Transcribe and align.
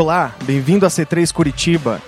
Olá, 0.00 0.32
bem-vindo 0.44 0.86
a 0.86 0.88
C3 0.88 1.32
Curitiba. 1.32 2.00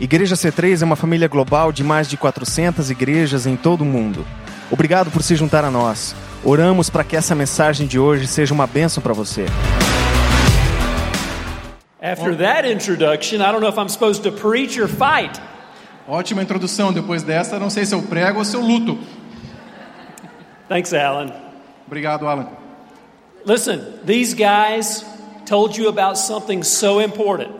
Igreja 0.00 0.34
C3 0.34 0.82
é 0.82 0.84
uma 0.84 0.96
família 0.96 1.28
global 1.28 1.70
de 1.70 1.84
mais 1.84 2.10
de 2.10 2.16
400 2.16 2.90
igrejas 2.90 3.46
em 3.46 3.54
todo 3.54 3.82
o 3.82 3.84
mundo. 3.84 4.26
Obrigado 4.72 5.08
por 5.08 5.22
se 5.22 5.36
juntar 5.36 5.64
a 5.64 5.70
nós. 5.70 6.16
Oramos 6.42 6.90
para 6.90 7.04
que 7.04 7.14
essa 7.14 7.36
mensagem 7.36 7.86
de 7.86 7.96
hoje 7.96 8.26
seja 8.26 8.52
uma 8.52 8.66
bênção 8.66 9.00
para 9.00 9.12
você. 9.12 9.46
After 12.02 12.36
that 12.38 12.68
introduction, 12.68 13.36
I 13.36 13.52
don't 13.52 13.60
know 13.60 13.70
if 13.70 13.78
I'm 13.78 13.88
supposed 13.88 14.24
to 14.24 14.32
preach 14.32 14.76
or 14.80 14.88
fight. 14.88 15.40
Ótima 16.08 16.42
introdução. 16.42 16.92
Depois 16.92 17.22
dessa, 17.22 17.56
não 17.56 17.70
sei 17.70 17.86
se 17.86 17.94
eu 17.94 18.02
prego 18.02 18.40
ou 18.40 18.44
se 18.44 18.56
eu 18.56 18.60
luto. 18.60 18.98
Thanks, 20.68 20.92
Alan. 20.92 21.32
Obrigado, 21.86 22.26
Alan. 22.26 22.48
Listen, 23.46 23.78
these 24.04 24.34
guys 24.34 25.06
told 25.48 25.76
you 25.76 25.88
about 25.88 26.18
something 26.18 26.62
so 26.62 27.00
important. 27.00 27.50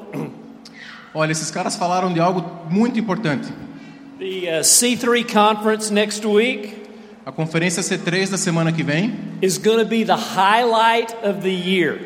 Olha, 1.15 1.33
esses 1.33 1.51
caras 1.51 1.77
falaram 1.77 2.12
de 2.12 2.20
algo 2.20 2.45
muito 2.70 2.98
importante. 2.98 3.51
The 4.19 4.48
uh, 4.48 4.61
C3 4.62 5.24
conference 5.24 5.92
next 5.92 6.27
week 6.27 6.88
A 7.28 7.30
conferência 7.30 7.83
C3 7.83 8.30
da 8.30 8.38
semana 8.38 8.73
que 8.73 8.83
vem 8.83 9.12
is 9.42 9.59
going 9.59 9.78
to 9.78 9.84
be 9.84 10.02
the 10.02 10.16
highlight 10.16 11.14
of 11.23 11.42
the 11.42 11.52
year. 11.52 12.01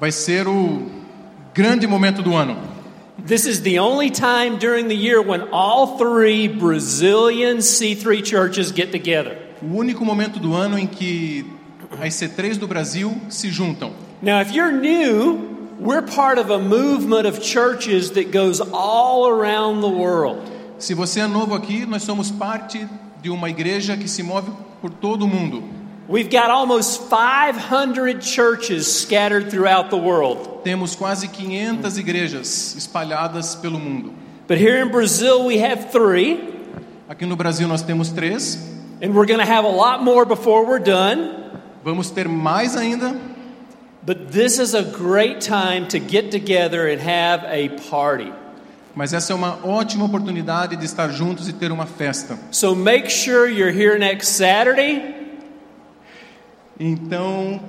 vai 0.00 0.10
ser 0.10 0.48
o 0.48 0.90
grande 1.54 1.86
momento 1.86 2.22
do 2.22 2.34
ano. 2.34 2.56
This 3.26 3.44
is 3.44 3.60
the 3.60 3.78
only 3.78 4.10
time 4.10 4.56
during 4.58 4.88
the 4.88 4.96
year 4.96 5.20
when 5.20 5.42
all 5.52 5.98
three 5.98 6.48
Brazilian 6.48 7.58
C3 7.58 8.24
churches 8.24 8.72
get 8.72 8.90
together. 8.90 9.36
O 9.62 9.76
único 9.76 10.02
momento 10.02 10.40
do 10.40 10.54
ano 10.54 10.78
em 10.78 10.86
que 10.86 11.44
as 12.00 12.14
C3 12.14 12.56
do 12.56 12.66
Brasil 12.66 13.14
se 13.28 13.50
juntam. 13.50 13.92
Now, 14.22 14.40
if 14.40 14.52
you're 14.52 14.70
new, 14.70 15.68
we're 15.80 16.02
part 16.02 16.38
of 16.38 16.50
a 16.50 16.58
movement 16.58 17.26
of 17.26 17.42
churches 17.42 18.12
that 18.12 18.30
goes 18.30 18.60
all 18.72 19.26
around 19.28 19.80
the 19.80 19.88
world. 19.88 20.40
Se 20.78 20.94
você 20.94 21.20
é 21.20 21.26
novo 21.26 21.54
aqui, 21.54 21.84
nós 21.86 22.02
somos 22.04 22.30
parte 22.30 22.86
de 23.20 23.30
uma 23.30 23.50
igreja 23.50 23.96
que 23.96 24.08
se 24.08 24.22
move 24.22 24.50
por 24.80 24.90
todo 24.90 25.24
o 25.24 25.28
mundo. 25.28 25.62
We've 26.08 26.28
got 26.30 26.50
almost 26.50 27.08
500 27.08 28.24
churches 28.24 28.86
scattered 28.86 29.50
throughout 29.50 29.90
the 29.90 29.96
world. 29.96 30.62
Temos 30.64 30.94
quase 30.94 31.28
500 31.28 31.98
igrejas 31.98 32.76
espalhadas 32.76 33.54
pelo 33.56 33.78
mundo. 33.78 34.12
But 34.46 34.58
here 34.58 34.82
in 34.82 34.90
Brazil, 34.90 35.46
we 35.46 35.58
have 35.58 35.90
three, 35.90 36.50
Aqui 37.08 37.26
no 37.26 37.36
Brasil 37.36 37.66
nós 37.68 37.82
temos 37.82 38.10
três. 38.12 38.56
and 39.00 39.14
we're 39.14 39.26
going 39.26 39.40
to 39.40 39.46
have 39.46 39.64
a 39.64 39.68
lot 39.68 40.02
more 40.02 40.24
before 40.24 40.64
we're 40.64 40.78
done. 40.78 41.50
Vamos 41.84 42.10
ter 42.10 42.28
mais 42.28 42.76
ainda. 42.76 43.16
But 44.04 44.32
this 44.32 44.58
is 44.58 44.74
a 44.74 44.82
great 44.82 45.40
time 45.40 45.86
to 45.88 45.98
get 45.98 46.30
together 46.30 46.88
and 46.88 47.00
have 47.00 47.44
a 47.44 47.68
party. 47.90 48.32
Mas 48.94 49.12
essa 49.12 49.32
é 49.32 49.36
uma 49.36 49.58
ótima 49.64 50.04
oportunidade 50.04 50.76
de 50.76 50.84
estar 50.84 51.08
juntos 51.10 51.48
e 51.48 51.52
ter 51.52 51.70
uma 51.70 51.86
festa. 51.86 52.38
So 52.50 52.74
make 52.74 53.10
sure 53.10 53.48
you're 53.48 53.72
here 53.72 53.98
next 53.98 54.32
Saturday. 54.32 55.14
Então, 56.78 57.60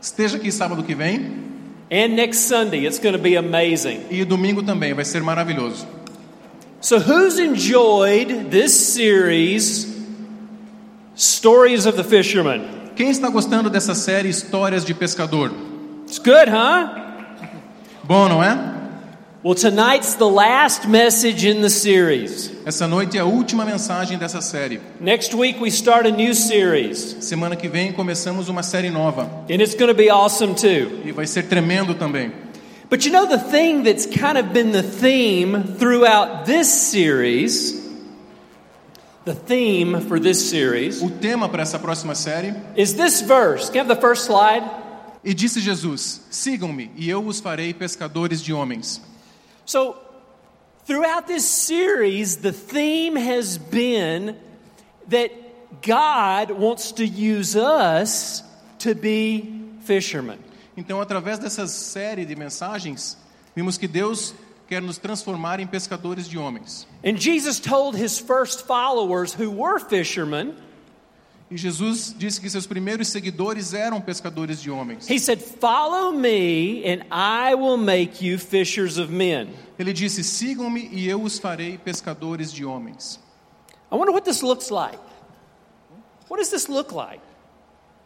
esteja 0.00 0.36
aqui 0.36 0.52
sábado 0.52 0.82
que 0.82 0.94
vem 0.94 1.50
And 1.90 2.16
next 2.16 2.48
Sunday, 2.48 2.86
it's 2.86 2.98
going 2.98 3.12
to 3.12 3.22
be 3.22 3.36
amazing. 3.36 4.06
e 4.10 4.24
domingo 4.24 4.62
também, 4.62 4.94
vai 4.94 5.04
ser 5.04 5.20
maravilhoso. 5.22 5.86
So, 6.80 6.98
who's 6.98 7.38
enjoyed 7.38 8.50
this 8.50 8.72
series, 8.72 9.86
Stories 11.14 11.84
of 11.84 11.98
the 11.98 12.02
Fisherman? 12.02 12.81
Quem 12.94 13.10
está 13.10 13.28
gostando 13.28 13.70
dessa 13.70 13.94
série 13.94 14.28
Histórias 14.28 14.84
de 14.84 14.92
Pescador? 14.94 15.50
It's 16.06 16.18
good, 16.18 16.50
huh? 16.50 16.88
Bom, 18.04 18.28
não 18.28 18.42
é? 18.42 18.72
Well, 19.44 19.54
tonight's 19.56 20.14
the 20.14 20.24
last 20.30 20.86
message 20.86 21.48
in 21.48 21.62
the 21.62 21.68
series. 21.68 22.52
Essa 22.64 22.86
noite 22.86 23.16
é 23.18 23.20
a 23.20 23.24
última 23.24 23.64
mensagem 23.64 24.16
dessa 24.16 24.40
série. 24.40 24.80
Next 25.00 25.34
week, 25.34 25.60
we 25.60 25.68
start 25.68 26.06
a 26.06 26.10
new 26.10 26.32
series, 26.32 27.16
Semana 27.20 27.56
que 27.56 27.66
vem 27.66 27.92
começamos 27.92 28.48
uma 28.48 28.62
série 28.62 28.88
nova 28.90 29.22
and 29.50 29.60
it's 29.60 29.74
going 29.74 29.88
to 29.88 29.94
be 29.94 30.08
awesome 30.10 30.54
too. 30.54 31.00
e 31.04 31.10
vai 31.12 31.26
ser 31.26 31.44
tremendo 31.44 31.94
também. 31.94 32.30
But 32.88 33.04
you 33.06 33.10
know, 33.12 33.26
the 33.26 33.38
thing 33.38 33.82
that's 33.82 34.04
kind 34.06 34.36
of 34.36 34.50
been 34.52 34.70
the 34.70 34.82
theme 34.82 35.64
throughout 35.78 36.44
this 36.44 36.68
series, 36.68 37.81
the 39.24 39.34
theme 39.34 40.00
for 40.02 40.18
this 40.18 40.50
series, 40.50 41.02
O 41.02 41.10
tema 41.10 41.48
para 41.48 41.62
essa 41.62 41.78
próxima 41.78 42.14
série 42.14 42.54
is 42.76 42.94
this 42.94 43.20
verse. 43.22 43.70
Can 43.70 43.76
I 43.76 43.84
have 43.84 43.88
the 43.88 44.00
first 44.00 44.24
slide? 44.24 44.62
E 45.24 45.32
disse 45.34 45.60
Jesus: 45.60 46.22
Sigam-me 46.30 46.90
e 46.96 47.08
eu 47.08 47.24
os 47.24 47.40
farei 47.40 47.72
pescadores 47.72 48.42
de 48.42 48.52
homens. 48.52 49.00
So, 49.64 49.96
throughout 50.86 51.26
this 51.26 51.44
series, 51.44 52.36
the 52.36 52.52
theme 52.52 53.16
has 53.16 53.56
been 53.56 54.36
that 55.08 55.30
God 55.80 56.50
wants 56.50 56.92
to 56.92 57.04
use 57.04 57.56
us 57.56 58.42
to 58.80 58.94
be 58.94 59.62
fishermen. 59.84 60.38
Então, 60.76 61.00
através 61.00 61.38
dessa 61.38 61.66
série 61.66 62.24
de 62.24 62.34
mensagens, 62.34 63.16
vimos 63.54 63.76
que 63.76 63.86
Deus 63.86 64.34
quer 64.68 64.80
nos 64.82 64.98
transformar 64.98 65.60
em 65.60 65.66
pescadores 65.66 66.28
de 66.28 66.38
homens. 66.38 66.86
And 67.04 67.16
Jesus 67.16 67.60
told 67.60 67.96
his 67.96 68.18
first 68.18 68.66
followers 68.66 69.34
who 69.34 69.50
were 69.50 69.78
fishermen, 69.78 70.54
E 71.52 71.56
Jesus 71.58 72.14
disse 72.16 72.40
que 72.40 72.48
seus 72.48 72.66
primeiros 72.66 73.08
seguidores 73.08 73.74
eram 73.74 74.00
pescadores 74.00 74.62
de 74.62 74.70
homens. 74.70 75.06
He 75.06 75.18
said, 75.18 75.38
Follow 75.38 76.10
me, 76.10 76.82
and 76.82 77.04
I 77.10 77.54
will 77.54 77.76
make 77.76 78.24
you 78.24 78.38
fishers 78.38 78.96
of 78.96 79.12
men. 79.12 79.50
Ele 79.78 79.92
disse: 79.92 80.24
Sigam-me 80.24 80.88
e 80.90 81.06
eu 81.06 81.22
os 81.22 81.38
farei 81.38 81.76
pescadores 81.76 82.50
de 82.50 82.64
homens. 82.64 83.20
I 83.90 83.96
wonder 83.96 84.12
what 84.12 84.24
this 84.24 84.40
looks 84.40 84.70
like. 84.70 84.98
What 86.30 86.38
does 86.38 86.48
this 86.48 86.70
look 86.70 86.94
like? 86.94 87.20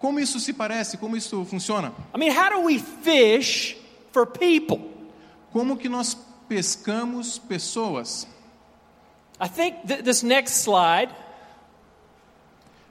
Como 0.01 0.19
isso 0.19 0.41
se 0.41 0.53
parece? 0.53 0.97
Como 0.97 1.17
isso 1.17 1.45
funciona? 1.45 1.93
I 2.13 2.19
mean, 2.19 2.33
how 2.33 2.51
do 2.51 2.67
we 2.67 2.81
fish 2.81 3.77
for 4.11 4.27
people? 4.27 4.81
Como 5.53 5.77
que 5.77 5.89
nós 5.89 6.17
pescamos 6.49 7.39
pessoas? 7.39 8.27
I 9.41 9.49
think 9.49 9.87
th- 9.87 10.03
this 10.03 10.23
next 10.23 10.63
slide, 10.63 11.11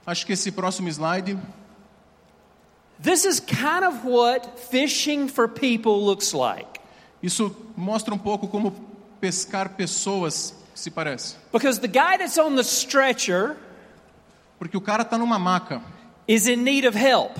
Acho 0.05 0.25
que 0.25 0.33
esse 0.33 0.51
próximo 0.51 0.91
slide 0.91 1.35
this 3.01 3.25
is 3.25 3.39
kind 3.39 3.83
of 3.83 4.05
what 4.05 4.59
fishing 4.69 5.27
for 5.27 5.47
people 5.47 6.05
looks 6.05 6.33
like. 6.33 6.79
Isso 7.23 7.55
mostra 7.75 8.13
um 8.13 8.17
pouco 8.17 8.47
como 8.47 8.71
pescar 9.19 9.69
pessoas 9.75 10.53
se 10.75 10.91
parece. 10.91 11.35
Because 11.51 11.79
the 11.79 11.87
guy 11.87 12.17
that's 12.17 12.37
on 12.37 12.55
the 12.55 12.63
stretcher 12.63 13.57
Porque 14.59 14.77
o 14.77 14.81
cara 14.81 15.03
está 15.03 15.17
numa 15.17 15.37
maca, 15.39 15.81
is 16.27 16.47
in 16.47 16.63
need 16.63 16.85
of 16.85 16.95
help. 16.95 17.35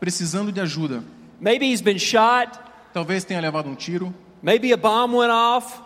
precisando 0.00 0.52
de 0.52 0.60
ajuda. 0.60 1.02
Maybe 1.40 1.70
he's 1.72 1.82
been 1.82 1.98
shot, 1.98 2.58
Talvez 2.94 3.24
tenha 3.24 3.40
levado 3.40 3.68
um 3.68 3.74
tiro, 3.74 4.14
maybe 4.44 4.72
a 4.72 4.76
bomb 4.76 5.12
went 5.14 5.32
off, 5.32 5.80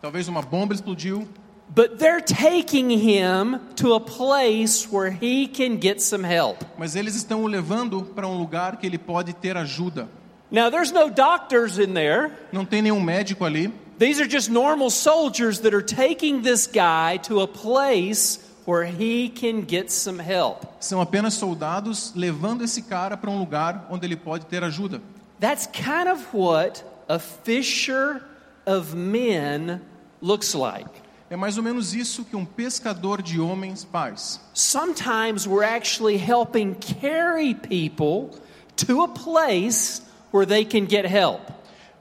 talvez 0.00 0.28
uma 0.28 0.40
bomba 0.40 0.72
explodiu, 0.74 1.26
but 1.74 1.98
they're 1.98 2.20
taking 2.22 2.90
him 2.90 3.58
to 3.76 3.94
a 3.94 4.00
place 4.00 4.86
where 4.90 5.10
he 5.10 5.46
can 5.48 5.76
get 5.78 6.00
some 6.00 6.24
help. 6.24 6.64
mas 6.78 6.94
eles 6.94 7.14
estão 7.16 7.42
o 7.42 7.46
levando 7.46 8.02
para 8.14 8.26
um 8.26 8.38
lugar 8.38 8.76
que 8.76 8.86
ele 8.86 8.98
pode 8.98 9.32
ter 9.34 9.56
ajuda. 9.56 10.08
Now, 10.50 10.70
there's 10.70 10.92
no 10.92 11.10
doctors 11.10 11.78
in 11.78 11.94
there. 11.94 12.30
Não 12.52 12.64
tem 12.64 12.80
nenhum 12.80 13.00
médico 13.00 13.44
ali, 13.44 13.72
These 13.98 14.20
are 14.20 14.28
just 14.28 14.50
normal 14.50 14.90
soldiers 14.90 15.60
that 15.60 15.72
are 15.74 15.82
taking 15.82 16.42
this 16.42 16.66
guy 16.66 17.16
to 17.28 17.40
a 17.40 17.46
place 17.46 18.40
where 18.66 18.84
he 18.84 19.28
can 19.28 19.60
get 19.64 19.90
some 19.90 20.18
help. 20.20 20.64
são 20.80 21.00
apenas 21.00 21.34
soldados 21.34 22.12
levando 22.14 22.62
esse 22.64 22.82
cara 22.82 23.16
para 23.16 23.30
um 23.30 23.38
lugar 23.38 23.86
onde 23.90 24.04
ele 24.06 24.16
pode 24.16 24.46
ter 24.46 24.62
ajuda. 24.64 25.00
That's 25.40 25.66
kind 25.66 26.08
of 26.08 26.24
what 26.32 26.84
a 27.08 27.18
fisher 27.18 28.22
of 28.66 28.94
men 28.94 29.80
looks 30.20 30.54
like. 30.54 31.04
É 31.30 31.36
mais 31.36 31.56
ou 31.56 31.62
menos 31.62 31.94
isso 31.94 32.24
que 32.24 32.36
um 32.36 32.44
pescador 32.44 33.22
de 33.22 33.40
homens 33.40 33.84
faz. 33.84 34.40
Sometimes 34.52 35.46
we're 35.46 35.64
actually 35.64 36.16
helping 36.16 36.74
carry 36.74 37.54
people 37.54 38.38
to 38.76 39.02
a 39.02 39.08
place 39.08 40.02
where 40.32 40.46
they 40.46 40.64
can 40.64 40.86
get 40.86 41.06
help. 41.06 41.40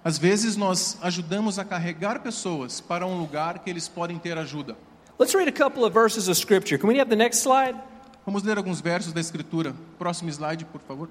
Às 0.03 0.17
vezes 0.17 0.57
nós 0.57 0.97
ajudamos 1.01 1.57
a 1.57 1.63
carregar 1.63 2.21
pessoas 2.21 2.81
para 2.81 3.07
um 3.07 3.17
lugar 3.17 3.59
que 3.59 3.69
eles 3.69 3.88
podem 3.88 4.19
ter 4.19 4.38
ajuda. 4.38 4.75
Let's 5.17 5.33
read 5.33 5.47
a 5.47 5.53
couple 5.53 5.85
of 5.85 5.94
verses 5.94 6.27
of 6.27 6.38
scripture. 6.38 6.77
Can 6.77 6.89
we 6.89 7.00
have 7.00 7.09
the 7.09 7.15
next 7.15 7.41
slide? 7.41 7.75
Vamos 8.25 8.44
ler 8.44 8.57
alguns 8.57 8.81
versos 8.81 9.13
da 9.13 9.21
Escritura. 9.21 9.73
Próximo 9.97 10.29
slide, 10.31 10.65
por 10.65 10.81
favor. 10.81 11.09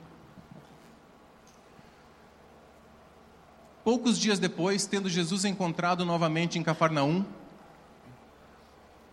Poucos 3.84 4.18
dias 4.18 4.38
depois, 4.38 4.86
tendo 4.86 5.08
Jesus 5.08 5.44
encontrado 5.44 6.04
novamente 6.04 6.58
em 6.58 6.62
Cafarnaum, 6.62 7.24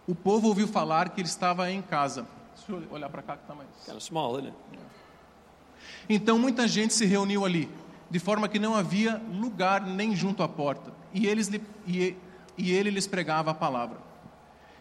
o 0.07 0.15
povo 0.15 0.47
ouviu 0.47 0.67
falar 0.67 1.09
que 1.09 1.21
ele 1.21 1.27
estava 1.27 1.71
em 1.71 1.81
casa. 1.81 2.27
Deixa 2.55 2.71
eu 2.71 2.91
olhar 2.91 3.09
para 3.09 3.21
cá 3.21 3.35
que 3.35 3.43
está 3.43 3.55
mais. 3.55 3.69
Kind 3.85 3.95
of 3.95 4.03
small, 4.03 4.39
isn't 4.39 4.47
it? 4.47 4.79
Então 6.07 6.37
muita 6.37 6.67
gente 6.67 6.93
se 6.93 7.05
reuniu 7.05 7.45
ali. 7.45 7.69
de 8.09 8.19
forma 8.19 8.47
que 8.47 8.57
não 8.57 8.75
havia 8.75 9.21
lugar 9.31 9.81
nem 9.81 10.15
junto 10.15 10.41
à 10.41 10.47
porta, 10.47 10.91
e, 11.13 11.27
eles, 11.27 11.49
e, 11.87 12.17
e 12.57 12.71
ele 12.71 12.89
lhes 12.89 13.07
pregava 13.07 13.51
a 13.51 13.53
palavra. 13.53 13.97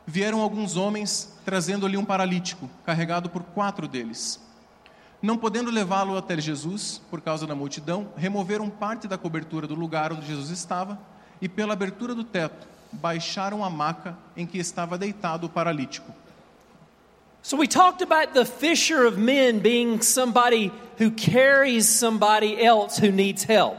Vieram 0.07 0.41
alguns 0.41 0.77
homens 0.77 1.37
trazendo-lhe 1.45 1.97
um 1.97 2.05
paralítico, 2.05 2.69
carregado 2.85 3.29
por 3.29 3.43
quatro 3.43 3.87
deles. 3.87 4.41
Não 5.21 5.37
podendo 5.37 5.71
levá-lo 5.71 6.17
até 6.17 6.41
Jesus, 6.41 7.01
por 7.11 7.21
causa 7.21 7.47
da 7.47 7.55
multidão, 7.55 8.09
removeram 8.17 8.71
parte 8.71 9.09
da 9.09 9.19
cobertura 9.19 9.67
do 9.67 9.75
lugar 9.75 10.13
onde 10.13 10.27
Jesus 10.27 10.51
estava 10.51 10.99
e, 11.41 11.49
pela 11.49 11.73
abertura 11.73 12.15
do 12.15 12.23
teto, 12.23 12.67
baixaram 12.93 13.65
a 13.65 13.71
maca 13.71 14.17
em 14.37 14.47
que 14.47 14.59
estava 14.59 14.97
deitado 14.97 15.47
o 15.47 15.51
paralítico. 15.51 16.13
So 17.43 17.57
we 17.57 17.67
talked 17.67 18.03
about 18.03 18.35
the 18.35 18.45
fisher 18.45 19.07
of 19.07 19.19
men 19.19 19.59
being 19.59 20.03
somebody 20.03 20.73
who 21.01 21.11
carries 21.11 21.87
somebody 21.87 22.63
else 22.63 22.99
who 22.99 23.11
needs 23.11 23.45
help. 23.49 23.79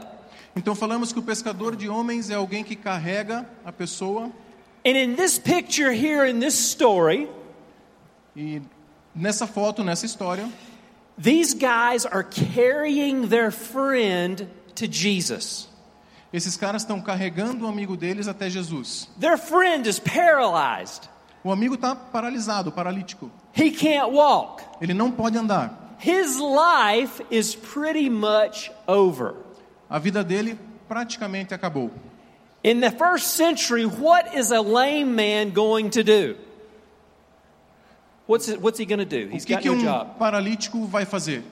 Então 0.56 0.74
falamos 0.74 1.12
que 1.12 1.18
o 1.18 1.22
pescador 1.22 1.76
de 1.76 1.88
homens 1.88 2.30
é 2.30 2.34
alguém 2.34 2.64
que 2.64 2.74
carrega 2.74 3.46
a 3.64 3.70
pessoa 3.70 4.30
And 4.82 4.96
in 4.96 5.14
this 5.14 5.38
picture 5.38 5.92
here 5.92 6.24
in 6.24 6.40
this 6.40 6.54
story, 6.54 7.28
e 8.34 8.62
nessa 9.14 9.46
foto, 9.46 9.84
nessa 9.84 10.06
história, 10.06 10.48
these 11.20 11.54
guys 11.54 12.06
are 12.06 12.22
carrying 12.22 13.28
their 13.28 13.50
friend 13.50 14.48
to 14.76 14.88
Jesus. 14.88 15.68
esses 16.32 16.56
caras 16.56 16.82
estão 16.82 17.00
carregando 17.00 17.64
o 17.64 17.68
amigo 17.68 17.96
deles 17.96 18.28
até 18.28 18.48
Jesus. 18.48 19.08
Their 19.18 19.36
friend 19.36 19.86
is 19.88 19.98
paralyzed. 19.98 21.08
O 21.42 21.50
amigo 21.50 21.74
está 21.74 21.94
paralisado, 21.94 22.70
paralítico. 22.70 23.30
He 23.52 23.70
can't 23.70 24.12
walk. 24.12 24.62
Ele 24.80 24.94
não 24.94 25.10
pode 25.10 25.36
andar. 25.36 25.96
His 25.98 26.38
life 26.38 27.20
is 27.30 27.54
pretty 27.54 28.08
much 28.08 28.70
over. 28.86 29.34
A 29.88 29.98
vida 29.98 30.22
dele 30.22 30.58
praticamente 30.88 31.52
acabou. 31.52 31.90
In 32.62 32.80
the 32.80 32.90
first 32.90 33.36
century, 33.36 33.84
what 33.84 34.34
is 34.34 34.52
a 34.52 34.60
lame 34.60 35.14
man 35.14 35.50
going 35.50 35.90
to 35.90 36.02
do? 36.04 36.36
What's, 38.30 38.48
what's 38.58 38.78
he 38.78 38.86
going 38.86 39.00
to 39.00 39.04
do? 39.04 39.28
O 39.28 39.34
He's 39.34 39.44
que, 39.44 39.56
got 39.56 39.62
que 39.62 39.70
no 39.70 39.76
um 39.76 39.82
job. 39.82 40.16
paralítico 40.16 40.86
vai 40.86 41.04
fazer? 41.04 41.42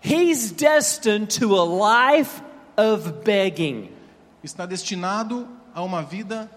He's 0.00 0.50
destined 0.52 1.28
to 1.38 1.54
a 1.54 1.64
life 1.64 2.40
of 2.78 3.22
begging. 3.24 3.90
Está 4.42 4.64
destinado 4.64 5.46
a 5.74 5.82
uma 5.82 6.02
vida 6.02 6.48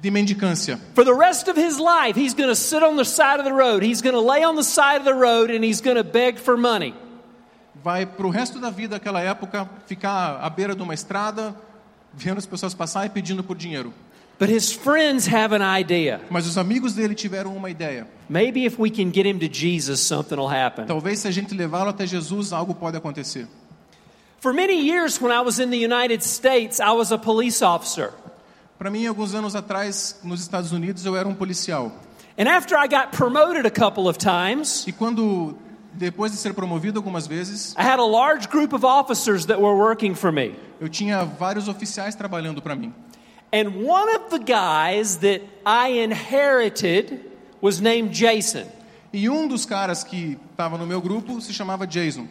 de 0.00 0.12
mendicância. 0.12 0.78
For 0.94 1.04
the 1.04 1.12
rest 1.12 1.48
of 1.48 1.56
his 1.56 1.80
life, 1.80 2.14
he's 2.14 2.34
going 2.34 2.50
to 2.50 2.54
sit 2.54 2.84
on 2.84 2.94
the 2.94 3.04
side 3.04 3.40
of 3.40 3.44
the 3.44 3.52
road. 3.52 3.82
He's 3.82 4.00
going 4.00 4.14
to 4.14 4.20
lay 4.20 4.44
on 4.44 4.54
the 4.54 4.62
side 4.62 4.98
of 4.98 5.04
the 5.04 5.14
road 5.14 5.50
and 5.50 5.64
he's 5.64 5.80
going 5.80 5.96
to 5.96 6.04
beg 6.04 6.38
for 6.38 6.56
money. 6.56 6.94
Vai 7.82 8.06
para 8.06 8.28
o 8.28 8.30
resto 8.30 8.60
da 8.60 8.70
vida, 8.70 8.94
aquela 8.94 9.20
época, 9.20 9.68
ficar 9.86 10.38
à 10.40 10.48
beira 10.48 10.76
de 10.76 10.82
uma 10.84 10.94
estrada, 10.94 11.52
vendo 12.12 12.38
as 12.38 12.46
pessoas 12.46 12.74
passar 12.74 13.06
e 13.06 13.08
pedindo 13.08 13.42
por 13.42 13.56
dinheiro. 13.56 13.92
But 14.38 14.48
his 14.50 14.72
friends 14.72 15.26
have 15.28 15.54
an 15.54 15.62
idea. 15.62 16.20
Mas 16.28 16.46
os 16.46 16.58
amigos 16.58 16.94
dele 16.94 17.14
tiveram 17.14 17.54
uma 17.56 17.70
ideia. 17.70 18.06
Maybe 18.28 18.64
if 18.64 18.78
we 18.80 18.90
can 18.90 19.10
get 19.10 19.26
him 19.26 19.38
to 19.38 19.48
Jesus, 19.48 20.00
something 20.00 20.36
will 20.36 20.48
happen. 20.50 20.86
Talvez 20.86 21.20
se 21.20 21.28
a 21.28 21.30
gente 21.30 21.54
levá-lo 21.54 21.90
até 21.90 22.04
Jesus, 22.06 22.52
algo 22.52 22.74
pode 22.74 22.96
acontecer. 22.96 23.46
For 24.40 24.52
many 24.52 24.80
years, 24.80 25.20
when 25.20 25.32
I 25.32 25.40
was 25.40 25.58
in 25.60 25.70
the 25.70 25.78
United 25.78 26.22
States, 26.22 26.80
I 26.80 26.92
was 26.92 27.12
a 27.12 27.18
police 27.18 27.62
officer. 27.62 28.12
Para 28.78 28.90
mim, 28.90 29.06
alguns 29.06 29.34
anos 29.34 29.54
atrás, 29.54 30.16
nos 30.24 30.40
Estados 30.40 30.72
Unidos, 30.72 31.06
eu 31.06 31.16
era 31.16 31.28
um 31.28 31.34
policial. 31.34 31.92
And 32.36 32.48
after 32.48 32.76
I 32.76 32.88
got 32.88 33.12
promoted 33.12 33.64
a 33.64 33.70
couple 33.70 34.08
of 34.08 34.18
times, 34.18 34.84
E 34.88 34.92
quando, 34.92 35.56
depois 35.92 36.32
de 36.32 36.36
ser 36.38 36.52
promovido 36.52 36.98
algumas 36.98 37.28
vezes, 37.28 37.72
I 37.78 37.82
had 37.84 38.00
a 38.00 38.04
large 38.04 38.48
group 38.50 38.72
of 38.74 38.84
officers 38.84 39.46
that 39.46 39.60
were 39.60 39.76
working 39.76 40.14
for 40.14 40.32
me. 40.32 40.56
eu 40.80 40.88
tinha 40.88 41.24
vários 41.24 41.68
oficiais 41.68 42.16
trabalhando 42.16 42.60
para 42.60 42.74
mim. 42.74 42.92
And 43.54 43.84
one 43.84 44.12
of 44.16 44.30
the 44.30 44.40
guys 44.40 45.18
that 45.18 45.40
I 45.64 46.02
inherited 46.02 47.20
was 47.60 47.80
named 47.80 48.12
Jason. 48.12 48.66
E 49.12 49.28
um 49.28 49.46
dos 49.46 49.64
caras 49.64 50.02
que 50.02 50.36
estava 50.50 50.76
no 50.76 50.84
meu 50.84 51.00
grupo 51.00 51.40
se 51.40 51.52
chamava 51.52 51.86
Jason. 51.86 52.26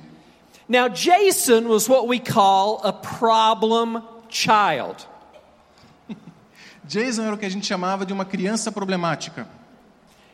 Now, 0.68 0.90
Jason 0.90 1.70
was 1.70 1.88
what 1.88 2.10
we 2.10 2.20
call 2.20 2.82
a 2.84 2.92
problem 2.92 4.04
child. 4.28 5.08
Jason 6.86 7.24
era 7.24 7.36
o 7.36 7.38
que 7.38 7.46
a 7.46 7.50
gente 7.50 7.66
chamava 7.66 8.06
de 8.06 8.12
uma 8.12 8.26
criança 8.26 8.70
problemática. 8.70 9.48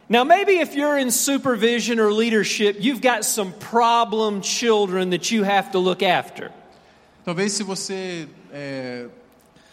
Now, 0.10 0.24
maybe 0.24 0.54
if 0.54 0.74
you're 0.74 0.98
in 0.98 1.12
supervision 1.12 2.00
or 2.00 2.12
leadership, 2.12 2.78
you've 2.80 3.00
got 3.00 3.26
some 3.26 3.52
problem 3.52 4.42
children 4.42 5.12
that 5.12 5.30
you 5.30 5.44
have 5.44 5.70
to 5.74 5.78
look 5.78 6.02
after. 6.02 6.52
Talvez 7.24 7.54
se 7.54 7.62
você 7.62 8.28
é, 8.52 9.08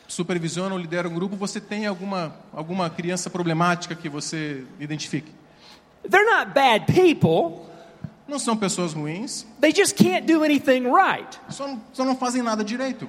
supervisiona 0.08 0.74
ou 0.74 0.80
lidera 0.80 1.08
um 1.08 1.14
grupo, 1.14 1.36
você 1.36 1.60
tenha 1.60 1.88
alguma, 1.88 2.34
alguma 2.52 2.88
criança 2.90 3.28
problemática 3.30 3.94
que 3.94 4.08
você 4.08 4.64
identifique. 4.80 5.32
They're 6.08 6.28
not 6.30 6.52
bad 6.54 6.86
people, 6.86 7.64
Não 8.28 8.38
são 8.38 8.56
pessoas 8.56 8.92
ruins, 8.92 9.46
they 9.60 9.72
just 9.74 9.96
can't 9.96 10.26
do 10.26 10.42
anything 10.42 10.82
right. 10.90 11.38
só, 11.48 11.66
não- 11.68 11.80
só 11.92 12.04
não 12.04 12.16
fazem 12.16 12.42
nada 12.42 12.64
direito. 12.64 13.08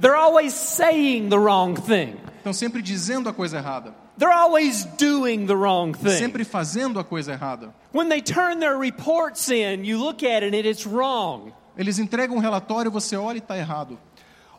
They're 0.00 0.16
always 0.18 0.52
saying 0.54 1.28
the 1.30 1.36
wrong 1.38 1.74
thing, 1.80 2.16
Estão 2.38 2.52
sempre 2.52 2.82
dizendo 2.82 3.28
a 3.28 3.32
coisa 3.32 3.56
errada, 3.58 3.94
they're 4.18 4.32
always 4.34 4.84
doing 4.98 5.46
the 5.46 5.54
wrong 5.54 5.92
thing. 5.96 6.10
sempre 6.18 6.44
fazendo 6.44 6.98
a 6.98 7.04
coisa 7.04 7.32
errada. 7.32 7.74
When 7.94 8.08
they 8.10 8.20
turn 8.20 8.58
their 8.60 8.76
reports 8.78 9.48
in, 9.50 9.84
you 9.84 9.98
look 9.98 10.22
at 10.22 10.42
it 10.42 10.54
and 10.54 10.66
it's 10.66 10.86
wrong. 10.86 11.52
Eles 11.78 11.98
entregam 11.98 12.36
um 12.36 12.40
relatório, 12.40 12.90
você 12.90 13.16
olha 13.16 13.36
e 13.36 13.40
está 13.40 13.56
errado. 13.58 13.98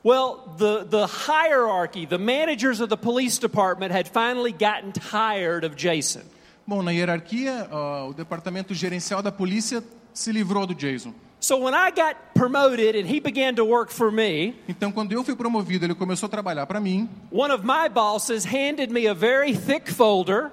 Well, 0.03 0.53
the, 0.57 0.85
the 0.85 1.07
hierarchy, 1.07 2.05
the 2.05 2.17
managers 2.19 2.79
of 2.81 2.89
the 2.89 2.97
police 2.97 3.37
department 3.39 3.91
had 3.91 4.07
finally 4.07 4.51
gotten 4.51 4.91
tired 4.91 5.63
of 5.63 5.75
Jason. 5.75 6.23
Bom, 6.65 6.81
na 6.83 6.91
hierarquia, 6.91 7.67
ah, 7.71 8.05
o 8.09 8.13
departamento 8.13 8.73
gerencial 8.73 9.21
da 9.21 9.31
polícia 9.31 9.83
se 10.13 10.31
livrou 10.31 10.65
do 10.67 10.73
Jason. 10.75 11.13
So 11.39 11.57
when 11.57 11.73
I 11.75 11.91
got 11.91 12.15
promoted 12.33 12.95
and 12.95 13.05
he 13.07 13.19
began 13.19 13.55
to 13.55 13.63
work 13.65 13.91
for 13.91 14.11
me, 14.11 14.55
Então, 14.67 14.91
quando 14.91 15.11
eu 15.13 15.23
fui 15.23 15.35
promovido, 15.35 15.85
ele 15.85 15.93
começou 15.95 16.25
a 16.27 16.29
trabalhar 16.29 16.65
para 16.65 16.79
mim. 16.79 17.07
one 17.31 17.51
of 17.53 17.63
my 17.63 17.87
bosses 17.87 18.43
handed 18.45 18.91
me 18.91 19.07
a 19.07 19.13
very 19.13 19.53
thick 19.55 19.89
folder, 19.91 20.51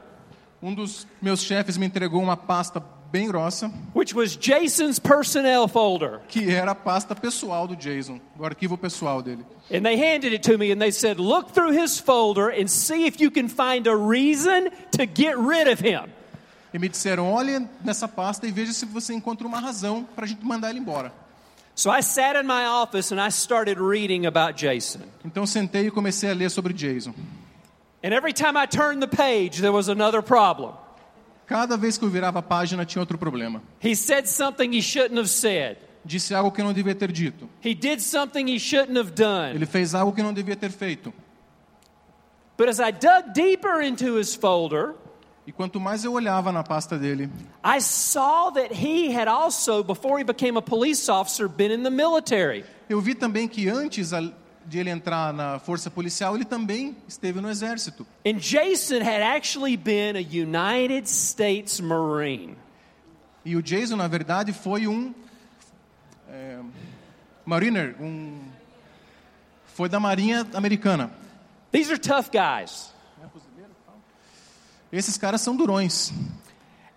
Um 0.62 0.74
dos 0.74 1.06
meus 1.20 1.42
chefes 1.42 1.76
me 1.76 1.86
entregou 1.86 2.22
uma 2.22 2.36
pasta 2.36 2.82
bem 3.14 3.28
grossa, 3.28 3.70
which 3.94 4.12
was 4.12 4.36
Jason's 4.36 4.98
personnel 4.98 5.68
folder. 5.68 6.20
que 6.26 6.50
era 6.50 6.72
a 6.72 6.74
pasta 6.74 7.14
pessoal 7.14 7.68
do 7.68 7.76
Jason, 7.76 8.20
do 8.36 8.42
arquivo 8.42 8.76
pessoal 8.76 9.22
dele. 9.22 9.44
And 9.70 9.84
they 9.84 9.96
handed 9.96 10.32
it 10.32 10.42
to 10.50 10.58
me 10.58 10.72
and 10.72 10.80
they 10.80 10.90
said, 10.90 11.20
Look 11.20 11.52
through 11.52 11.78
his 11.78 12.00
folder 12.00 12.48
and 12.48 12.68
see 12.68 13.06
if 13.06 13.20
you 13.20 13.30
can 13.30 13.48
find 13.48 13.86
a 13.86 13.94
reason 13.94 14.68
to 14.92 15.06
get 15.06 15.38
rid 15.38 15.68
of 15.68 15.78
him. 15.78 16.10
E 16.72 16.78
me 16.78 16.88
disseram: 16.88 17.30
olhe 17.32 17.68
nessa 17.84 18.08
pasta 18.08 18.48
e 18.48 18.50
veja 18.50 18.72
se 18.72 18.84
você 18.84 19.14
encontra 19.14 19.46
uma 19.46 19.60
razão 19.60 20.04
para 20.16 20.24
a 20.24 20.28
gente 20.28 20.44
mandar 20.44 20.70
ele 20.70 20.80
embora. 20.80 21.12
So 21.76 21.90
I 21.90 22.02
sat 22.02 22.36
in 22.36 22.46
my 22.46 22.66
office 22.66 23.12
and 23.12 23.20
I 23.20 23.30
started 23.30 23.78
reading 23.78 24.26
about 24.26 24.54
Jason. 24.56 25.02
Então 25.24 25.46
sentei 25.46 25.86
e 25.86 25.90
comecei 25.90 26.30
a 26.30 26.34
ler 26.34 26.50
sobre 26.50 26.74
Jason. 26.74 27.14
And 28.02 28.12
every 28.12 28.32
time 28.32 28.56
I 28.56 28.66
turned 28.66 29.00
the 29.00 29.08
page, 29.08 29.60
there 29.60 29.72
was 29.72 29.88
another 29.88 30.20
problem. 30.20 30.74
Cada 31.46 31.76
vez 31.76 31.98
que 31.98 32.04
eu 32.04 32.08
virava 32.08 32.38
a 32.38 32.42
página 32.42 32.84
tinha 32.84 33.00
outro 33.02 33.18
problema. 33.18 33.62
He 33.82 33.94
said 33.94 34.26
something 34.26 34.74
he 34.74 34.80
shouldn't 34.82 35.18
have 35.18 35.28
said. 35.28 35.76
Disse 36.04 36.34
algo 36.34 36.50
que 36.52 36.62
não 36.62 36.72
devia 36.72 36.94
ter 36.94 37.10
dito. 37.12 37.48
He 37.64 37.74
did 37.74 38.00
something 38.00 38.46
he 38.50 38.58
shouldn't 38.58 38.98
have 38.98 39.12
done. 39.12 39.54
Ele 39.54 39.66
fez 39.66 39.94
algo 39.94 40.12
que 40.12 40.22
não 40.22 40.32
devia 40.32 40.56
ter 40.56 40.70
feito. 40.70 41.12
But 42.56 42.68
as 42.68 42.78
I 42.78 42.92
dug 42.92 43.32
deeper 43.34 43.82
into 43.82 44.18
his 44.18 44.34
folder, 44.34 44.94
E 45.46 45.52
quanto 45.52 45.78
mais 45.78 46.04
eu 46.04 46.12
olhava 46.12 46.50
na 46.52 46.62
pasta 46.62 46.96
dele, 46.98 47.28
I 47.62 47.78
saw 47.80 48.50
that 48.52 48.72
he 48.72 49.14
had 49.14 49.28
also, 49.28 49.82
before 49.82 50.18
he 50.18 50.24
became 50.24 50.56
a 50.56 50.62
police 50.62 51.10
officer, 51.10 51.48
been 51.48 51.70
in 51.70 51.82
the 51.82 51.90
military. 51.90 52.64
eu 52.88 53.00
vi 53.00 53.14
também 53.14 53.46
que 53.48 53.68
antes 53.68 54.12
de 54.66 54.78
ele 54.78 54.90
entrar 54.90 55.32
na 55.32 55.58
força 55.58 55.90
policial, 55.90 56.34
ele 56.34 56.44
também 56.44 56.96
esteve 57.06 57.40
no 57.40 57.50
exército. 57.50 58.06
And 58.26 58.38
Jason 58.38 59.02
had 59.02 59.22
actually 59.22 59.76
been 59.76 60.16
a 60.16 60.20
United 60.20 61.08
States 61.08 61.80
Marine. 61.80 62.56
E 63.44 63.56
o 63.56 63.62
Jason, 63.62 63.96
na 63.96 64.08
verdade, 64.08 64.52
foi 64.52 64.86
um 64.86 65.14
é, 66.28 66.58
mariner, 67.44 67.94
um 68.00 68.40
foi 69.66 69.88
da 69.88 70.00
Marinha 70.00 70.46
Americana. 70.54 71.10
These 71.72 71.90
are 71.90 71.98
tough 71.98 72.30
guys. 72.30 72.92
Esses 74.92 75.18
caras 75.18 75.40
são 75.40 75.56
durões. 75.56 76.12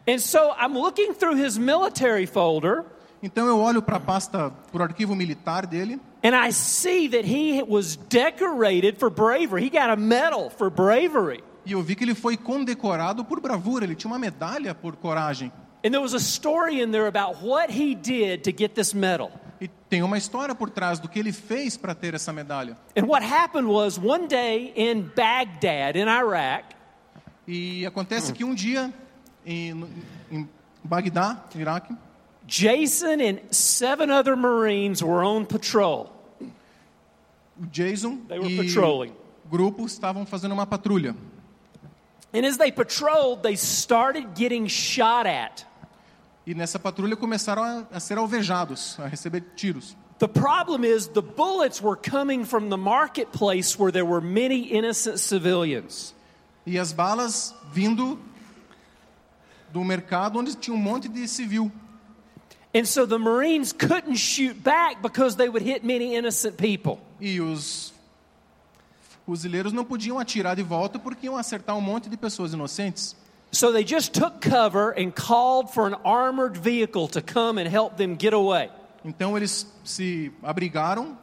And 0.08 0.20
so 0.20 0.54
I'm 0.58 0.78
looking 0.78 1.14
through 1.14 1.36
his 1.36 1.58
military 1.58 2.28
folder, 2.28 2.86
Então 3.22 3.48
eu 3.48 3.60
olho 3.60 3.82
para 3.82 3.98
a 3.98 4.00
pasta, 4.00 4.52
para 4.72 4.82
o 4.82 4.84
arquivo 4.84 5.16
militar 5.16 5.66
dele, 5.66 6.00
and 6.28 6.36
I 6.36 6.52
see 6.52 7.08
that 7.10 7.26
he 7.26 7.64
was 7.64 7.96
decorated 7.96 9.00
for 9.00 9.10
bravery. 9.10 9.64
He 9.64 9.70
got 9.70 9.90
a 9.90 9.96
medal 9.96 10.50
for 10.50 10.70
bravery. 10.70 11.42
e 11.66 11.72
eu 11.72 11.82
vi 11.82 11.96
que 11.96 12.04
ele 12.04 12.16
foi 12.16 12.36
condecorado 12.36 13.24
por 13.24 13.40
bravura. 13.40 13.86
Ele 13.86 13.96
tinha 13.96 14.12
uma 14.12 14.20
medalha 14.20 14.76
por 14.76 14.98
coragem. 14.98 15.52
And 15.86 15.92
there 15.92 16.02
was 16.02 16.14
a 16.14 16.20
story 16.20 16.82
in 16.82 16.92
there 16.92 17.08
about 17.08 17.42
what 17.42 17.72
he 17.72 17.96
did 17.96 18.44
to 18.44 18.52
get 18.52 18.74
this 18.74 18.94
medal. 18.94 19.32
E 19.62 19.70
tem 19.90 20.04
uma 20.04 20.18
história 20.18 20.54
por 20.54 20.70
trás 20.70 21.00
do 21.00 21.08
que 21.08 21.18
ele 21.18 21.32
fez 21.32 21.78
para 21.78 21.96
ter 21.96 22.14
essa 22.14 22.34
medalha. 22.34 22.78
And 22.96 23.06
what 23.06 23.24
happened 23.26 23.68
was 23.68 23.98
one 23.98 24.28
day 24.28 24.74
in 24.76 25.10
Baghdad, 25.16 25.96
in 25.96 26.08
Iraq, 26.10 26.76
E 27.48 27.86
acontece 27.86 28.34
que 28.34 28.44
um 28.44 28.54
dia 28.54 28.94
em, 29.46 29.88
em 30.30 30.50
Bagdá, 30.84 31.46
Iraque, 31.56 31.96
Jason 32.46 33.22
and 33.22 33.40
seven 33.52 34.12
other 34.12 34.36
Marines 34.36 35.02
were 35.02 35.24
on 35.24 35.46
patrol. 35.46 36.17
O 37.62 37.66
Jason 37.72 38.18
They 38.28 38.40
were 38.40 38.52
e 38.52 38.58
patrolling. 38.58 39.12
o 39.46 39.50
grupo 39.50 39.86
estavam 39.86 40.26
fazendo 40.26 40.52
uma 40.54 40.66
patrulha. 40.66 41.16
And 42.34 42.46
as 42.46 42.58
they 42.58 42.72
patrolled, 42.72 43.42
they 43.42 43.56
started 43.56 44.28
getting 44.36 44.68
shot 44.68 45.26
at. 45.28 45.66
E 46.46 46.54
nessa 46.54 46.78
patrulha 46.80 47.16
começaram 47.16 47.64
a, 47.64 47.88
a 47.92 48.00
ser 48.00 48.18
alvejados, 48.18 48.98
a 49.00 49.08
receber 49.08 49.42
tiros. 49.56 49.96
The 50.20 50.28
problem 50.28 50.84
is 50.84 51.08
the 51.08 51.22
bullets 51.22 51.82
were 51.82 51.96
coming 51.96 52.44
from 52.44 52.70
the 52.70 52.78
marketplace 52.78 53.78
where 53.78 53.92
there 53.92 54.06
were 54.06 54.22
many 54.22 54.64
innocent 54.72 55.20
civilians. 55.20 56.14
E 56.66 56.78
as 56.80 56.92
balas 56.92 57.54
vindo 57.72 58.20
do 59.72 59.84
mercado 59.84 60.40
onde 60.40 60.56
tinha 60.56 60.76
um 60.76 60.80
monte 60.80 61.08
de 61.08 61.28
civil. 61.28 61.72
And 62.78 62.86
so 62.86 63.08
the 63.08 63.18
Marines 63.18 63.74
couldn't 63.74 64.18
shoot 64.18 64.64
back 64.64 65.02
because 65.02 65.36
they 65.36 65.50
would 65.50 65.64
hit 65.64 65.84
many 65.84 66.16
innocent 66.16 66.58
people. 66.58 67.00
E 67.20 67.42
os 67.42 67.92
fuzileiros 69.26 69.74
não 69.74 69.84
podiam 69.84 70.20
atirar 70.20 70.56
de 70.56 70.62
volta 70.62 71.00
porque 71.00 71.26
iam 71.26 71.36
acertar 71.36 71.76
um 71.76 71.82
monte 71.82 72.08
de 72.08 72.16
pessoas 72.16 72.54
inocentes. 72.54 73.16
So 73.52 73.72
they 73.72 73.84
just 73.84 74.14
took 74.14 74.42
cover 74.42 74.92
and 74.92 75.10
called 75.10 75.74
for 75.74 75.88
an 75.88 75.96
armored 76.06 76.56
vehicle 76.56 77.08
to 77.08 77.22
come 77.22 77.60
and 77.60 77.68
help 77.68 77.98
them 77.98 78.16
get 78.16 78.34
away. 78.34 78.70
Então 79.04 79.36
eles 79.36 79.66
se 79.84 80.32
abrigaram 80.44 81.18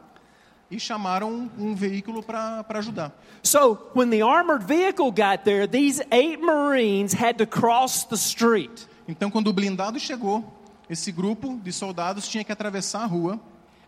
e 0.69 0.77
chamaram 0.77 1.49
um 1.57 1.73
veículo 1.73 2.21
para 2.21 2.65
ajudar. 2.79 3.13
So 3.43 3.77
when 3.93 4.09
the 4.09 4.23
armored 4.23 4.65
vehicle 4.65 5.09
got 5.09 5.45
there, 5.45 5.67
these 5.67 6.03
eight 6.11 6.41
Marines 6.41 7.13
had 7.13 7.37
to 7.37 7.45
cross 7.45 8.03
the 8.03 8.17
street. 8.17 8.85
Então 9.07 9.31
quando 9.31 9.47
o 9.47 9.53
blindado 9.53 9.97
chegou, 9.99 10.43
esse 10.89 11.11
grupo 11.11 11.59
de 11.63 11.71
soldados 11.71 12.27
tinha 12.27 12.43
que 12.43 12.51
atravessar 12.51 13.03
a 13.03 13.05
rua. 13.07 13.39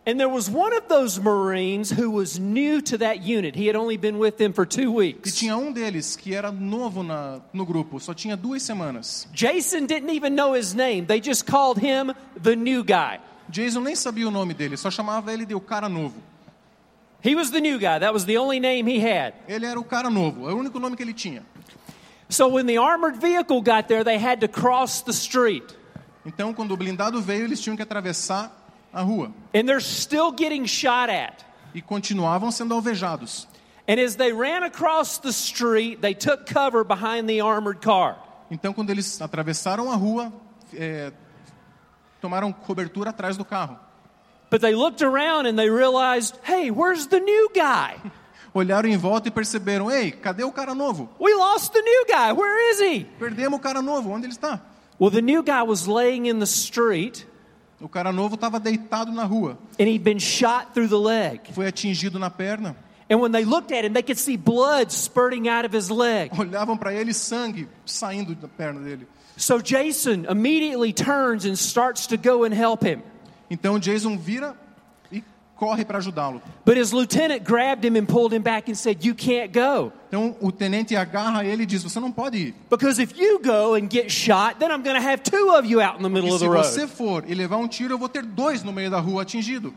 And 0.06 0.16
there 0.18 0.28
was 0.28 0.48
one 0.48 0.72
of 0.74 0.88
those 0.88 1.20
Marines 1.20 1.90
who 1.90 2.10
was 2.10 2.38
new 2.38 2.80
to 2.82 2.96
that 2.98 3.20
unit. 3.22 3.54
He 3.54 3.66
had 3.66 3.76
only 3.76 3.98
been 3.98 4.18
with 4.18 4.38
them 4.38 4.54
for 4.54 4.64
two 4.64 4.84
E 4.84 4.86
weeks. 5.12 5.34
tinha 5.36 5.54
um 5.54 5.70
deles 5.72 6.16
que 6.16 6.34
era 6.34 6.50
novo 6.50 7.02
na, 7.02 7.40
no 7.52 7.66
grupo, 7.66 8.00
só 8.00 8.14
tinha 8.14 8.34
duas 8.34 8.62
semanas. 8.62 9.26
Jason 9.34 9.84
didn't 9.86 10.10
even 10.10 10.34
know 10.34 10.54
his 10.54 10.74
name. 10.74 11.04
They 11.04 11.20
just 11.20 11.44
called 11.44 11.78
him 11.78 12.14
the 12.42 12.56
new 12.56 12.82
guy. 12.82 13.18
Jason 13.50 13.82
nem 13.82 13.94
sabia 13.94 14.28
o 14.28 14.30
nome 14.30 14.54
dele, 14.54 14.76
só 14.78 14.90
chamava 14.90 15.30
ele 15.32 15.44
de 15.44 15.54
o 15.54 15.60
cara 15.60 15.88
novo. 15.90 16.14
He 17.20 17.34
was 17.34 17.50
the 17.50 17.60
new 17.60 17.78
guy. 17.78 17.98
That 17.98 18.14
was 18.14 18.24
the 18.24 18.38
only 18.38 18.60
name 18.60 18.86
he 18.86 19.00
had. 19.00 19.34
Ele 19.46 19.66
era 19.66 19.78
o 19.78 19.84
cara 19.84 20.08
novo, 20.08 20.48
é 20.48 20.54
o 20.54 20.56
único 20.56 20.78
nome 20.78 20.96
que 20.96 21.02
ele 21.02 21.12
tinha. 21.12 21.42
So 22.30 22.48
when 22.48 22.66
the 22.66 22.78
armored 22.78 23.16
vehicle 23.20 23.60
got 23.60 23.88
there, 23.88 24.04
they 24.04 24.18
had 24.18 24.40
to 24.40 24.48
cross 24.48 25.02
the 25.02 25.12
street. 25.12 25.74
Então, 26.28 26.52
quando 26.52 26.72
o 26.72 26.76
blindado 26.76 27.22
veio, 27.22 27.44
eles 27.44 27.58
tinham 27.58 27.74
que 27.74 27.82
atravessar 27.82 28.52
a 28.92 29.00
rua 29.00 29.32
And 29.54 29.64
they're 29.64 29.80
still 29.80 30.30
getting 30.30 30.66
shot 30.66 31.10
at. 31.10 31.42
e 31.74 31.80
continuavam 31.80 32.50
sendo 32.50 32.74
alvejados. 32.74 33.48
And 33.88 33.98
as 33.98 34.16
they 34.16 34.30
ran 34.32 34.62
across 34.64 35.18
the 35.18 35.30
street, 35.30 36.00
they 36.02 36.14
took 36.14 36.44
cover 36.52 36.84
behind 36.84 37.26
the 37.26 37.40
armored 37.40 37.80
car. 37.80 38.18
Então, 38.50 38.74
quando 38.74 38.90
eles 38.90 39.20
atravessaram 39.22 39.90
a 39.90 39.96
rua, 39.96 40.30
é, 40.74 41.10
tomaram 42.20 42.52
cobertura 42.52 43.08
atrás 43.10 43.36
do 43.38 43.44
carro. 43.44 43.78
But 44.50 44.60
they 44.60 44.74
looked 44.74 45.02
around 45.02 45.46
and 45.46 45.56
they 45.56 45.70
realized, 45.70 46.34
hey, 46.44 46.70
where's 46.70 47.06
the 47.06 47.20
new 47.20 47.50
guy? 47.54 47.96
Olharam 48.52 48.88
em 48.88 48.96
volta 48.96 49.28
e 49.28 49.30
perceberam: 49.30 49.90
ei, 49.90 50.10
cadê 50.10 50.44
o 50.44 50.52
cara 50.52 50.74
novo? 50.74 51.08
We 51.18 51.34
lost 51.34 51.72
the 51.72 51.80
new 51.80 52.06
guy. 52.06 52.32
Where 52.32 52.70
is 52.70 52.80
he? 52.80 53.04
Perdemos 53.18 53.58
o 53.58 53.62
cara 53.62 53.80
novo, 53.80 54.10
onde 54.10 54.26
ele 54.26 54.32
está? 54.34 54.60
Well, 54.98 55.10
the 55.10 55.22
new 55.22 55.42
guy 55.42 55.62
was 55.62 55.86
laying 55.86 56.26
in 56.26 56.40
the 56.40 56.46
street 56.46 57.24
O 57.80 57.88
cara 57.88 58.12
novo 58.12 58.34
estava 58.34 58.58
deitado 58.58 59.12
na 59.12 59.24
rua, 59.24 59.56
and 59.78 59.88
he'd 59.88 60.02
been 60.02 60.18
shot 60.18 60.74
through 60.74 60.88
the 60.88 60.98
leg. 60.98 61.40
foi 61.52 61.66
atingido 61.66 62.18
na 62.18 62.28
perna. 62.28 62.74
And 63.08 63.20
when 63.20 63.32
they 63.32 63.44
looked 63.44 63.72
at 63.72 63.84
him, 63.84 63.92
they 63.94 64.02
could 64.02 64.18
see 64.18 64.36
blood 64.36 64.90
spurting 64.90 65.48
out 65.48 65.64
of 65.64 65.72
his 65.72 65.88
leg. 65.90 66.32
Olhavam 66.32 66.76
para 66.78 66.92
ele 66.92 67.12
sangue 67.14 67.68
saindo 67.86 68.34
da 68.34 68.48
perna 68.48 68.82
dele. 68.84 69.06
So 69.36 69.60
Jason 69.60 70.26
immediately 70.28 70.92
turns 70.92 71.44
and 71.44 71.56
starts 71.56 72.08
to 72.08 72.16
go 72.16 72.42
and 72.42 72.52
help 72.52 72.82
him. 72.82 73.02
Então 73.48 73.78
Jason 73.78 74.18
vira 74.18 74.56
corre 75.58 75.84
para 75.84 75.98
ajudá-lo. 75.98 76.40
But 76.64 76.76
his 76.76 76.92
lieutenant 76.92 77.44
grabbed 77.44 77.84
him 77.84 77.96
and 77.96 78.06
pulled 78.06 78.32
him 78.32 78.42
back 78.42 78.68
and 78.68 78.76
said, 78.76 79.04
You 79.04 79.14
can't 79.14 79.52
go. 79.52 79.92
Então 80.08 80.36
o 80.40 80.52
tenente 80.52 80.94
agarra 80.96 81.44
ele 81.44 81.64
e 81.64 81.66
diz: 81.66 81.82
Você 81.82 81.98
não 81.98 82.12
pode 82.12 82.38
ir. 82.38 82.54
Because 82.70 83.02
if 83.02 83.18
you 83.18 83.40
go 83.40 83.74
and 83.74 83.90
get 83.90 84.10
shot, 84.10 84.58
then 84.60 84.70
I'm 84.70 84.82
going 84.82 84.96
to 84.96 85.02
have 85.02 85.22
two 85.22 85.50
of 85.56 85.66
you 85.66 85.80
out 85.80 85.96
in 85.98 86.02
the 86.02 86.08
middle 86.08 86.32
of 86.32 86.38
se 86.38 86.46
the 86.46 86.50
road. 86.50 86.64
você 86.64 86.86
for 86.86 87.24
e 87.26 87.34
levar 87.34 87.56
um 87.56 87.66
tiro, 87.66 87.94
eu 87.94 87.98
vou 87.98 88.08
ter 88.08 88.22
dois 88.22 88.62
no 88.62 88.72
meio 88.72 88.90
da 88.90 89.00
rua 89.00 89.22
atingido. 89.22 89.74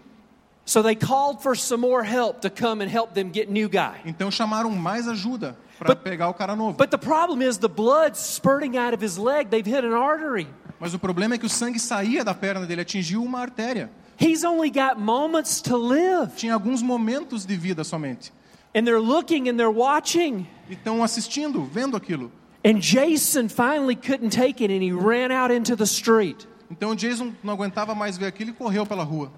So 0.63 0.83
they 0.83 0.95
called 0.95 1.41
for 1.41 1.57
some 1.57 1.81
more 1.81 2.03
help 2.03 2.41
to 2.41 2.49
come 2.49 2.83
and 2.83 2.89
help 2.89 3.13
them 3.13 3.31
get 3.33 3.49
new 3.49 3.67
guy. 3.67 3.99
Então 4.05 4.29
chamaram 4.29 4.69
mais 4.69 5.07
ajuda 5.07 5.57
para 5.79 5.95
pegar 5.95 6.29
o 6.29 6.33
cara 6.33 6.55
novo. 6.55 6.77
But 6.77 6.91
the 6.91 6.99
problem 6.99 7.41
is 7.41 7.57
the 7.57 7.67
blood 7.67 8.15
spurting 8.15 8.77
out 8.77 8.93
of 8.93 9.03
his 9.03 9.17
leg. 9.17 9.49
They've 9.49 9.65
hit 9.65 9.83
an 9.83 9.93
artery. 9.93 10.47
Mas 10.79 10.93
o 10.93 10.99
problema 10.99 11.35
é 11.35 11.37
que 11.37 11.45
o 11.45 11.49
sangue 11.49 11.79
saía 11.79 12.23
da 12.23 12.33
perna 12.33 12.65
dele, 12.65 12.81
atingiu 12.81 13.23
uma 13.23 13.39
artéria. 13.39 13.89
He's 14.17 14.43
only 14.43 14.69
got 14.69 14.99
moments 14.99 15.61
to 15.63 15.75
live. 15.77 16.35
Tinha 16.35 16.53
alguns 16.53 16.81
momentos 16.81 17.45
de 17.45 17.55
vida 17.55 17.83
somente. 17.83 18.31
And 18.75 18.85
they're 18.85 19.01
looking 19.01 19.49
and 19.49 19.57
they're 19.57 19.71
watching. 19.71 20.47
E 20.69 20.73
estão 20.75 21.03
assistindo, 21.03 21.63
vendo 21.65 21.97
aquilo. 21.97 22.31
And 22.63 22.79
Jason 22.79 23.49
finally 23.49 23.95
couldn't 23.95 24.29
take 24.29 24.63
it 24.63 24.71
and 24.71 24.83
he 24.83 24.91
ran 24.91 25.31
out 25.31 25.51
into 25.51 25.75
the 25.75 25.85
street. 25.85 26.47
Então 26.69 26.95
Jason 26.95 27.33
não 27.43 27.53
aguentava 27.53 27.93
mais 27.95 28.17
ver 28.17 28.27
aquilo 28.27 28.51
e 28.51 28.53
correu 28.53 28.85
pela 28.85 29.03
rua. 29.03 29.31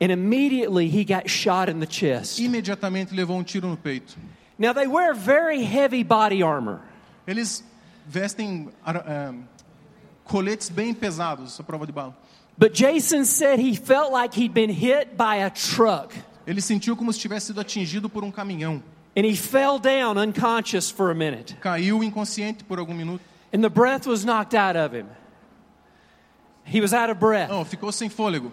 And 0.00 0.10
immediately 0.12 0.86
he 0.88 1.04
got 1.04 1.28
shot 1.28 1.70
in 1.70 1.80
the 1.80 1.86
chest. 1.86 2.38
Imediatamente 2.38 3.14
levou 3.14 3.38
um 3.38 3.42
tiro 3.42 3.66
no 3.68 3.76
peito. 3.76 4.16
Now 4.58 4.72
they 4.74 4.86
wear 4.86 5.14
very 5.14 5.62
heavy 5.64 6.04
body 6.04 6.42
armor. 6.42 6.80
Eles 7.26 7.64
vestem 8.06 8.68
ara- 8.84 9.04
eh, 9.06 9.34
coletes 10.24 10.68
bem 10.68 10.92
pesados, 10.94 11.58
à 11.58 11.62
prova 11.64 11.86
de 11.86 11.92
bala. 11.92 12.14
But 12.56 12.72
Jason 12.72 13.24
said 13.24 13.58
he 13.58 13.74
felt 13.74 14.12
like 14.12 14.34
he'd 14.34 14.54
been 14.54 14.70
hit 14.70 15.16
by 15.16 15.36
a 15.44 15.50
truck. 15.50 16.12
Ele 16.46 16.60
sentiu 16.60 16.96
como 16.96 17.12
se 17.12 17.18
tivesse 17.18 17.46
sido 17.46 17.60
atingido 17.60 18.08
por 18.08 18.22
um 18.22 18.30
caminhão. 18.30 18.82
And 19.16 19.24
he 19.24 19.36
fell 19.36 19.78
down 19.78 20.18
unconscious 20.18 20.90
for 20.90 21.10
a 21.10 21.14
minute. 21.14 21.56
Caiu 21.60 22.02
inconsciente 22.02 22.64
por 22.64 22.78
algum 22.78 22.94
minuto. 22.94 23.20
And 23.52 23.62
the 23.62 23.70
breath 23.70 24.06
was 24.06 24.24
knocked 24.24 24.54
out 24.54 24.76
of 24.76 24.92
him. 24.92 25.06
He 26.64 26.80
was 26.80 26.92
out 26.92 27.10
of 27.10 27.18
breath. 27.18 27.50
Não, 27.50 27.64
ficou 27.64 27.92
sem 27.92 28.08
fôlego. 28.08 28.50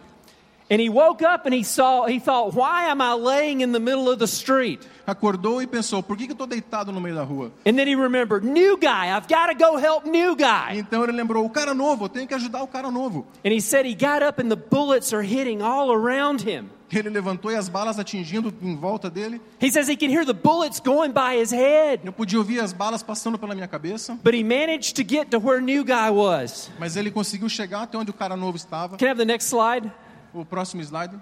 And 0.72 0.80
he 0.80 0.88
woke 0.88 1.22
up 1.22 1.46
and 1.46 1.54
he 1.54 1.64
saw, 1.64 2.06
he 2.06 2.18
thought, 2.20 2.54
why 2.54 2.86
am 2.86 3.02
I 3.02 3.12
laying 3.14 3.60
in 3.60 3.74
the 3.74 3.80
middle 3.80 4.10
of 4.10 4.20
the 4.20 4.28
street? 4.28 4.80
Acordou 5.06 5.62
e 5.62 5.68
pensou: 5.68 6.02
por 6.02 6.16
que, 6.16 6.26
que 6.26 6.32
eu 6.32 6.34
estou 6.34 6.48
deitado 6.48 6.94
no 6.94 7.02
meio 7.02 7.14
da 7.14 7.24
rua? 7.24 7.52
And 7.66 7.76
then 7.76 7.90
he 7.90 7.96
remembered, 7.96 8.46
new 8.46 8.78
guy, 8.78 9.12
I've 9.14 9.28
got 9.28 9.48
to 9.48 9.54
go 9.54 9.76
help 9.78 10.06
new 10.06 10.34
guy. 10.34 10.78
Então 10.78 11.04
ele 11.04 11.12
lembrou: 11.12 11.44
o 11.46 11.50
cara 11.50 11.74
novo, 11.74 12.06
eu 12.06 12.10
tenho 12.10 12.26
que 12.26 12.34
ajudar 12.34 12.64
o 12.64 12.68
cara 12.68 12.90
novo. 12.90 13.28
And 13.44 13.52
he 13.52 13.60
said 13.60 13.86
he 13.86 13.94
got 13.94 14.24
up 14.24 14.42
and 14.42 14.48
the 14.48 14.56
bullets 14.56 15.12
are 15.12 15.22
hitting 15.22 15.62
all 15.62 15.92
around 15.92 16.42
him. 16.48 16.70
Ele 16.90 17.10
levantou 17.10 17.52
e 17.52 17.56
as 17.56 17.68
balas 17.68 18.00
atingindo 18.00 18.54
em 18.62 18.76
volta 18.76 19.10
dele. 19.10 19.42
He 19.62 19.70
says 19.72 19.90
he 19.90 19.98
can 19.98 20.10
hear 20.10 20.26
the 20.26 20.34
bullets 20.34 20.80
going 20.80 21.12
by 21.12 21.38
his 21.38 21.52
head. 21.52 22.02
Eu 22.06 22.14
podia 22.14 22.38
ouvir 22.40 22.62
as 22.62 22.72
balas 22.72 23.04
passando 23.04 23.38
pela 23.38 23.54
minha 23.54 23.68
cabeça, 23.68 24.18
But 24.24 24.34
he 24.36 24.44
managed 24.44 24.96
to 24.96 25.04
get 25.04 25.30
to 25.32 25.40
where 25.40 25.60
new 25.62 25.84
guy 25.84 26.10
was. 26.10 26.70
mas 26.80 26.96
ele 26.96 27.12
conseguiu 27.12 27.50
chegar 27.50 27.82
até 27.82 27.98
onde 27.98 28.12
o 28.12 28.14
cara 28.14 28.38
novo 28.38 28.56
estava. 28.56 28.96
Can 28.98 29.08
I 29.08 29.10
have 29.10 29.18
the 29.18 29.26
next 29.26 29.50
slide? 29.50 29.92
O 30.34 30.46
próximo 30.46 30.84
slide. 30.84 31.20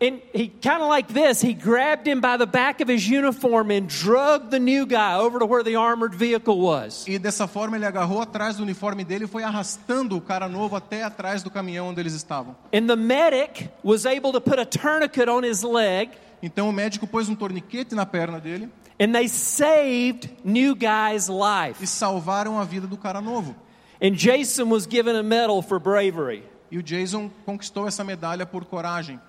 And 0.00 0.20
he 0.34 0.48
kind 0.48 0.82
of 0.82 0.88
like 0.88 1.12
this, 1.12 1.40
he 1.40 1.54
grabbed 1.54 2.08
him 2.08 2.20
by 2.20 2.36
the 2.36 2.46
back 2.46 2.80
of 2.80 2.88
his 2.88 3.08
uniform 3.08 3.70
and 3.70 3.88
drugged 3.88 4.50
the 4.50 4.58
new 4.58 4.84
guy 4.84 5.14
over 5.14 5.38
to 5.38 5.46
where 5.46 5.62
the 5.62 5.76
armored 5.76 6.12
vehicle 6.12 6.58
was. 6.58 7.06
E 7.06 7.20
dessa 7.20 7.46
forma 7.46 7.76
ele 7.76 7.86
agarrou 7.86 8.20
atrás 8.20 8.56
do 8.56 8.64
uniforme 8.64 9.04
dele 9.04 9.26
e 9.26 9.28
foi 9.28 9.44
arrastando 9.44 10.16
o 10.16 10.20
cara 10.20 10.48
novo 10.48 10.74
até 10.74 11.04
atrás 11.04 11.44
do 11.44 11.50
caminhão 11.50 11.86
onde 11.86 12.00
eles 12.00 12.14
estavam. 12.14 12.56
And 12.74 12.88
the 12.88 12.96
medic 12.96 13.70
was 13.84 14.04
able 14.04 14.32
to 14.32 14.40
put 14.40 14.58
a 14.58 14.66
tourniquet 14.66 15.28
on 15.30 15.44
his 15.44 15.62
leg, 15.62 16.10
Então 16.42 16.68
o 16.68 16.72
médico 16.72 17.06
pôs 17.06 17.28
um 17.28 17.36
torniquete 17.36 17.94
na 17.94 18.04
perna 18.04 18.40
dele 18.40 18.68
and 18.98 19.12
they 19.12 19.28
saved 19.28 20.28
new 20.44 20.74
guy's 20.74 21.28
e 21.28 21.32
life. 21.32 21.86
salvaram 21.86 22.58
a 22.58 22.64
vida 22.64 22.88
do 22.88 22.96
cara 22.96 23.20
novo. 23.20 23.54
And 24.00 24.16
Jason 24.16 24.68
was 24.68 24.84
given 24.84 25.14
a 25.14 25.22
medal 25.22 25.62
for 25.62 25.78
bravery. 25.78 26.42
E 26.72 26.78
o 26.78 26.82
Jason 26.82 27.30
conquistou 27.44 27.86
essa 27.86 28.02
medalha 28.02 28.46
por 28.46 28.64
coragem. 28.64 29.20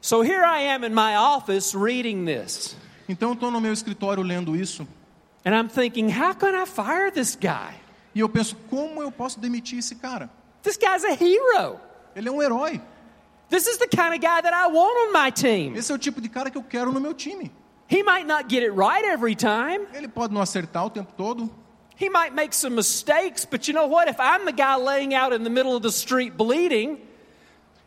So 0.00 0.22
here 0.22 0.44
I 0.44 0.62
am 0.72 0.84
in 0.84 0.94
my 0.94 1.16
office 1.16 1.74
reading 1.74 2.24
this. 2.24 2.76
Então 3.08 3.30
eu 3.30 3.34
estou 3.34 3.50
no 3.50 3.60
meu 3.60 3.72
escritório 3.72 4.22
lendo 4.22 4.54
isso 4.54 4.86
And 5.44 5.54
I'm 5.54 5.68
thinking, 5.68 6.08
how 6.08 6.34
can 6.34 6.54
I 6.54 6.66
fire 6.66 7.10
this 7.10 7.34
guy? 7.34 7.74
e 8.14 8.20
eu 8.20 8.28
penso: 8.28 8.54
como 8.70 9.02
eu 9.02 9.10
posso 9.10 9.40
demitir 9.40 9.80
esse 9.80 9.96
cara? 9.96 10.30
This 10.62 10.76
guy's 10.78 11.04
a 11.04 11.12
hero. 11.12 11.80
Ele 12.14 12.28
é 12.28 12.32
um 12.32 12.40
herói. 12.40 12.80
This 13.48 13.66
is 13.66 13.78
the 13.78 13.88
kind 13.88 14.12
of 14.12 14.18
guy 14.20 14.40
that 14.40 14.52
I 14.54 14.66
want 14.70 15.08
on 15.08 15.12
my 15.12 15.32
team. 15.32 15.74
Esse 15.74 15.90
é 15.90 15.94
o 15.94 15.98
tipo 15.98 16.20
de 16.20 16.28
cara 16.28 16.48
que 16.48 16.58
eu 16.58 16.62
quero 16.62 16.92
no 16.92 17.00
meu 17.00 17.12
time. 17.12 17.50
He 17.90 18.04
might 18.04 18.24
not 18.26 18.48
get 18.48 18.62
it 18.62 18.70
right 18.70 19.04
every 19.04 19.34
time. 19.34 19.84
Ele 19.92 20.06
pode 20.06 20.32
não 20.32 20.40
acertar 20.40 20.86
o 20.86 20.90
tempo 20.90 21.12
todo, 21.16 21.50
He 21.98 22.08
might 22.08 22.32
make 22.32 22.54
some 22.54 22.76
mistakes, 22.76 23.44
but 23.44 23.66
you 23.66 23.74
know 23.74 23.88
what? 23.88 24.08
If 24.08 24.20
I'm 24.20 24.44
the 24.44 24.52
guy 24.52 24.76
laying 24.76 25.14
out 25.14 25.32
in 25.32 25.42
the 25.42 25.50
middle 25.50 25.74
of 25.74 25.82
the 25.82 25.90
street 25.90 26.36
bleeding, 26.36 26.98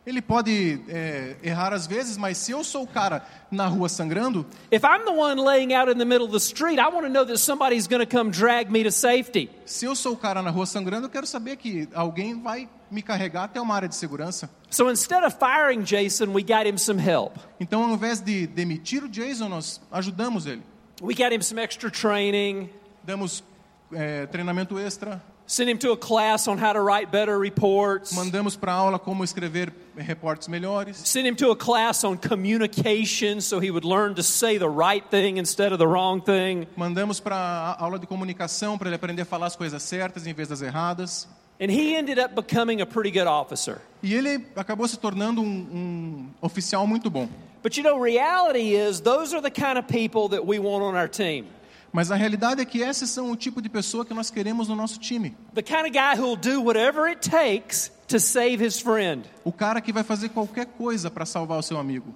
ele 0.05 0.21
pode 0.21 0.81
é, 0.89 1.35
errar 1.43 1.73
às 1.73 1.85
vezes, 1.85 2.17
mas 2.17 2.37
se 2.37 2.51
eu 2.51 2.63
sou 2.63 2.83
o 2.83 2.87
cara 2.87 3.23
na 3.51 3.67
rua 3.67 3.87
sangrando, 3.87 4.45
if 4.71 4.83
I'm 4.83 5.05
the 5.05 5.11
one 5.11 5.39
laying 5.39 5.73
out 5.73 5.89
in 5.89 5.97
the 5.97 6.05
middle 6.05 6.25
of 6.25 6.31
the 6.31 6.39
street, 6.39 6.79
I 6.79 6.89
want 6.89 7.05
to 7.05 7.09
know 7.09 7.23
that 7.23 7.37
somebody's 7.37 7.87
going 7.87 8.05
to 8.05 8.17
come 8.17 8.31
drag 8.31 8.71
me 8.71 8.83
to 8.83 8.91
safety. 8.91 9.49
se 9.63 9.85
eu 9.85 9.95
sou 9.95 10.13
o 10.13 10.17
cara 10.17 10.41
na 10.41 10.49
rua 10.49 10.65
sangrando, 10.65 11.05
eu 11.05 11.09
quero 11.09 11.27
saber 11.27 11.55
que 11.55 11.87
alguém 11.93 12.41
vai 12.41 12.67
me 12.89 13.01
carregar 13.01 13.43
até 13.43 13.61
uma 13.61 13.75
área 13.75 13.87
de 13.87 13.95
segurança. 13.95 14.49
So 14.69 14.89
instead 14.89 15.23
of 15.23 15.37
firing 15.37 15.83
Jason, 15.83 16.33
we 16.33 16.41
got 16.41 16.67
him 16.67 16.77
some 16.77 16.99
help. 16.99 17.37
Então, 17.59 17.83
ao 17.83 17.91
invés 17.91 18.19
de 18.19 18.47
demitir 18.47 19.03
o 19.03 19.07
Jason, 19.07 19.47
nós 19.47 19.79
ajudamos 19.91 20.47
ele. 20.47 20.63
We 21.01 21.13
got 21.13 21.31
him 21.31 21.41
some 21.41 21.61
extra 21.61 21.89
training, 21.89 22.69
Damos 23.03 23.43
é, 23.93 24.25
treinamento 24.27 24.77
extra, 24.79 25.21
sent 25.45 25.69
him 25.69 25.77
to 25.77 25.91
a 25.91 25.97
class 25.97 26.47
on 26.47 26.57
how 26.57 26.71
to 26.71 26.81
write 26.81 27.11
better 27.11 27.37
reports, 27.37 28.13
mandamos 28.13 28.55
para 28.55 28.71
aula 28.71 28.97
como 28.97 29.23
escrever 29.23 29.73
reportes 29.95 30.47
melhores, 30.47 30.95
sent 30.95 31.27
him 31.27 31.35
to 31.35 31.51
a 31.51 31.55
class 31.55 32.03
on 32.03 32.17
communication 32.17 33.41
so 33.41 33.59
he 33.59 33.69
would 33.69 33.83
learn 33.85 34.15
to 34.15 34.23
say 34.23 34.57
the 34.57 34.69
right 34.69 35.03
thing 35.09 35.37
instead 35.37 35.71
of 35.71 35.79
the 35.79 35.87
wrong 35.87 36.21
thing. 36.21 36.67
mandamos 36.77 37.19
para 37.19 37.75
aula 37.79 37.99
de 37.99 38.07
comunicação 38.07 38.77
para 38.77 38.87
ele 38.87 38.95
aprender 38.95 39.23
a 39.23 39.25
falar 39.25 39.47
as 39.47 39.55
coisas 39.55 39.81
certas 39.83 40.25
em 40.25 40.33
vez 40.33 40.47
das 40.47 40.61
erradas. 40.61 41.27
And 41.59 41.69
he 41.69 41.95
ended 41.95 42.17
up 42.17 42.33
becoming 42.33 42.81
a 42.81 42.87
pretty 42.87 43.11
good 43.11 43.27
officer. 43.27 43.81
E 44.01 44.15
ele 44.15 44.47
acabou 44.55 44.87
se 44.87 44.97
tornando 44.97 45.41
um, 45.41 45.45
um 45.45 46.29
oficial 46.41 46.87
muito 46.87 47.07
bom. 47.07 47.29
But 47.61 47.77
you 47.77 47.83
know, 47.83 47.99
reality 47.99 48.73
is 48.73 49.01
those 49.01 49.31
are 49.35 49.41
the 49.41 49.51
kind 49.51 49.77
of 49.77 49.87
people 49.87 50.29
that 50.29 50.43
we 50.43 50.57
want 50.57 50.83
on 50.83 50.95
our 50.95 51.07
team. 51.07 51.45
Mas 51.93 52.09
a 52.09 52.15
realidade 52.15 52.61
é 52.61 52.65
que 52.65 52.79
esses 52.79 53.09
são 53.09 53.31
o 53.31 53.35
tipo 53.35 53.61
de 53.61 53.67
pessoa 53.67 54.05
que 54.05 54.13
nós 54.13 54.29
queremos 54.31 54.67
no 54.69 54.75
nosso 54.75 54.97
time. 54.99 55.35
The 55.53 55.61
kind 55.61 55.81
of 55.85 55.89
guy 55.91 56.15
who'll 56.17 56.37
do 56.37 56.61
whatever 56.63 57.05
it 57.07 57.29
takes 57.29 57.91
to 58.07 58.19
save 58.19 58.63
his 58.65 58.79
friend. 58.79 59.25
O 59.43 59.51
cara 59.51 59.81
que 59.81 59.91
vai 59.91 60.03
fazer 60.03 60.29
qualquer 60.29 60.67
coisa 60.67 61.11
para 61.11 61.25
salvar 61.25 61.59
o 61.59 61.61
seu 61.63 61.77
amigo. 61.77 62.13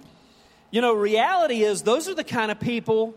You 0.72 0.80
know, 0.80 0.94
reality 0.94 1.62
is 1.62 1.82
those 1.82 2.08
are 2.08 2.14
the 2.16 2.24
kind 2.24 2.50
of 2.50 2.56
people 2.58 3.14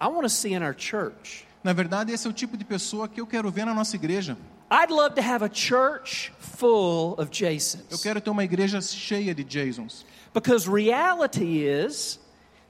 I 0.00 0.08
want 0.08 0.22
to 0.24 0.28
see 0.28 0.52
in 0.54 0.62
our 0.62 0.74
church. 0.76 1.46
Na 1.62 1.72
verdade, 1.72 2.12
esse 2.12 2.26
é 2.26 2.30
o 2.30 2.32
tipo 2.32 2.58
de 2.58 2.64
pessoa 2.64 3.08
que 3.08 3.20
eu 3.20 3.26
quero 3.26 3.50
ver 3.50 3.64
na 3.64 3.72
nossa 3.74 3.96
igreja. 3.96 4.36
I'd 4.70 4.92
love 4.92 5.14
to 5.14 5.22
have 5.22 5.42
a 5.42 5.48
church 5.52 6.30
full 6.38 7.12
of 7.18 7.30
Eu 7.30 7.32
Jasons. 7.56 8.02
quero 8.02 8.20
ter 8.20 8.28
uma 8.30 8.44
igreja 8.44 8.80
cheia 8.82 9.34
de 9.34 9.44
Jasons. 9.48 10.04
Because 10.34 10.68
reality 10.68 11.62
is 11.66 12.18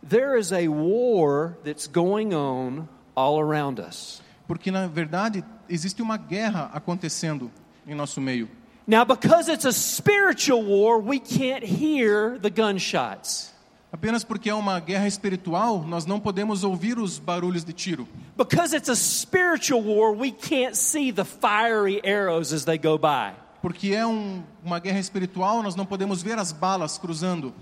there 0.07 0.39
is 0.39 0.53
a 0.53 0.69
war 0.69 1.57
that's 1.65 1.87
going 1.87 2.35
on 2.35 2.89
all 3.17 3.41
around 3.41 3.81
us. 3.81 4.23
Porque, 4.47 4.71
na 4.71 4.87
verdade, 4.87 5.43
existe 5.69 6.03
uma 6.03 6.17
guerra 6.17 6.71
acontecendo 6.75 7.51
em 7.87 7.95
nosso 7.95 8.21
meio. 8.21 8.49
Now, 8.87 9.05
because 9.05 9.51
it's 9.51 9.65
a 9.65 9.73
spiritual 9.73 10.63
war, 10.63 10.99
we 11.01 11.19
can't 11.19 11.65
hear 11.65 12.39
the 12.39 12.51
gunshots. 12.51 13.53
Apenas 13.91 14.25
porque 14.25 14.51
é 14.51 14.55
uma 14.55 14.81
guerra 14.81 15.07
espiritual, 15.07 15.85
nós 15.85 16.05
não 16.05 16.19
podemos 16.21 16.65
ouvir 16.65 16.99
os 16.99 17.19
barulhos 17.19 17.65
de 17.65 17.73
tiro. 17.73 18.07
Because 18.37 18.75
it's 18.77 18.91
a 18.91 18.97
spiritual 18.97 19.81
war, 19.83 20.13
we 20.13 20.33
can't 20.33 20.77
see 20.77 21.13
the 21.13 21.25
fiery 21.25 22.01
arrows 22.05 22.53
as 22.53 22.65
they 22.65 22.77
go 22.77 22.99
by. 22.99 23.33
Porque 23.63 23.95
é 23.95 24.05
um- 24.07 24.43
uma 24.63 24.79
guerra 24.81 24.99
espiritual, 24.99 25.63
nós 25.63 25.77
não 25.77 25.87
podemos 25.87 26.23
ver 26.23 26.39
as 26.39 26.53
balas 26.53 26.99
cruzando. 26.99 27.55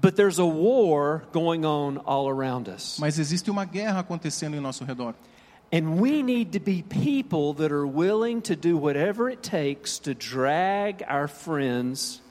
But 0.00 0.16
there's 0.16 0.38
a 0.38 0.46
war 0.46 1.24
going 1.32 1.64
on 1.64 1.98
all 1.98 2.28
around 2.28 2.68
us. 2.68 2.98
Mas 3.00 3.18
existe 3.18 3.50
uma 3.50 3.64
guerra 3.64 4.00
acontecendo 4.00 4.54
em 4.56 4.60
nosso 4.60 4.84
redor. 4.84 5.14
And 5.72 6.00
we 6.00 6.22
need 6.22 6.52
to 6.52 6.60
be 6.60 6.82
people 6.82 7.52
that 7.54 7.72
are 7.72 7.86
willing 7.86 8.40
to 8.42 8.56
do 8.56 8.76
whatever 8.78 9.28
it 9.28 9.42
takes 9.42 9.98
to 10.00 10.14
drag 10.14 11.02
our 11.08 11.28
friends 11.28 12.22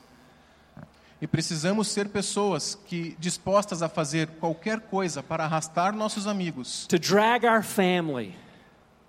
E 1.20 1.26
precisamos 1.26 1.88
ser 1.88 2.08
pessoas 2.08 2.76
que 2.86 3.16
dispostas 3.18 3.82
a 3.82 3.88
fazer 3.88 4.28
qualquer 4.38 4.80
coisa 4.80 5.20
para 5.20 5.44
arrastar 5.44 5.92
nossos 5.92 6.28
amigos, 6.28 6.86
to 6.86 6.96
drag 6.96 7.44
our 7.44 7.62
family, 7.62 8.36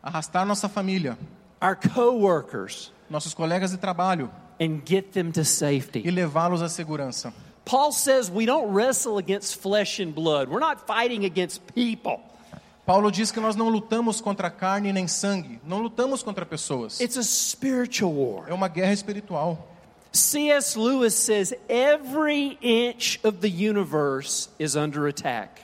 arrastar 0.02 0.44
nossa 0.44 0.68
família, 0.68 1.18
our 1.62 1.76
coworkers, 1.76 2.92
nossos 3.10 3.36
colegas 3.36 3.72
de 3.72 3.78
trabalho 3.78 4.32
and 4.60 4.82
get 4.84 5.12
them 5.12 5.32
to 5.32 5.42
e 5.42 5.46
safety. 5.46 6.10
levá-los 6.10 6.64
à 6.64 6.70
segurança. 6.70 7.32
Paul 7.70 7.92
says 7.92 8.32
we 8.32 8.48
don't 8.48 8.74
wrestle 8.74 9.20
against 9.20 9.62
flesh 9.62 10.00
and 10.00 10.16
blood. 10.16 10.50
We're 10.50 10.60
not 10.60 10.88
fighting 10.88 11.24
against 11.24 11.62
people. 11.76 12.20
Paulo 12.84 13.12
diz 13.12 13.32
que 13.32 13.40
nós 13.40 13.56
não 13.56 13.70
lutamos 13.70 14.20
contra 14.20 14.50
carne 14.50 14.92
nem 14.92 15.08
sangue, 15.08 15.60
não 15.64 15.80
lutamos 15.80 16.24
contra 16.24 16.48
pessoas. 16.48 17.00
It's 17.00 17.16
a 17.16 17.22
spiritual 17.22 18.12
war. 18.12 18.50
É 18.50 18.56
uma 18.56 18.68
guerra 18.68 18.92
espiritual. 18.92 19.68
C.S. 20.12 20.76
Lewis 20.76 21.14
says 21.14 21.54
every 21.70 22.58
inch 22.60 23.20
of 23.24 23.42
the 23.42 23.50
universe 23.52 24.50
is 24.58 24.76
under 24.76 25.06
attack. 25.06 25.62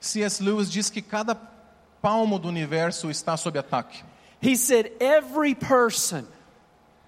C.S. 0.00 0.42
Lewis 0.42 0.68
diz 0.68 0.90
que 0.90 1.00
cada 1.00 1.36
palmo 2.02 2.40
do 2.40 2.48
universo 2.48 3.08
está 3.08 3.36
sob 3.36 3.56
ataque. 3.56 4.02
He 4.40 4.56
said 4.56 4.90
every 4.98 5.54
person, 5.54 6.26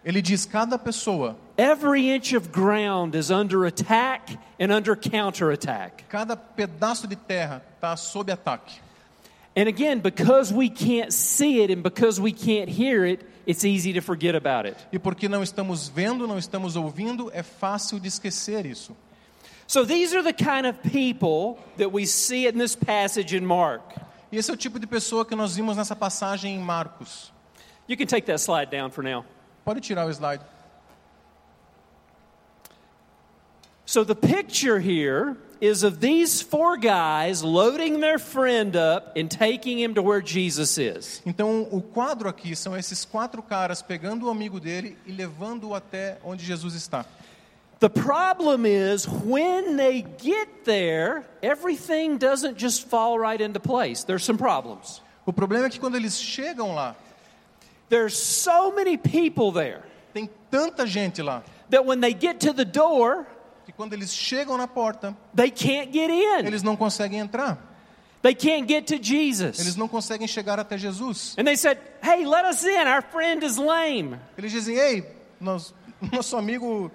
Ele 0.04 0.22
diz 0.22 0.46
cada 0.46 0.78
pessoa, 0.78 1.34
every 1.58 2.10
inch 2.10 2.32
of 2.32 2.52
ground 2.52 3.14
is 3.14 3.30
under 3.30 3.66
attack 3.66 4.30
and 4.58 4.72
under 4.72 4.96
counterattack. 4.96 6.08
cada 6.08 6.36
pedaço 6.36 7.06
de 7.06 7.16
terra 7.16 7.62
está 7.76 7.96
sob 7.98 8.30
ataque. 8.30 8.80
And 9.56 9.68
again, 9.68 9.98
because 9.98 10.52
we 10.52 10.68
can't 10.68 11.12
see 11.12 11.62
it 11.62 11.70
and 11.72 11.82
because 11.82 12.20
we 12.20 12.30
can't 12.32 12.68
hear 12.68 13.04
it, 13.04 13.28
it's 13.44 13.64
easy 13.64 13.92
to 13.94 14.00
forget 14.00 14.36
about 14.36 14.66
it. 14.66 14.76
E 14.92 14.98
porque 14.98 15.28
não 15.28 15.42
estamos 15.42 15.88
vendo, 15.88 16.28
não 16.28 16.38
estamos 16.38 16.76
ouvindo, 16.76 17.28
é 17.34 17.42
fácil 17.42 17.98
de 17.98 18.06
esquecer 18.06 18.64
isso. 18.64 18.96
So 19.66 19.84
these 19.84 20.14
are 20.14 20.22
the 20.22 20.32
kind 20.32 20.64
of 20.64 20.78
people 20.82 21.58
that 21.76 21.90
we 21.90 22.06
see 22.06 22.46
in 22.46 22.56
this 22.56 22.76
passage 22.76 23.36
in 23.36 23.44
Mark. 23.44 23.82
E 24.30 24.36
esse 24.36 24.50
é 24.50 24.54
o 24.54 24.56
tipo 24.56 24.78
de 24.78 24.86
pessoa 24.86 25.24
que 25.24 25.34
nós 25.34 25.56
vimos 25.56 25.76
nessa 25.76 25.96
passagem 25.96 26.54
em 26.54 26.60
Marcos. 26.60 27.32
You 27.88 27.96
can 27.96 28.06
take 28.06 28.26
that 28.26 28.40
slide 28.40 28.70
down 28.70 28.90
for 28.90 29.02
now. 29.02 29.24
Pode 29.64 29.80
tirar 29.80 30.06
o 30.06 30.10
slide. 30.10 30.42
So 33.88 34.04
the 34.04 34.14
picture 34.14 34.78
here 34.78 35.34
is 35.62 35.82
of 35.82 35.98
these 35.98 36.42
four 36.42 36.76
guys 36.76 37.42
loading 37.42 38.00
their 38.00 38.18
friend 38.18 38.76
up 38.76 39.16
and 39.16 39.30
taking 39.30 39.78
him 39.78 39.94
to 39.94 40.02
where 40.02 40.20
Jesus 40.20 40.76
is. 40.76 41.22
Então, 41.24 41.66
o 41.72 41.80
quadro 41.80 42.28
aqui 42.28 42.54
são 42.54 42.76
esses 42.76 43.06
quatro 43.06 43.42
caras 43.42 43.80
pegando 43.80 44.26
o 44.26 44.28
amigo 44.28 44.60
dele 44.60 44.98
e 45.06 45.12
levando-o 45.12 45.74
até 45.74 46.18
onde 46.22 46.44
Jesus 46.44 46.74
está. 46.74 47.06
The 47.80 47.88
problem 47.88 48.66
is 48.66 49.08
when 49.08 49.78
they 49.78 50.04
get 50.18 50.66
there, 50.66 51.24
everything 51.40 52.18
doesn't 52.18 52.58
just 52.58 52.90
fall 52.90 53.18
right 53.18 53.40
into 53.40 53.58
place. 53.58 54.04
There's 54.04 54.22
some 54.22 54.36
problems. 54.36 55.00
O 55.24 55.32
problema 55.32 55.64
é 55.64 55.70
que 55.70 55.80
quando 55.80 55.96
eles 55.96 56.20
chegam 56.20 56.74
lá, 56.74 56.94
There's 57.88 58.18
so 58.18 58.70
many 58.70 58.98
people 58.98 59.50
there 59.50 59.82
tem 60.12 60.28
tanta 60.50 60.86
gente 60.86 61.22
lá, 61.22 61.42
that 61.70 61.84
when 61.84 62.00
they 62.00 62.12
get 62.12 62.40
to 62.40 62.52
the 62.52 62.64
door, 62.64 63.26
quando 63.78 63.92
eles 63.92 64.12
chegam 64.12 64.58
na 64.58 64.66
porta, 64.66 65.16
they 65.32 65.52
can't 65.52 65.92
get 65.92 66.10
in. 66.10 66.44
eles 66.44 66.64
não 66.64 66.76
conseguem 66.76 67.20
entrar. 67.20 67.56
They 68.20 68.34
can't 68.34 68.66
get 68.66 68.88
to 68.88 68.94
Eles 68.94 69.06
Jesus. 69.06 69.76
não 69.76 69.86
conseguem 69.86 70.26
chegar 70.26 70.58
até 70.58 70.76
Jesus. 70.76 71.36
And 71.38 71.44
they 71.44 71.54
said, 71.54 71.78
Hey, 72.02 72.26
let 72.26 72.44
us 72.44 72.64
in. 72.64 72.88
Our 72.88 73.02
friend 73.02 73.44
is 73.44 73.56
lame. 73.56 74.18
Eles 74.36 74.50
dizem: 74.50 74.76
Ei, 74.76 75.06
nós, 75.40 75.72
nosso 76.12 76.36
amigo 76.36 76.90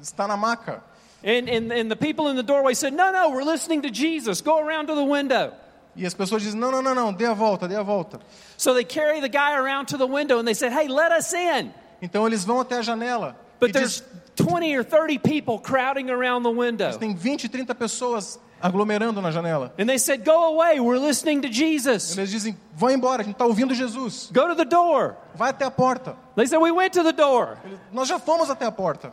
está 0.00 0.28
na 0.28 0.36
maca. 0.36 0.80
And, 1.24 1.48
and, 1.50 1.72
and 1.72 1.90
the 1.90 1.96
people 1.96 2.28
in 2.28 2.36
the 2.36 2.44
doorway 2.44 2.74
said, 2.74 2.92
No, 2.92 3.10
no, 3.10 3.30
we're 3.30 3.42
listening 3.42 3.82
to 3.82 3.90
Jesus. 3.90 4.40
Go 4.40 4.60
around 4.60 4.86
to 4.86 4.94
the 4.94 5.04
window. 5.04 5.52
E 5.96 6.06
as 6.06 6.14
pessoas 6.14 6.40
dizem: 6.40 6.60
Não, 6.60 6.70
não, 6.70 6.80
não, 6.80 6.94
não, 6.94 7.12
dê 7.12 7.26
a 7.26 7.34
volta, 7.34 7.66
dê 7.66 7.74
a 7.74 7.82
volta. 7.82 8.20
So 8.56 8.72
they 8.74 8.84
carry 8.84 9.20
the 9.20 9.28
guy 9.28 9.54
around 9.54 9.86
to 9.88 9.98
the 9.98 10.06
window 10.06 10.38
and 10.38 10.46
they 10.46 10.54
said, 10.54 10.72
Hey, 10.72 10.86
let 10.86 11.10
us 11.10 11.32
in. 11.34 11.72
Então 12.00 12.24
eles 12.28 12.44
vão 12.44 12.60
até 12.60 12.78
a 12.78 12.82
janela. 12.82 13.36
But 13.58 13.70
e 13.70 13.72
diz, 13.80 14.04
20 14.36 14.74
or 14.76 14.82
30 14.84 15.18
people 15.18 15.58
crowding 15.58 16.10
around 16.10 16.42
the 16.42 16.50
window. 16.50 16.96
tem 16.98 17.14
20, 17.14 17.48
30 17.48 17.74
pessoas 17.74 18.38
aglomerando 18.62 19.20
na 19.20 19.30
janela. 19.30 19.72
And 19.78 19.88
they 19.88 19.98
said, 19.98 20.24
Go 20.24 20.54
away. 20.54 20.80
We're 20.80 20.98
listening 20.98 21.42
to 21.42 21.48
Jesus. 21.48 22.16
Eles 22.16 22.30
dizem: 22.30 22.56
Vão 22.76 22.90
embora, 22.90 23.22
a 23.22 23.24
gente 23.24 23.34
está 23.34 23.44
ouvindo 23.44 23.74
Jesus. 23.74 24.30
Go 24.32 24.48
to 24.48 24.54
the 24.54 24.64
door. 24.64 25.16
Vai 25.34 25.50
até 25.50 25.64
a 25.64 25.70
porta. 25.70 26.16
They 26.36 26.46
said, 26.46 26.60
We 26.60 26.70
went 26.70 26.92
to 26.94 27.02
the 27.02 27.12
door. 27.12 27.58
Eles, 27.64 27.78
Nós 27.92 28.08
já 28.08 28.18
fomos 28.18 28.48
até 28.48 28.64
a 28.64 28.72
porta. 28.72 29.12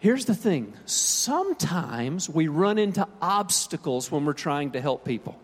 Here's 0.00 0.24
the 0.24 0.34
thing 0.34 0.72
sometimes 0.84 2.28
we 2.28 2.48
run 2.48 2.76
into 2.78 3.06
obstacles 3.20 4.10
when 4.10 4.24
we're 4.24 4.34
trying 4.34 4.70
to 4.72 4.80
help 4.80 5.04
people. 5.04 5.36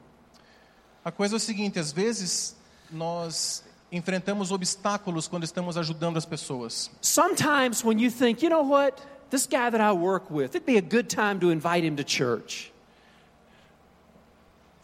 A 1.05 1.13
coisa 1.13 1.37
é 1.37 1.39
o 1.39 1.41
seguinte: 1.41 1.79
às 1.79 1.93
vezes 1.93 2.57
nós 2.91 3.63
enfrentamos 3.90 4.51
obstáculos 4.51 5.27
quando 5.29 5.44
estamos 5.44 5.77
ajudando 5.77 6.16
as 6.16 6.27
pessoas. 6.27 6.90
Sometimes 7.01 7.85
when 7.85 7.98
you 7.98 8.11
think, 8.11 8.42
you 8.42 8.51
know 8.51 8.62
what, 8.62 9.01
this 9.31 9.46
guy 9.46 9.70
that 9.70 9.81
I 9.81 9.92
work 9.92 10.31
with, 10.31 10.55
it'd 10.55 10.66
be 10.66 10.77
a 10.77 10.83
good 10.83 11.09
time 11.09 11.40
to 11.40 11.51
invite 11.51 11.85
him 11.85 11.96
to 11.96 12.05
church. 12.05 12.72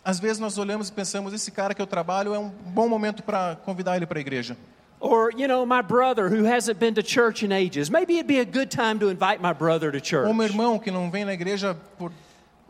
Às 0.04 0.20
vezes 0.20 0.38
nós 0.38 0.58
olhamos 0.58 0.88
e 0.88 0.92
pensamos, 0.92 1.32
esse 1.32 1.50
cara 1.50 1.74
que 1.74 1.80
eu 1.80 1.86
trabalho 1.86 2.34
é 2.34 2.38
um 2.38 2.50
bom 2.50 2.88
momento 2.88 3.22
para 3.22 3.56
convidar 3.64 3.96
ele 3.96 4.06
para 4.06 4.18
a 4.18 4.20
igreja. 4.20 4.56
Or, 5.00 5.30
you 5.36 5.46
know, 5.46 5.66
my 5.66 5.82
brother 5.82 6.28
who 6.28 6.44
hasn't 6.44 6.78
been 6.78 6.94
to 6.94 7.02
church 7.02 7.44
in 7.44 7.52
ages, 7.52 7.90
maybe 7.90 8.14
it'd 8.14 8.26
be 8.26 8.38
a 8.38 8.44
good 8.44 8.70
time 8.70 8.98
to 8.98 9.08
invite 9.08 9.40
my 9.40 9.52
brother 9.52 9.90
to 9.90 10.00
church. 10.00 10.26
Ou 10.26 10.34
meu 10.34 10.46
irmão 10.46 10.78
que 10.78 10.90
não 10.90 11.10
vem 11.10 11.24
na 11.24 11.32
igreja 11.32 11.76
por 11.98 12.10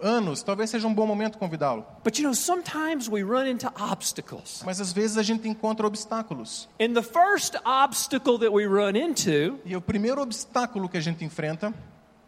anos, 0.01 0.43
talvez 0.43 0.71
seja 0.71 0.87
um 0.87 0.93
bom 0.95 1.07
momento 1.07 1.39
convidá-lo. 1.39 1.87
But 2.03 2.19
you 2.19 2.25
know, 2.25 2.35
sometimes 2.35 3.09
we 3.09 3.23
run 3.23 3.47
into 3.47 3.71
obstacles. 3.81 4.63
Mas 4.65 4.81
às 4.81 4.93
vezes 4.93 5.17
a 5.17 5.23
gente 5.23 5.49
encontra 5.49 5.87
obstáculos. 5.87 6.69
And 6.81 6.95
the 6.95 7.03
first 7.03 7.57
obstacle 7.65 8.39
that 8.39 8.51
we 8.53 8.67
run 8.67 8.97
into 8.97 9.59
E 9.65 9.77
o 9.77 9.81
primeiro 9.81 10.21
obstáculo 10.21 10.89
que 10.89 10.97
a 10.97 11.01
gente 11.01 11.25
enfrenta 11.25 11.73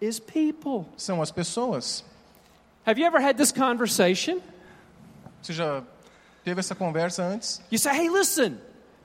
is 0.00 0.18
people. 0.20 0.86
são 0.96 1.20
as 1.22 1.30
pessoas. 1.30 2.04
Have 2.86 3.00
you 3.00 3.06
ever 3.06 3.20
had 3.20 3.36
this 3.36 3.50
conversation? 3.52 4.40
Você 5.42 5.52
já 5.52 5.82
teve 6.44 6.60
essa 6.60 6.74
conversa 6.74 7.22
antes? 7.24 7.60
You 7.70 7.78
say, 7.78 7.92
hey, 7.96 8.08
listen, 8.08 8.58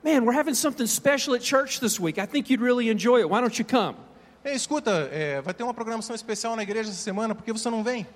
man, 0.04 0.24
we're 0.24 0.38
having 0.38 0.54
something 0.54 0.86
special 0.86 1.34
at 1.34 1.42
church 1.42 1.80
this 1.80 1.98
week. 2.00 2.18
I 2.20 2.26
think 2.26 2.50
you'd 2.50 2.62
really 2.62 2.88
enjoy 2.90 3.18
it. 3.20 3.28
Why 3.28 3.40
don't 3.40 3.58
you 3.58 3.64
come? 3.64 3.96
Ei, 4.44 4.54
escuta, 4.54 5.08
é, 5.12 5.40
vai 5.40 5.54
ter 5.54 5.62
uma 5.62 5.72
programação 5.74 6.14
especial 6.16 6.56
na 6.56 6.62
igreja 6.64 6.90
essa 6.90 7.00
semana, 7.00 7.34
por 7.34 7.44
que 7.44 7.52
você 7.52 7.70
não 7.70 7.84
vem? 7.84 8.06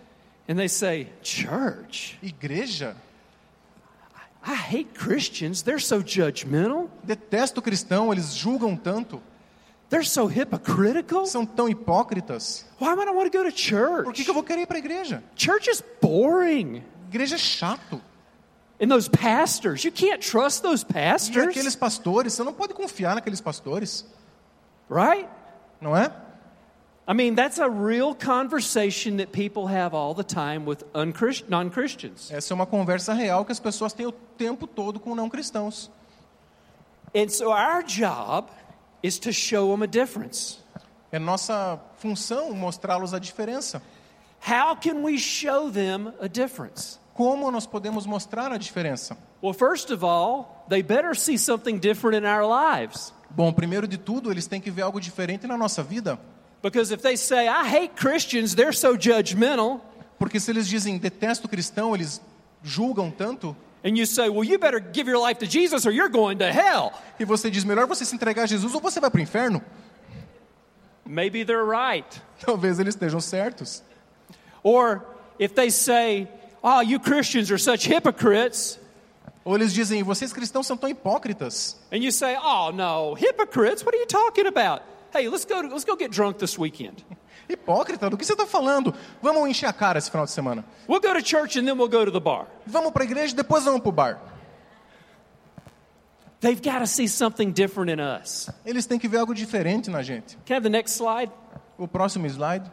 And 0.48 0.56
they 0.58 0.68
say, 0.68 1.08
church? 1.22 2.18
Igreja? 2.22 2.94
I 4.44 4.54
hate 4.54 4.94
Christians. 4.94 5.62
They're 5.62 5.80
so 5.80 6.02
judgmental. 6.02 6.88
Detesto 7.04 7.60
cristão, 7.60 8.12
eles 8.12 8.34
julgam 8.34 8.76
tanto, 8.76 9.20
They're 9.88 10.04
so 10.04 10.26
hypocritical. 10.26 11.26
são 11.26 11.44
tão 11.46 11.68
hipócritas. 11.68 12.64
Why 12.80 12.94
would 12.94 13.08
I 13.08 13.12
want 13.12 13.30
to 13.30 13.38
go 13.38 13.44
to 13.44 13.50
Por 13.50 13.52
que, 13.52 13.58
church? 13.58 14.24
que 14.24 14.30
eu 14.30 14.34
vou 14.34 14.42
querer 14.42 14.62
ir 14.62 14.66
para 14.66 14.76
a 14.76 14.80
igreja? 14.80 15.22
Church 15.36 15.68
is 15.70 15.82
boring. 16.00 16.82
Igreja 17.08 17.36
é 17.36 17.38
chato. 17.38 18.00
And 18.80 18.88
those 18.88 19.08
pastors, 19.08 19.84
you 19.84 19.90
can't 19.92 20.20
trust 20.20 20.62
those 20.62 20.84
E 20.88 20.92
pastors, 20.92 21.48
aqueles 21.48 21.74
pastores, 21.76 22.32
você 22.34 22.42
não 22.44 22.52
pode 22.52 22.74
confiar 22.74 23.14
naqueles 23.14 23.40
pastores, 23.40 24.04
right? 24.90 25.26
não 25.80 25.96
é? 25.96 26.12
I 27.08 27.14
mean, 27.14 27.36
that's 27.36 27.58
a 27.58 27.70
real 27.70 28.14
conversation 28.14 29.18
that 29.18 29.30
people 29.30 29.68
have 29.68 29.94
all 29.94 30.12
the 30.12 30.24
time 30.24 30.64
with 30.66 30.82
unchrist- 30.92 31.48
non 31.48 31.70
Christians. 31.70 32.30
Essa 32.32 32.52
é 32.52 32.54
uma 32.54 32.66
conversa 32.66 33.14
real 33.14 33.44
que 33.44 33.52
as 33.52 33.60
pessoas 33.60 33.92
têm 33.92 34.06
o 34.06 34.12
tempo 34.12 34.66
todo 34.66 34.98
com 34.98 35.14
não 35.14 35.30
cristãos. 35.30 35.88
And 37.14 37.28
so 37.28 37.52
our 37.52 37.84
job 37.84 38.50
is 39.02 39.20
to 39.20 39.32
show 39.32 39.70
them 39.70 39.84
a 39.84 39.86
difference. 39.86 40.58
É 41.12 41.18
nossa 41.20 41.80
função 41.98 42.52
mostrá-los 42.52 43.14
a 43.14 43.20
diferença. 43.20 43.80
How 44.40 44.74
can 44.74 45.02
we 45.02 45.16
show 45.16 45.70
them 45.70 46.12
a 46.20 46.26
difference? 46.28 46.98
Como 47.14 47.50
nós 47.50 47.66
podemos 47.66 48.04
mostrar 48.04 48.52
a 48.52 48.58
diferença? 48.58 49.16
Well, 49.40 49.54
first 49.54 49.90
of 49.90 50.04
all, 50.04 50.64
they 50.68 50.82
better 50.82 51.14
see 51.14 51.38
something 51.38 51.78
different 51.78 52.16
in 52.16 52.26
our 52.26 52.44
lives. 52.44 53.14
Bom, 53.30 53.52
primeiro 53.52 53.86
de 53.86 53.96
tudo, 53.96 54.30
eles 54.30 54.46
têm 54.46 54.60
que 54.60 54.70
ver 54.70 54.82
algo 54.82 55.00
diferente 55.00 55.46
na 55.46 55.56
nossa 55.56 55.82
vida. 55.82 56.18
Because 56.66 56.90
if 56.90 57.00
they 57.00 57.14
say, 57.16 57.46
I 57.46 57.64
hate 57.68 57.94
Christians, 57.94 58.56
they're 58.56 58.72
so 58.72 58.96
judgmental, 58.96 59.80
Porque 60.18 60.40
se 60.40 60.50
eles 60.50 60.66
dizem 60.66 60.98
detesto 60.98 61.46
cristão, 61.48 61.94
eles 61.94 62.20
julgam 62.64 63.10
tanto, 63.12 63.54
and 63.84 63.96
you 63.96 64.04
say, 64.06 64.28
well, 64.28 64.42
you 64.42 64.58
better 64.58 64.80
give 64.80 65.06
your 65.06 65.18
life 65.18 65.38
to 65.38 65.46
Jesus 65.46 65.86
or 65.86 65.92
you're 65.92 66.08
going 66.08 66.38
to 66.38 66.50
hell, 66.50 66.92
e 67.20 67.24
você 67.24 67.50
diz 67.50 67.64
melhor 67.64 67.86
você 67.86 68.04
se 68.04 68.14
entregar 68.16 68.42
a 68.42 68.46
Jesus 68.46 68.74
ou 68.74 68.80
você 68.80 68.98
vai 68.98 69.10
para 69.10 69.18
o 69.18 69.22
inferno, 69.22 69.62
maybe 71.04 71.44
they're 71.44 71.64
right. 71.64 72.20
talvez 72.40 72.80
eles 72.80 72.94
estejam 72.94 73.20
certos. 73.20 73.82
Or 74.64 75.04
if 75.38 75.54
they 75.54 75.70
say, 75.70 76.26
oh, 76.64 76.80
you 76.80 76.98
Christians 76.98 77.50
are 77.52 77.58
such 77.58 77.86
hypocrites, 77.86 78.78
Ou 79.44 79.54
eles 79.54 79.72
dizem 79.72 80.02
vocês 80.02 80.32
cristãos 80.32 80.66
são 80.66 80.76
tão 80.76 80.88
hipócritas. 80.88 81.76
and 81.92 81.98
you 81.98 82.10
say, 82.10 82.36
oh, 82.42 82.72
no, 82.72 83.14
hypocrites? 83.14 83.84
What 83.84 83.94
are 83.94 84.00
you 84.00 84.06
talking 84.06 84.46
about? 84.48 84.82
Hey, 85.16 85.30
let's 85.30 85.46
go, 85.46 85.60
let's 85.60 85.86
go 85.86 85.96
get 85.96 86.10
drunk 86.10 86.36
this 86.36 86.58
weekend. 86.58 87.02
Hipócrita? 87.48 88.10
Do 88.10 88.18
que 88.18 88.24
você 88.24 88.34
está 88.34 88.46
falando? 88.46 88.94
Vamos 89.22 89.48
encher 89.48 89.66
a 89.66 89.72
cara 89.72 89.98
esse 89.98 90.10
final 90.10 90.26
de 90.26 90.32
semana. 90.32 90.62
We'll 90.86 91.00
go 91.00 91.14
to 91.14 91.22
church 91.22 91.58
and 91.58 91.64
then 91.64 91.78
we'll 91.78 91.88
go 91.88 92.04
to 92.04 92.10
the 92.10 92.20
bar. 92.20 92.46
Vamos 92.66 92.92
para 92.92 93.02
a 93.02 93.06
igreja 93.06 93.32
e 93.32 93.36
depois 93.36 93.64
vamos 93.64 93.80
para 93.80 93.88
o 93.88 93.92
bar. 93.92 94.20
They've 96.40 96.60
got 96.60 96.80
to 96.80 96.86
see 96.86 97.08
something 97.08 97.50
different 97.50 97.90
in 97.90 97.98
us. 97.98 98.50
Eles 98.66 98.84
têm 98.84 98.98
que 98.98 99.08
ver 99.08 99.16
algo 99.16 99.34
diferente 99.34 99.88
na 99.88 100.02
gente. 100.02 100.36
Can 100.44 100.52
I 100.52 100.56
have 100.58 100.64
the 100.64 100.68
next 100.68 100.94
slide? 100.96 101.32
O 101.78 101.88
próximo 101.88 102.26
slide. 102.26 102.70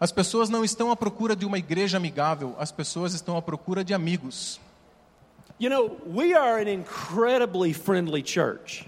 As 0.00 0.10
pessoas 0.10 0.48
não 0.48 0.64
estão 0.64 0.90
à 0.90 0.96
procura 0.96 1.36
de 1.36 1.44
uma 1.44 1.58
igreja 1.58 1.98
amigável, 1.98 2.56
as 2.58 2.72
pessoas 2.72 3.12
estão 3.12 3.36
à 3.36 3.42
procura 3.42 3.84
de 3.84 3.92
amigos. 3.92 4.58
You 5.60 5.68
know, 5.68 5.96
we 6.06 6.32
are 6.34 6.58
an 6.58 6.68
incredibly 6.68 7.74
friendly 7.74 8.22
church, 8.22 8.86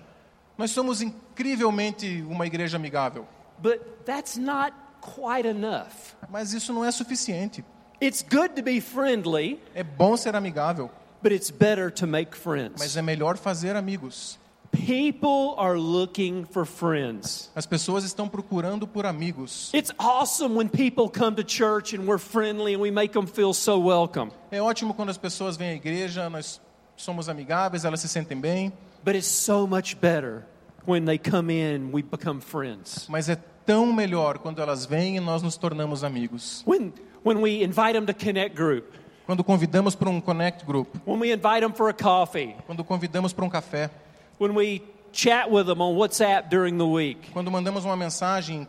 Nós 0.56 0.70
somos 0.70 1.02
incrivelmente 1.02 2.22
uma 2.28 2.46
igreja 2.46 2.76
amigável, 2.76 3.26
but 3.60 4.04
that's 4.06 4.36
not 4.38 4.72
quite 5.02 5.46
enough. 5.46 6.14
mas 6.30 6.52
isso 6.54 6.72
não 6.72 6.82
é 6.84 6.90
suficiente. 6.90 7.62
It's 8.00 8.22
good 8.22 8.54
to 8.56 8.62
be 8.62 8.80
friendly, 8.80 9.60
É 9.74 9.82
bom 9.84 10.16
ser 10.16 10.34
amigável, 10.34 10.90
but 11.22 11.30
it's 11.30 11.50
better 11.50 11.90
to 11.92 12.06
make 12.06 12.30
mas 12.32 12.40
friends. 12.40 12.96
é 12.96 13.02
melhor 13.02 13.36
fazer 13.36 13.76
amigos. 13.76 14.38
People 14.72 15.54
are 15.58 15.78
looking 15.78 16.44
for 16.46 16.64
friends. 16.64 17.50
As 17.54 17.66
pessoas 17.66 18.04
estão 18.04 18.26
procurando 18.28 18.86
por 18.86 19.04
amigos. 19.04 19.70
It's 19.74 19.92
awesome 19.98 20.56
when 20.56 20.68
people 20.68 21.08
come 21.10 21.36
to 21.36 21.44
church 21.44 21.94
and 21.94 22.06
we're 22.06 22.18
friendly 22.18 22.72
and 22.74 22.80
we 22.82 22.90
make 22.90 23.12
them 23.12 23.26
feel 23.26 23.52
so 23.52 23.78
welcome. 23.78 24.32
É 24.50 24.60
ótimo 24.62 24.94
quando 24.94 25.10
as 25.10 25.18
pessoas 25.18 25.56
vêm 25.58 25.70
à 25.70 25.74
igreja, 25.74 26.28
nós 26.30 26.58
somos 26.96 27.28
amigáveis, 27.28 27.84
elas 27.84 28.00
se 28.00 28.08
sentem 28.08 28.40
bem, 28.40 28.72
But 29.04 29.14
it's 29.14 29.26
so 29.28 29.66
much 29.66 29.94
better 30.00 30.46
when 30.86 31.04
they 31.04 31.18
come 31.18 31.50
in, 31.52 31.90
we 31.92 32.02
become 32.02 32.40
friends. 32.40 33.06
mas 33.10 33.28
é 33.28 33.36
tão 33.66 33.92
melhor 33.92 34.38
quando 34.38 34.60
elas 34.62 34.86
vêm 34.86 35.16
e 35.16 35.20
nós 35.20 35.42
nos 35.42 35.56
tornamos 35.58 36.02
amigos. 36.02 36.62
When, 36.66 36.92
when 37.24 37.38
we 37.42 37.62
invite 37.62 37.92
them 37.92 38.06
to 38.06 38.14
Connect 38.14 38.56
Group, 38.56 38.86
Quando 39.26 39.44
convidamos 39.44 39.94
para 39.94 40.10
um 40.10 40.20
connect 40.20 40.64
group, 40.66 40.88
when 41.06 41.20
we 41.20 41.30
invite 41.32 41.60
them 41.60 41.72
for 41.72 41.88
a 41.88 41.92
coffee, 41.92 42.56
quando 42.66 42.82
convidamos 42.82 43.32
para 43.32 43.44
um 43.44 43.48
café, 43.48 43.88
when 44.38 44.54
we 44.54 44.82
chat 45.12 45.50
with 45.50 45.66
them 45.66 45.80
on 45.80 45.94
WhatsApp 45.96 46.48
during 46.50 46.78
the 46.78 46.86
week. 46.86 47.30
quando 47.32 47.50
mandamos 47.50 47.84
uma 47.84 47.96
mensagem, 47.96 48.66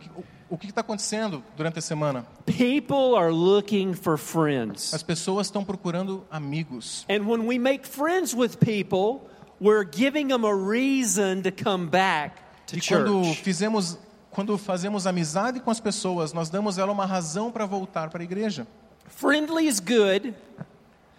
o- 0.50 0.58
que 0.58 0.68
está 0.68 0.82
acontecendo 0.82 1.42
durante 1.56 1.78
a 1.80 1.82
semana? 1.82 2.24
People 2.46 3.16
are 3.16 3.32
looking 3.32 3.92
for 3.92 4.16
friends. 4.16 4.94
As 4.94 5.02
pessoas 5.02 5.48
estão 5.48 5.64
procurando 5.64 6.24
amigos. 6.30 7.04
And 7.08 7.26
when 7.26 7.46
we 7.46 7.58
make 7.58 7.84
friends 7.86 8.32
with 8.34 8.58
people, 8.60 9.22
we're 9.60 9.84
giving 9.84 10.28
them 10.28 10.44
a 10.44 10.54
reason 10.54 11.42
to 11.42 11.50
come 11.50 11.86
back 11.88 12.36
to 12.68 12.76
E 12.76 12.80
quando 12.80 13.24
church. 13.24 13.42
fizemos, 13.42 13.98
quando 14.30 14.56
fazemos 14.56 15.06
amizade 15.08 15.58
com 15.58 15.70
as 15.72 15.80
pessoas, 15.80 16.32
nós 16.32 16.50
damos 16.50 16.78
ela 16.78 16.92
uma 16.92 17.06
razão 17.06 17.50
para 17.50 17.66
voltar 17.66 18.10
para 18.10 18.20
a 18.22 18.24
igreja. 18.24 18.64
Friendly 19.08 19.66
is 19.66 19.80
good, 19.80 20.34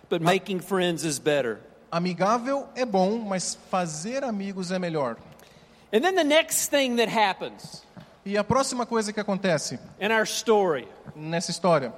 but 0.10 0.22
making 0.22 0.60
friends 0.60 1.04
is 1.04 1.20
better. 1.20 1.60
Amigável 1.92 2.68
é 2.76 2.86
bom, 2.86 3.20
mas 3.20 3.58
fazer 3.70 4.24
amigos 4.24 4.72
é 4.72 4.80
melhor. 4.80 5.18
And 5.94 6.02
then 6.02 6.16
the 6.16 6.24
next 6.24 6.70
thing 6.70 6.98
that 6.98 7.10
happens 7.10 7.84
E 8.26 8.38
a 8.38 8.44
próxima 8.44 8.88
coisa 8.88 9.14
que 9.14 9.20
acontece 9.20 9.80
in 10.02 10.12
our 10.12 10.26
story, 10.26 10.88
nessa 11.16 11.52
história, 11.52 11.94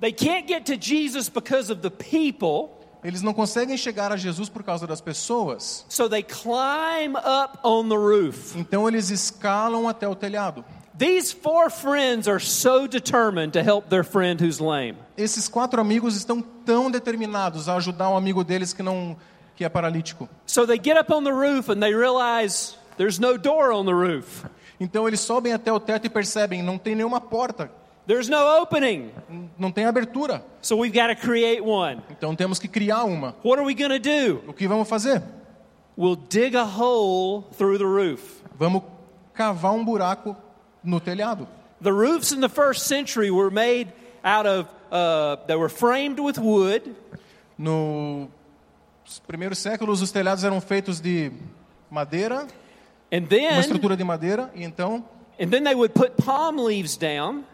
they 0.00 0.10
can't 0.12 0.48
get 0.48 0.66
to 0.66 0.76
Jesus 0.76 1.28
because 1.28 1.70
of 1.70 1.80
the 1.80 1.90
people, 1.90 2.70
eles 3.04 3.22
não 3.22 3.32
conseguem 3.32 3.76
chegar 3.76 4.10
a 4.10 4.16
Jesus 4.16 4.48
por 4.48 4.64
causa 4.64 4.84
das 4.84 5.00
pessoas. 5.00 5.84
so 5.88 6.08
they 6.08 6.24
climb 6.24 7.14
up 7.16 7.60
on 7.62 7.88
the 7.88 7.96
roof. 7.96 8.56
Então 8.56 8.88
eles 8.88 9.10
escalam 9.10 9.88
até 9.88 10.08
o 10.08 10.16
telhado. 10.16 10.64
These 10.96 11.32
four 11.32 11.70
friends 11.70 12.26
are 12.26 12.40
so 12.40 12.88
determined 12.88 13.52
to 13.52 13.62
help 13.62 13.88
their 13.88 14.04
friend 14.04 14.40
who's 14.40 14.60
lame. 14.60 14.96
Esses 15.16 15.48
quatro 15.48 15.80
amigos 15.80 16.16
estão 16.16 16.40
tão 16.42 16.90
determinados 16.90 17.68
a 17.68 17.76
ajudar 17.76 18.08
um 18.10 18.16
amigo 18.16 18.42
deles 18.42 18.72
que 18.72 18.82
não 18.82 19.16
que 19.56 19.64
é 19.64 19.68
paralítico. 19.68 20.28
So 20.46 20.66
they 20.66 20.80
get 20.82 20.98
up 20.98 21.12
on 21.12 21.22
the 21.22 21.30
roof 21.30 21.70
and 21.70 21.78
they 21.80 21.94
realize 21.94 22.74
there's 22.96 23.20
no 23.20 23.38
door 23.38 23.70
on 23.72 23.84
the 23.84 23.92
roof. 23.92 24.44
Então 24.80 25.06
eles 25.06 25.20
sobem 25.20 25.52
até 25.52 25.72
o 25.72 25.78
teto 25.78 26.06
e 26.06 26.10
percebem, 26.10 26.62
não 26.62 26.76
tem 26.76 26.94
nenhuma 26.96 27.20
porta, 27.20 27.70
There's 28.06 28.28
no 28.28 28.36
opening. 28.60 29.12
não 29.58 29.70
tem 29.70 29.86
abertura. 29.86 30.44
So 30.60 30.76
we've 30.76 30.92
got 30.92 31.08
to 31.08 31.16
create 31.16 31.62
one. 31.62 32.02
Então 32.10 32.36
temos 32.36 32.58
que 32.58 32.68
criar 32.68 33.04
uma. 33.04 33.34
What 33.42 33.58
are 33.58 33.64
we 33.66 33.74
going 33.74 33.98
to 33.98 33.98
do? 33.98 34.42
O 34.46 34.52
que 34.52 34.68
vamos 34.68 34.86
fazer? 34.88 35.22
We'll 35.96 36.16
dig 36.16 36.54
a 36.54 36.64
hole 36.64 37.44
through 37.56 37.78
the 37.78 37.84
roof. 37.84 38.42
Vamos 38.58 38.82
cavar 39.32 39.72
um 39.72 39.82
buraco 39.84 40.36
no 40.82 41.00
telhado. 41.00 41.48
The 41.80 41.92
roofs 41.92 42.32
in 42.32 42.40
the 42.40 42.48
first 42.48 42.86
century 42.86 43.30
were 43.30 43.50
made 43.50 43.92
out 44.22 44.46
of, 44.46 44.68
uh, 44.94 45.36
they 45.46 45.56
were 45.56 45.68
framed 45.68 46.20
with 46.20 46.38
wood, 46.38 46.94
Nos 47.58 49.18
primeiros 49.26 49.58
séculos, 49.58 50.00
os 50.00 50.10
telhados 50.10 50.44
eram 50.44 50.60
feitos 50.60 51.00
de 51.00 51.30
madeira 51.90 52.46
And 53.12 53.18
uma 53.18 53.28
then, 53.28 53.60
estrutura 53.60 53.96
de 53.96 54.02
madeira, 54.02 54.50
e 54.54 54.64
então, 54.64 55.04
and 55.38 55.48
then 55.50 55.62
they 55.62 55.74
would 55.74 55.94
put 55.94 56.16
palm 56.16 56.56
leaves 56.58 56.96
down, 56.96 57.44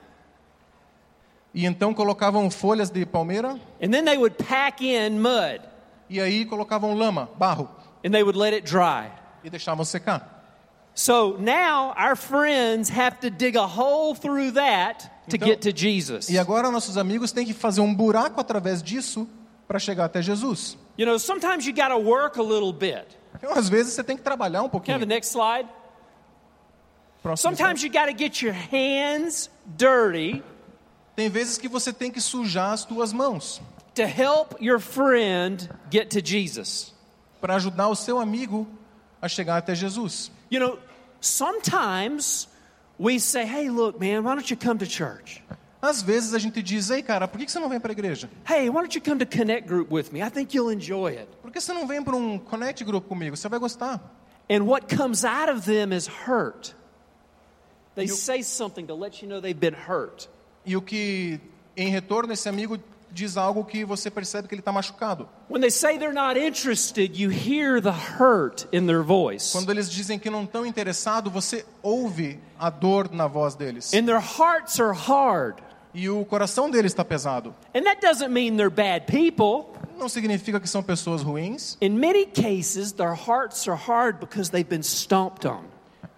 e 1.53 1.66
então 1.66 1.92
colocavam 1.92 2.50
folhas 2.50 2.88
de 2.88 3.05
palmeira, 3.05 3.59
and 3.83 3.90
then 3.90 4.05
they 4.05 4.16
would 4.16 4.37
pack 4.37 4.83
in 4.83 5.18
mud, 5.18 5.61
e 6.09 6.20
aí 6.20 6.46
colocavam 6.46 6.94
lama, 6.94 7.29
barro, 7.38 7.68
and 8.05 8.11
they 8.11 8.22
would 8.22 8.38
let 8.38 8.55
it 8.55 8.64
dry. 8.64 9.11
e 9.44 9.50
deixavam 9.50 9.85
secar. 9.85 10.26
So 10.94 11.37
now 11.38 11.92
our 11.96 12.16
friends 12.16 12.90
have 12.90 13.20
to 13.20 13.31
dig 13.31 13.57
a 13.57 13.66
hole 13.66 14.14
through 14.14 14.53
that 14.53 15.11
to 15.30 15.36
Então- 15.36 15.48
get 15.48 15.60
to 15.60 15.70
Jesus. 15.76 16.28
E 16.28 16.38
agora 16.38 16.70
nossos 16.70 16.96
amigos 16.96 17.32
têm 17.32 17.46
que 17.46 17.54
fazer 17.54 17.80
um 17.80 17.94
buraco 17.94 18.40
através 18.40 18.82
disso 18.82 19.26
para 19.66 19.78
chegar 19.78 20.04
até 20.06 20.20
Jesus. 20.22 20.76
You 20.98 21.06
know, 21.06 21.18
sometimes 21.18 21.64
you 21.66 21.72
got 21.74 21.88
to 21.88 21.98
work 21.98 22.38
a 22.38 22.42
little 22.42 22.72
bit. 22.72 23.06
Então, 23.34 23.52
às 23.52 23.68
vezes 23.68 23.92
você 23.94 24.02
tem 24.04 24.16
que 24.16 24.22
trabalhar 24.22 24.60
um 24.62 24.64
Can 24.64 24.68
I 24.68 24.70
pouquinho. 24.72 24.94
have 24.96 25.06
the 25.06 25.14
next 25.14 25.30
slide? 25.32 25.68
Próximo 27.22 27.54
Sometimes 27.56 27.82
you 27.82 27.90
got 27.90 28.06
to 28.06 28.12
get 28.16 28.42
your 28.42 28.54
hands 28.54 29.50
dirty 29.76 30.42
Tem 31.14 31.28
vezes 31.28 31.58
que 31.58 31.68
você 31.68 31.92
tem 31.92 32.10
que 32.10 32.20
sujar 32.20 32.72
as 32.72 32.84
tuas 32.84 33.12
mãos 33.12 33.60
to 33.94 34.02
help 34.02 34.54
your 34.60 34.78
friend 34.80 35.68
get 35.92 36.08
to 36.10 36.20
Jesus. 36.24 36.94
para 37.40 37.56
ajudar 37.56 37.88
o 37.88 37.94
seu 37.94 38.18
amigo 38.18 38.66
a 39.20 39.28
chegar 39.28 39.56
até 39.58 39.74
Jesus. 39.74 40.30
You 40.50 40.60
know, 40.60 40.78
sometimes 41.20 42.48
we 43.00 43.18
say, 43.18 43.46
hey, 43.46 43.70
look, 43.70 43.98
man, 43.98 44.22
why 44.24 44.34
don't 44.34 44.50
you 44.50 44.56
come 44.56 44.78
to 44.78 44.86
church? 44.86 45.42
Às 45.82 46.02
vezes 46.02 46.34
a 46.34 46.38
gente 46.38 46.62
diz: 46.62 46.90
"Ei, 46.90 47.02
cara, 47.02 47.26
por 47.26 47.38
que 47.38 47.50
você 47.50 47.58
não 47.58 47.70
vem 47.70 47.80
para 47.80 47.90
a 47.90 47.94
igreja? 47.94 48.28
Hey, 48.46 48.68
why 48.68 48.82
don't 48.82 48.94
you 48.94 49.00
come 49.00 49.18
to 49.18 49.24
Connect 49.24 49.66
Group 49.66 49.90
with 49.90 50.12
me? 50.12 50.20
I 50.20 50.28
think 50.28 50.54
you'll 50.54 50.70
enjoy 50.70 51.16
it. 51.16 51.26
Por 51.40 51.50
que 51.50 51.58
você 51.58 51.72
não 51.72 51.86
vem 51.86 52.02
para 52.02 52.14
um 52.14 52.38
connect 52.38 52.84
group 52.84 53.08
comigo? 53.08 53.34
Você 53.34 53.48
vai 53.48 53.58
gostar." 53.58 53.98
And 54.50 54.66
what 54.66 54.94
comes 54.94 55.24
out 55.24 55.50
of 55.50 55.64
them 55.64 55.90
is 55.96 56.06
hurt. 56.06 56.74
They 57.94 58.08
say 58.08 58.42
something 58.42 58.86
to 58.88 58.94
let 58.94 59.22
you 59.22 59.28
know 59.28 59.40
they've 59.40 59.58
been 59.58 59.74
hurt. 59.74 60.28
E 60.66 60.76
o 60.76 60.82
que 60.82 61.40
em 61.74 61.88
retorno 61.88 62.34
esse 62.34 62.46
amigo 62.46 62.78
diz 63.12 63.37
algo 63.37 63.64
que 63.64 63.85
você 63.85 64.11
percebe 64.11 64.49
que 64.49 64.55
ele 64.55 64.61
está 64.61 64.73
machucado. 64.73 65.29
When 65.49 65.61
they 65.61 65.70
say 65.70 65.99
they're 65.99 66.14
not 66.14 66.38
interested, 66.38 67.16
you 67.16 67.31
hear 67.31 67.81
the 67.81 67.90
hurt 67.90 68.66
in 68.73 68.87
their 68.87 69.03
voice. 69.03 69.53
Quando 69.53 69.70
eles 69.70 69.90
dizem 69.90 70.18
que 70.18 70.31
não 70.31 70.44
estão 70.44 70.64
interessados, 70.64 71.33
você 71.33 71.64
ouve 71.83 72.40
a 72.59 72.70
dor 72.70 73.11
na 73.12 73.27
voz 73.27 73.55
deles. 73.55 73.92
And 73.92 74.05
their 74.05 74.20
hearts 74.20 74.79
are 74.81 74.94
hard. 74.94 75.57
E 75.92 76.09
o 76.09 76.25
coração 76.25 76.70
deles 76.70 76.92
está 76.92 77.05
pesado. 77.05 77.55
And 77.75 77.83
that 77.83 78.01
doesn't 78.01 78.31
mean 78.31 78.57
they're 78.57 78.70
bad 78.70 79.07
people. 79.07 79.77
Não 79.99 80.09
significa 80.09 80.61
que 80.61 80.68
são 80.68 80.83
pessoas 80.83 81.23
ruins. 81.23 81.77
In 81.81 81.90
many 81.99 82.27
cases, 82.27 82.92
their 82.92 83.14
hearts 83.14 83.68
are 83.68 83.77
hard 83.77 84.20
because 84.20 84.51
they've 84.51 84.68
been 84.68 84.83
stomped 84.83 85.46
on. 85.46 85.64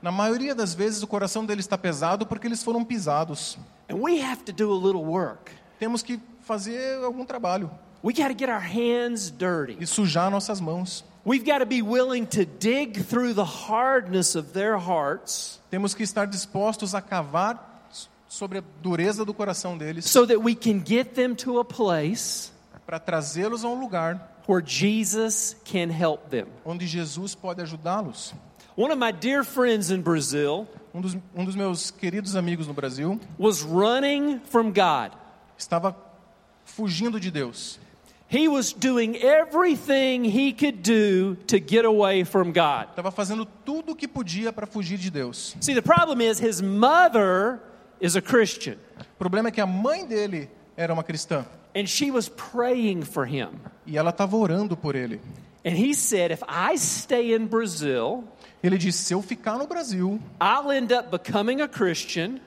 Na 0.03 0.13
maioria 0.13 0.55
das 0.55 0.75
vezes, 0.75 1.03
o 1.03 1.07
coração 1.07 1.47
deles 1.47 1.65
está 1.65 1.79
pesado 1.79 2.27
porque 2.27 2.47
eles 2.47 2.63
foram 2.63 2.85
pisados. 2.85 3.57
And 3.89 3.97
we 3.97 4.21
have 4.21 4.43
to 4.45 4.53
do 4.53 4.73
a 4.73 4.77
little 4.77 5.05
work. 5.05 5.53
Temos 5.79 6.03
que 6.03 6.21
fazer 6.43 7.03
algum 7.05 7.25
trabalho 7.25 7.71
We 8.05 8.13
got 8.13 8.29
to 8.29 8.35
get 8.35 8.51
our 8.51 8.61
hands 8.61 9.31
dirty. 9.31 9.77
e 9.81 9.87
sujar 9.87 10.29
nossas 10.31 10.61
mãos. 10.61 11.05
We've 11.25 11.45
got 11.45 11.59
to 11.59 11.67
be 11.67 11.83
willing 11.83 12.27
to 12.27 12.45
dig 12.45 13.05
through 13.05 13.35
the 13.35 13.45
hardness 13.45 14.35
of 14.35 14.53
their 14.53 14.77
hearts 14.77 15.61
Temos 15.71 15.95
que 15.95 16.03
estar 16.03 16.27
dispostos 16.27 16.95
a 16.95 17.01
cavar 17.01 17.69
sobre 18.29 18.59
a 18.59 18.65
dureza 18.83 19.25
do 19.25 19.33
coração 19.33 19.79
deles 19.79 20.05
so 20.05 20.27
that 20.27 20.39
we 20.43 20.55
can 20.57 20.81
get 20.81 21.15
them 21.15 21.35
to 21.37 21.61
a 21.61 21.65
place 21.65 22.51
para 22.85 22.99
trazê-los 22.99 23.63
a 23.63 23.69
um 23.69 23.79
lugar 23.81 24.21
where 24.49 24.61
Jesus 24.61 25.55
can 25.65 25.89
help 25.91 26.29
them. 26.29 26.49
onde 26.65 26.87
Jesus 26.89 27.35
pode 27.37 27.61
ajudá-los. 27.63 28.35
One 28.75 28.91
of 28.91 28.99
my 28.99 29.13
dear 29.13 29.45
friends 29.45 29.91
in 29.93 30.01
Brazil 30.03 30.67
Um 30.93 31.01
dos, 31.01 31.15
um 31.37 31.45
dos 31.45 31.55
meus 31.55 31.91
queridos 31.93 32.35
amigos 32.35 32.67
no 32.67 32.75
Brasil 32.75 33.21
was 33.39 33.63
running 33.63 34.41
from 34.51 34.73
God. 34.73 35.13
estava 35.57 35.95
fugindo 36.65 37.19
de 37.21 37.31
Deus. 37.31 37.79
He 38.29 38.49
was 38.49 38.73
doing 38.73 39.17
everything 39.17 40.25
he 40.25 40.53
could 40.55 40.83
do 40.83 41.35
to 41.49 41.59
get 41.59 41.85
away 41.85 42.25
from 42.25 42.51
God. 42.53 42.89
Estava 42.91 43.11
fazendo 43.11 43.45
tudo 43.65 43.93
o 43.93 43.95
que 43.95 44.09
podia 44.09 44.53
para 44.53 44.67
fugir 44.67 44.97
de 44.99 45.11
Deus. 45.11 45.55
See, 45.61 45.75
the 45.75 45.83
problem 45.83 46.21
is 46.23 46.39
his 46.41 46.63
mother 46.63 47.61
is 48.01 48.17
a 48.17 48.23
Christian, 48.23 48.77
O 48.99 49.19
problema 49.19 49.49
é 49.49 49.51
que 49.53 49.61
a 49.61 49.67
mãe 49.67 50.07
dele 50.07 50.49
era 50.77 50.93
uma 50.95 51.05
cristã 51.05 51.45
and 51.77 51.87
she 51.87 52.11
was 52.11 52.29
praying 52.29 53.03
for 53.03 53.27
him. 53.27 53.61
e 53.87 53.99
ela 53.99 54.11
estava 54.11 54.35
orando 54.37 54.77
por 54.77 54.95
ele. 54.97 55.21
And 55.65 55.77
he 55.77 55.95
said, 55.95 56.33
If 56.33 56.43
I 56.49 56.77
stay 56.77 57.35
in 57.35 57.47
Brazil, 57.47 58.25
Ele 58.63 58.79
disse: 58.79 59.05
se 59.05 59.15
eu 59.15 59.21
ficar 59.23 59.59
no 59.59 59.67
Brasil, 59.67 60.19
I'll 60.41 60.73
end 60.73 60.93
up 60.93 61.11
becoming 61.11 61.61
a 61.61 61.69
Christian 61.69 62.41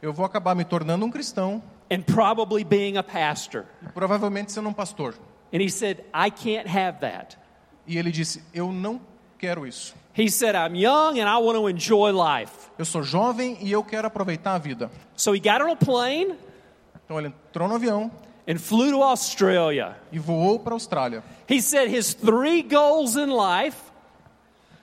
eu 0.00 0.12
vou 0.12 0.24
acabar 0.24 0.54
me 0.54 0.64
tornando 0.64 1.04
um 1.04 1.10
cristão 1.10 1.62
and 1.92 2.02
probably 2.06 2.64
being 2.64 2.96
a 2.96 3.02
pastor. 3.02 3.66
e 3.82 3.88
provavelmente 3.92 4.50
sendo 4.52 4.68
um 4.68 4.72
pastor. 4.72 5.14
And 5.52 5.60
he 5.60 5.68
said, 5.68 6.02
I 6.14 6.30
can't 6.30 6.66
have 6.66 7.00
that. 7.00 7.36
E 7.86 7.98
ele 7.98 8.10
disse: 8.10 8.42
eu 8.54 8.72
não 8.72 9.00
quero 9.38 9.66
isso. 9.66 9.94
He 10.14 10.28
said, 10.30 10.54
I'm 10.54 10.74
young 10.74 11.18
and 11.18 11.28
I 11.28 11.38
want 11.38 11.56
to 11.58 11.68
enjoy 11.68 12.12
life. 12.12 12.70
Eu 12.78 12.84
sou 12.84 13.02
jovem 13.02 13.58
e 13.60 13.70
eu 13.72 13.82
quero 13.82 14.06
aproveitar 14.06 14.54
a 14.54 14.58
vida. 14.58 14.90
So 15.16 15.34
he 15.34 15.40
got 15.40 15.60
on 15.62 15.70
a 15.70 15.76
plane 15.76 16.34
Então 17.04 17.18
ele 17.18 17.28
entrou 17.28 17.68
no 17.68 17.74
avião 17.74 18.10
and 18.48 18.58
flew 18.58 18.90
to 18.92 19.02
Australia. 19.02 19.96
e 20.10 20.18
voou 20.18 20.58
para 20.58 20.72
a 20.72 20.76
Austrália. 20.76 21.22
He 21.48 21.60
said 21.60 21.88
his 21.90 22.14
three 22.14 22.62
goals 22.62 23.16
in 23.16 23.26
life 23.30 23.76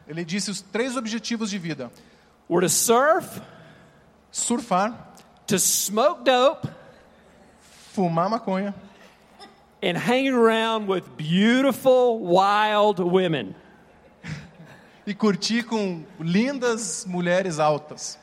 Ele 0.08 0.26
disse 0.26 0.50
os 0.50 0.62
três 0.62 0.96
objetivos 0.98 1.50
de 1.50 1.58
vida: 1.60 1.92
were 2.50 2.62
to 2.66 2.70
surf, 2.70 3.40
surfar, 4.32 4.94
to 5.48 5.60
smoke 5.60 6.24
dope, 6.24 6.68
fumar 8.00 8.30
maconha 8.30 8.74
and 9.84 9.98
hang 9.98 10.30
around 10.30 10.88
with 10.88 11.04
beautiful, 11.18 12.20
wild 12.20 13.00
women. 13.00 13.54
e 15.06 15.14
curtir 15.14 15.64
com 15.64 16.06
lindas 16.20 17.06
mulheres 17.06 17.60
altas. 17.60 18.18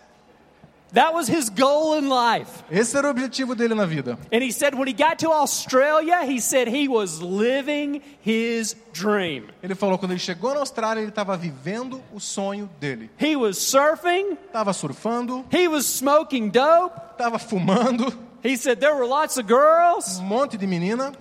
That 0.92 1.12
was 1.12 1.28
his 1.28 1.50
goal 1.50 1.98
in 1.98 2.08
life. 2.08 2.62
Esse 2.70 2.96
era 2.96 3.08
o 3.08 3.10
objetivo 3.10 3.54
dele 3.54 3.74
na 3.74 3.84
vida. 3.84 4.16
And 4.32 4.42
he 4.42 4.50
said 4.52 4.74
when 4.74 4.86
he 4.86 4.94
got 4.94 5.18
to 5.18 5.30
Australia, 5.30 6.24
he 6.24 6.40
said 6.40 6.68
he 6.68 6.88
was 6.88 7.20
living 7.20 8.00
his 8.22 8.74
dream. 8.94 9.48
Ele 9.62 9.74
falou 9.74 9.98
quando 9.98 10.12
ele 10.12 10.20
chegou 10.20 10.54
na 10.54 10.60
Austrália, 10.60 11.00
ele 11.02 11.08
estava 11.10 11.36
vivendo 11.36 12.00
o 12.14 12.20
sonho 12.20 12.70
dele. 12.80 13.10
He 13.18 13.36
was 13.36 13.58
surfing, 13.58 14.38
Estava 14.46 14.72
surfando, 14.72 15.44
he 15.52 15.68
was 15.68 15.84
smoking 15.86 16.48
dope. 16.48 16.94
estava 17.12 17.38
fumando, 17.38 18.06
He 18.46 18.56
said 18.56 18.80
there 18.80 18.94
were 18.94 19.06
lots 19.06 19.38
of 19.38 19.46
girls, 19.46 20.18
um 20.20 20.26
monte 20.26 20.56
de 20.56 20.66
menina, 20.66 21.12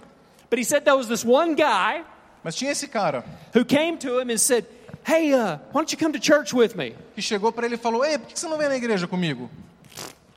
but 0.50 0.60
he 0.60 0.64
said 0.64 0.86
there 0.86 0.96
was 0.96 1.08
this 1.08 1.26
one 1.26 1.56
guy 1.56 2.04
mas 2.44 2.56
tinha 2.56 2.72
esse 2.72 2.88
cara 2.88 3.24
who 3.56 3.66
came 3.66 3.98
to 3.98 4.20
him 4.20 4.30
and 4.30 4.40
said, 4.40 4.66
Hey, 5.04 5.34
uh, 5.34 5.58
why 5.72 5.82
don't 5.82 5.92
you 5.92 5.98
come 5.98 6.14
to 6.14 6.20
church 6.20 6.54
with 6.54 6.76
me? 6.76 6.96
que 7.16 7.22
chegou 7.22 7.52
para 7.52 7.66
ele 7.66 7.76
e 7.76 7.78
falou: 7.78 8.06
Ei, 8.06 8.18
por 8.20 8.28
que 8.28 8.40
você 8.40 8.48
não 8.48 8.58
vem 8.58 8.70
na 8.70 8.76
igreja 8.76 9.08
comigo? 9.08 9.50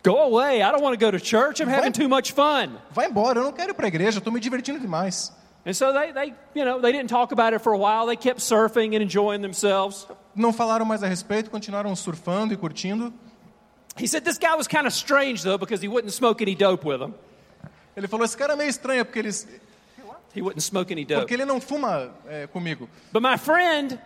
Go 0.02 0.16
away. 0.16 0.62
I 0.62 0.70
don't 0.70 0.82
want 0.82 0.98
to 0.98 1.04
go 1.04 1.10
to 1.10 1.18
church. 1.18 1.60
I'm 1.60 1.68
having 1.68 1.90
What? 1.90 2.00
too 2.00 2.08
much 2.08 2.32
fun. 2.32 2.78
Vai 2.92 3.06
embora, 3.06 3.40
eu 3.40 3.44
não 3.44 3.52
quero 3.52 3.72
ir 3.72 3.74
para 3.74 3.86
a 3.86 3.88
igreja, 3.88 4.18
estou 4.18 4.32
me 4.32 4.40
divertindo 4.40 4.78
demais. 4.80 5.32
And 5.66 5.74
so 5.74 5.92
they, 5.92 6.12
they, 6.12 6.34
you 6.54 6.64
know, 6.64 6.80
they 6.80 6.92
didn't 6.92 7.10
talk 7.10 7.32
about 7.32 7.52
it 7.52 7.60
for 7.60 7.74
a 7.74 7.78
while. 7.78 8.06
They 8.06 8.16
kept 8.16 8.40
surfing 8.40 8.94
and 8.94 9.02
enjoying 9.02 9.42
themselves. 9.42 10.06
Não 10.34 10.52
falaram 10.52 10.86
mais 10.86 11.02
a 11.02 11.06
respeito, 11.08 11.50
continuaram 11.50 11.94
surfando 11.94 12.54
e 12.54 12.56
curtindo. 12.56 13.12
He 13.98 14.06
said 14.06 14.24
this 14.24 14.38
guy 14.38 14.54
was 14.54 14.68
kind 14.68 14.86
of 14.86 14.92
strange 14.92 15.42
though 15.42 15.58
because 15.58 15.80
he 15.82 15.88
wouldn't 15.88 16.12
smoke 16.12 16.40
any 16.42 16.54
dope 16.54 16.84
with 16.84 17.00
him. 17.00 17.14
Ele 17.96 18.06
falou: 18.06 18.24
Esse 18.24 18.36
cara 18.36 18.52
é 18.52 18.56
meio 18.56 18.70
estranho 18.70 19.04
porque 19.04 19.18
ele, 19.18 19.30
He 20.34 20.40
wouldn't 20.42 20.62
smoke 20.62 20.92
any 20.92 21.04
dope. 21.04 21.20
porque 21.22 21.34
ele 21.34 21.44
não 21.44 21.60
fuma 21.60 22.10
é, 22.28 22.46
comigo. 22.46 22.88
But 23.12 23.22
my 23.22 23.36
friend, 23.36 23.98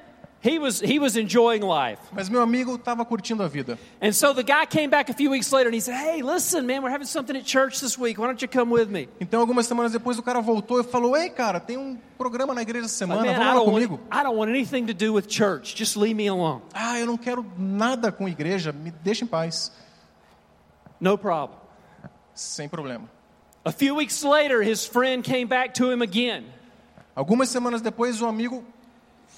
he 0.42 0.59
was 0.59 0.81
he 0.81 0.98
was 0.98 1.16
enjoying 1.16 1.62
life. 1.62 2.00
Mas 2.12 2.28
meu 2.28 2.42
amigo 2.42 2.74
estava 2.74 3.05
curtindo 3.05 3.42
a 3.42 3.48
vida. 3.48 3.78
And 4.00 4.12
so 4.12 4.35
the 4.35 4.42
guy 4.42 4.66
came 4.66 4.90
back 4.90 5.09
a 5.09 5.14
few 5.14 5.31
weeks 5.31 5.52
later 5.52 5.68
and 5.68 5.74
he 5.74 5.81
said, 5.81 5.94
"Hey, 5.94 6.20
listen, 6.22 6.66
man, 6.66 6.83
we're 6.83 6.90
having 6.90 7.07
something 7.07 7.37
at 7.37 7.44
church 7.44 7.81
this 7.81 7.96
week. 7.96 8.18
Why 8.18 8.26
don't 8.26 8.42
you 8.42 8.48
come 8.48 8.70
with 8.72 8.88
me?" 8.88 9.09
Então, 9.20 9.40
algumas 9.40 9.66
semanas 9.66 9.92
depois, 9.92 10.18
o 10.18 10.22
cara 10.22 10.40
voltou 10.40 10.81
e 10.81 10.85
falou: 10.85 11.16
Ei, 11.16 11.31
cara, 11.31 11.61
tem 11.61 11.76
um 11.76 11.96
programa 12.18 12.52
na 12.55 12.62
igreja 12.62 12.87
essa 12.87 13.07
Like, 13.07 13.22
semana, 13.22 13.38
man, 13.38 13.44
vamos 13.55 13.66
lá 13.66 13.72
comigo? 13.72 13.94
want, 14.11 14.20
I 14.20 14.22
don't 14.24 14.37
want 14.37 14.50
anything 14.50 14.87
to 14.87 14.94
do 14.94 15.12
with 15.12 15.28
church. 15.28 15.76
Just 15.76 15.96
leave 15.96 16.14
me 16.14 16.26
alone. 16.28 16.62
Ah, 16.74 16.98
eu 16.98 17.07
não 17.07 17.16
quero 17.16 17.46
nada 17.57 18.11
com 18.11 18.28
igreja, 18.28 18.72
me 18.72 18.90
deixa 18.90 19.24
em 19.24 19.28
paz. 19.28 19.70
No 21.00 21.16
problem. 21.16 21.59
Sem 22.35 22.68
problema. 22.68 23.09
A 23.64 23.70
few 23.70 23.94
weeks 23.94 24.24
later, 24.24 24.61
his 24.62 24.85
friend 24.85 25.22
came 25.22 25.46
back 25.46 25.74
to 25.74 25.90
him 25.92 26.02
again. 26.02 26.44
Algumas 27.14 27.48
semanas 27.48 27.81
depois, 27.81 28.20
o 28.20 28.26
amigo 28.26 28.64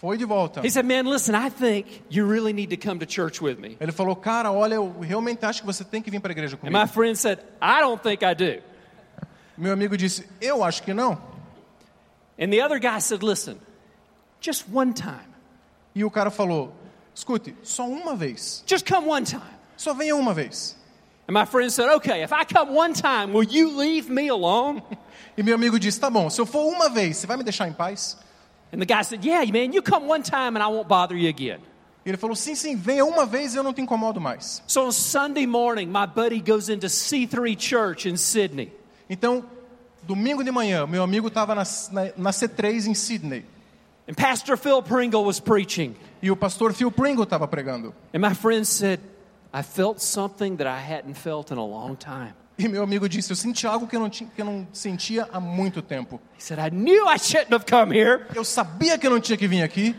foi 0.01 0.17
de 0.19 0.25
volta. 0.25 0.61
He 0.65 0.71
said, 0.71 0.85
"Man, 0.87 1.11
listen, 1.11 1.35
I 1.35 1.51
think 1.51 2.03
you 2.11 2.27
really 2.29 2.53
need 2.53 2.75
to 2.77 2.89
come 2.89 2.99
to 3.05 3.07
church 3.11 3.43
with 3.43 3.57
me." 3.57 3.77
Ele 3.81 3.93
falou: 3.93 4.15
Cara, 4.17 4.51
olha, 4.53 4.75
eu 4.75 5.01
realmente 5.01 5.45
acho 5.45 5.61
que 5.61 5.67
você 5.67 5.85
tem 5.85 6.03
que 6.03 6.11
vir 6.11 6.21
para 6.21 6.31
a 6.31 6.35
igreja 6.35 6.57
And 6.57 6.59
comigo. 6.59 6.79
my 6.79 6.87
friend 6.87 7.17
said, 7.17 7.39
"I 7.63 7.81
don't 7.81 8.03
think 8.03 8.25
I 8.25 8.35
do." 8.35 8.63
Meu 9.57 9.73
amigo 9.73 9.97
disse: 9.97 10.27
Eu 10.41 10.63
acho 10.65 10.83
que 10.83 10.93
não. 10.93 11.13
And 12.39 12.51
the 12.51 12.61
other 12.65 12.79
guy 12.81 13.01
said, 13.01 13.23
"Listen, 13.23 13.57
just 14.41 14.65
one 14.73 14.93
time. 14.93 15.33
E 15.95 16.05
o 16.05 16.11
cara 16.11 16.31
falou: 16.31 16.73
Escute, 17.15 17.55
só 17.63 17.87
uma 17.87 18.17
vez. 18.17 18.65
Just 18.67 18.87
come 18.91 19.07
one 19.09 19.25
time. 19.25 19.43
Só 19.77 19.95
venha 19.95 20.17
uma 20.17 20.35
vez. 20.35 20.77
And 21.29 21.33
my 21.33 21.47
friend 21.47 21.73
said, 21.73 21.89
Okay, 21.97 22.23
if 22.23 22.33
I 22.33 22.45
come 22.45 22.77
one 22.77 22.93
time, 22.93 23.33
will 23.33 23.45
you 23.49 23.75
leave 23.79 24.11
me 24.11 24.29
alone? 24.29 24.83
E 25.37 25.43
meu 25.43 25.55
amigo 25.55 25.79
disse: 25.79 25.99
Tá 26.01 26.11
bom, 26.11 26.29
se 26.29 26.41
eu 26.41 26.45
for 26.47 26.67
uma 26.67 26.91
vez, 26.91 27.17
você 27.17 27.27
vai 27.27 27.37
me 27.37 27.45
deixar 27.45 27.69
em 27.69 27.73
paz? 27.73 28.19
And 28.75 28.83
the 28.83 28.87
guy 28.87 29.03
said, 29.03 29.25
Yeah, 29.25 29.45
man, 29.53 29.73
you 29.73 29.83
come 29.83 30.09
one 30.09 30.25
time 30.25 30.57
and 30.57 30.63
I 30.63 30.67
won't 30.67 30.89
bother 30.89 31.17
you 31.17 31.29
again. 31.29 31.61
E 32.05 32.11
ele 32.11 32.17
falou: 32.17 32.35
Sim, 32.35 32.57
sim, 32.57 32.75
venha 32.75 33.05
uma 33.05 33.25
vez 33.25 33.55
e 33.55 33.57
eu 33.57 33.63
não 33.63 33.73
te 33.73 33.81
incomodo 33.81 34.21
mais. 34.21 34.61
So 34.67 34.89
on 34.89 34.91
Sunday 34.91 35.47
morning, 35.47 35.87
my 35.87 36.07
buddy 36.07 36.41
goes 36.41 36.69
into 36.69 36.89
C3 36.89 37.57
Church 37.57 38.09
in 38.09 38.17
Sydney. 38.17 38.73
Então, 39.09 39.45
domingo 40.03 40.43
de 40.43 40.51
manhã, 40.51 40.89
meu 40.89 41.05
amigo 41.05 41.29
estava 41.29 41.55
na, 41.55 41.63
na, 41.93 42.13
na 42.17 42.31
C3 42.31 42.89
em 42.89 42.95
Sydney. 42.95 43.45
And 44.09 44.15
Pastor 44.15 44.57
Phil 44.57 44.83
Pringle 44.83 45.25
was 45.25 45.39
preaching. 45.39 45.95
E 46.21 46.29
o 46.33 46.37
pastor 46.37 46.75
Phil 46.75 46.91
Pringle 46.91 47.23
estava 47.23 47.47
pregando. 47.47 47.95
And 48.13 48.19
my 48.19 48.35
friend 48.35 48.67
said, 48.67 48.99
I 49.53 49.63
felt 49.63 50.01
something 50.01 50.57
that 50.57 50.67
I 50.67 50.81
hadn't 50.81 51.15
felt 51.15 51.53
in 51.53 51.59
a 51.59 51.65
long 51.65 51.97
time. 51.97 52.35
E 52.57 52.69
meu 52.69 52.83
amigo 52.83 53.09
disse: 53.09 53.33
Eu 53.33 53.37
senti 53.37 53.67
algo 53.67 53.87
que 53.87 53.97
eu 53.97 54.01
não, 54.01 54.09
tinha, 54.09 54.31
que 54.35 54.40
eu 54.40 54.47
não 54.47 54.67
sentia 54.73 55.29
há 55.33 55.40
muito 55.40 55.83
tempo. 55.83 56.21
He 56.38 56.43
said, 56.43 56.59
I 56.61 56.71
knew 56.71 57.09
I 57.09 57.19
shouldn't 57.19 57.53
have 57.53 57.67
come 57.67 57.97
here. 57.97 58.27
Eu 58.35 58.45
sabia 58.45 58.97
que 58.97 59.07
eu 59.07 59.11
não 59.11 59.21
tinha 59.21 59.37
que 59.37 59.49
vir 59.49 59.62
aqui. 59.62 59.95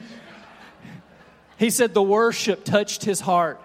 He 1.60 1.72
said, 1.72 1.94
the 1.94 2.02
worship 2.02 2.64
touched 2.64 3.10
his 3.10 3.22
heart. 3.22 3.60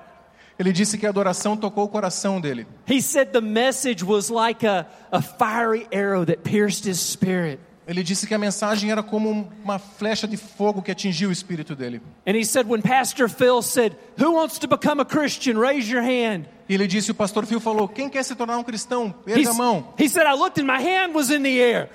Ele 0.58 0.72
disse 0.72 0.98
que 0.98 1.06
a 1.06 1.08
adoração 1.08 1.56
tocou 1.56 1.84
o 1.84 1.88
coração 1.88 2.40
dele. 2.40 2.66
He 2.86 3.00
said 3.00 3.32
the 3.32 3.40
message 3.40 4.04
was 4.04 4.28
like 4.28 4.66
a, 4.66 4.86
a 5.10 5.22
fiery 5.22 5.88
arrow 5.90 6.24
that 6.26 6.42
pierced 6.42 6.86
his 6.86 7.00
spirit. 7.00 7.58
Ele 7.90 8.04
disse 8.04 8.24
que 8.24 8.32
a 8.32 8.38
mensagem 8.38 8.92
era 8.92 9.02
como 9.02 9.50
uma 9.64 9.80
flecha 9.80 10.28
de 10.28 10.36
fogo 10.36 10.80
que 10.80 10.92
atingiu 10.92 11.28
o 11.28 11.32
espírito 11.32 11.74
dele. 11.74 12.00
And 12.24 12.36
he 12.36 12.44
said, 12.44 12.68
when 12.70 12.80
Pastor 12.80 13.28
Phil 13.28 13.60
said, 13.62 13.96
Who 14.16 14.30
wants 14.30 14.60
to 14.60 14.68
become 14.68 15.02
a 15.02 15.04
Christian? 15.04 15.58
Raise 15.58 15.90
your 15.92 16.00
hand. 16.00 16.44
E 16.68 16.74
ele 16.74 16.86
disse, 16.86 17.10
o 17.10 17.14
pastor 17.16 17.46
Phil 17.46 17.58
falou: 17.58 17.88
Quem 17.88 18.08
quer 18.08 18.22
se 18.22 18.36
tornar 18.36 18.58
um 18.58 18.62
cristão? 18.62 19.12
Erga 19.26 19.50
a 19.50 19.54
mão. 19.54 19.92
he 19.98 20.08
said, 20.08 20.24
I 20.24 20.34
looked 20.34 20.60
and 20.60 20.66
my 20.66 20.80
hand 20.80 21.16
was 21.16 21.30
in 21.30 21.42
the 21.42 21.58
air. 21.58 21.90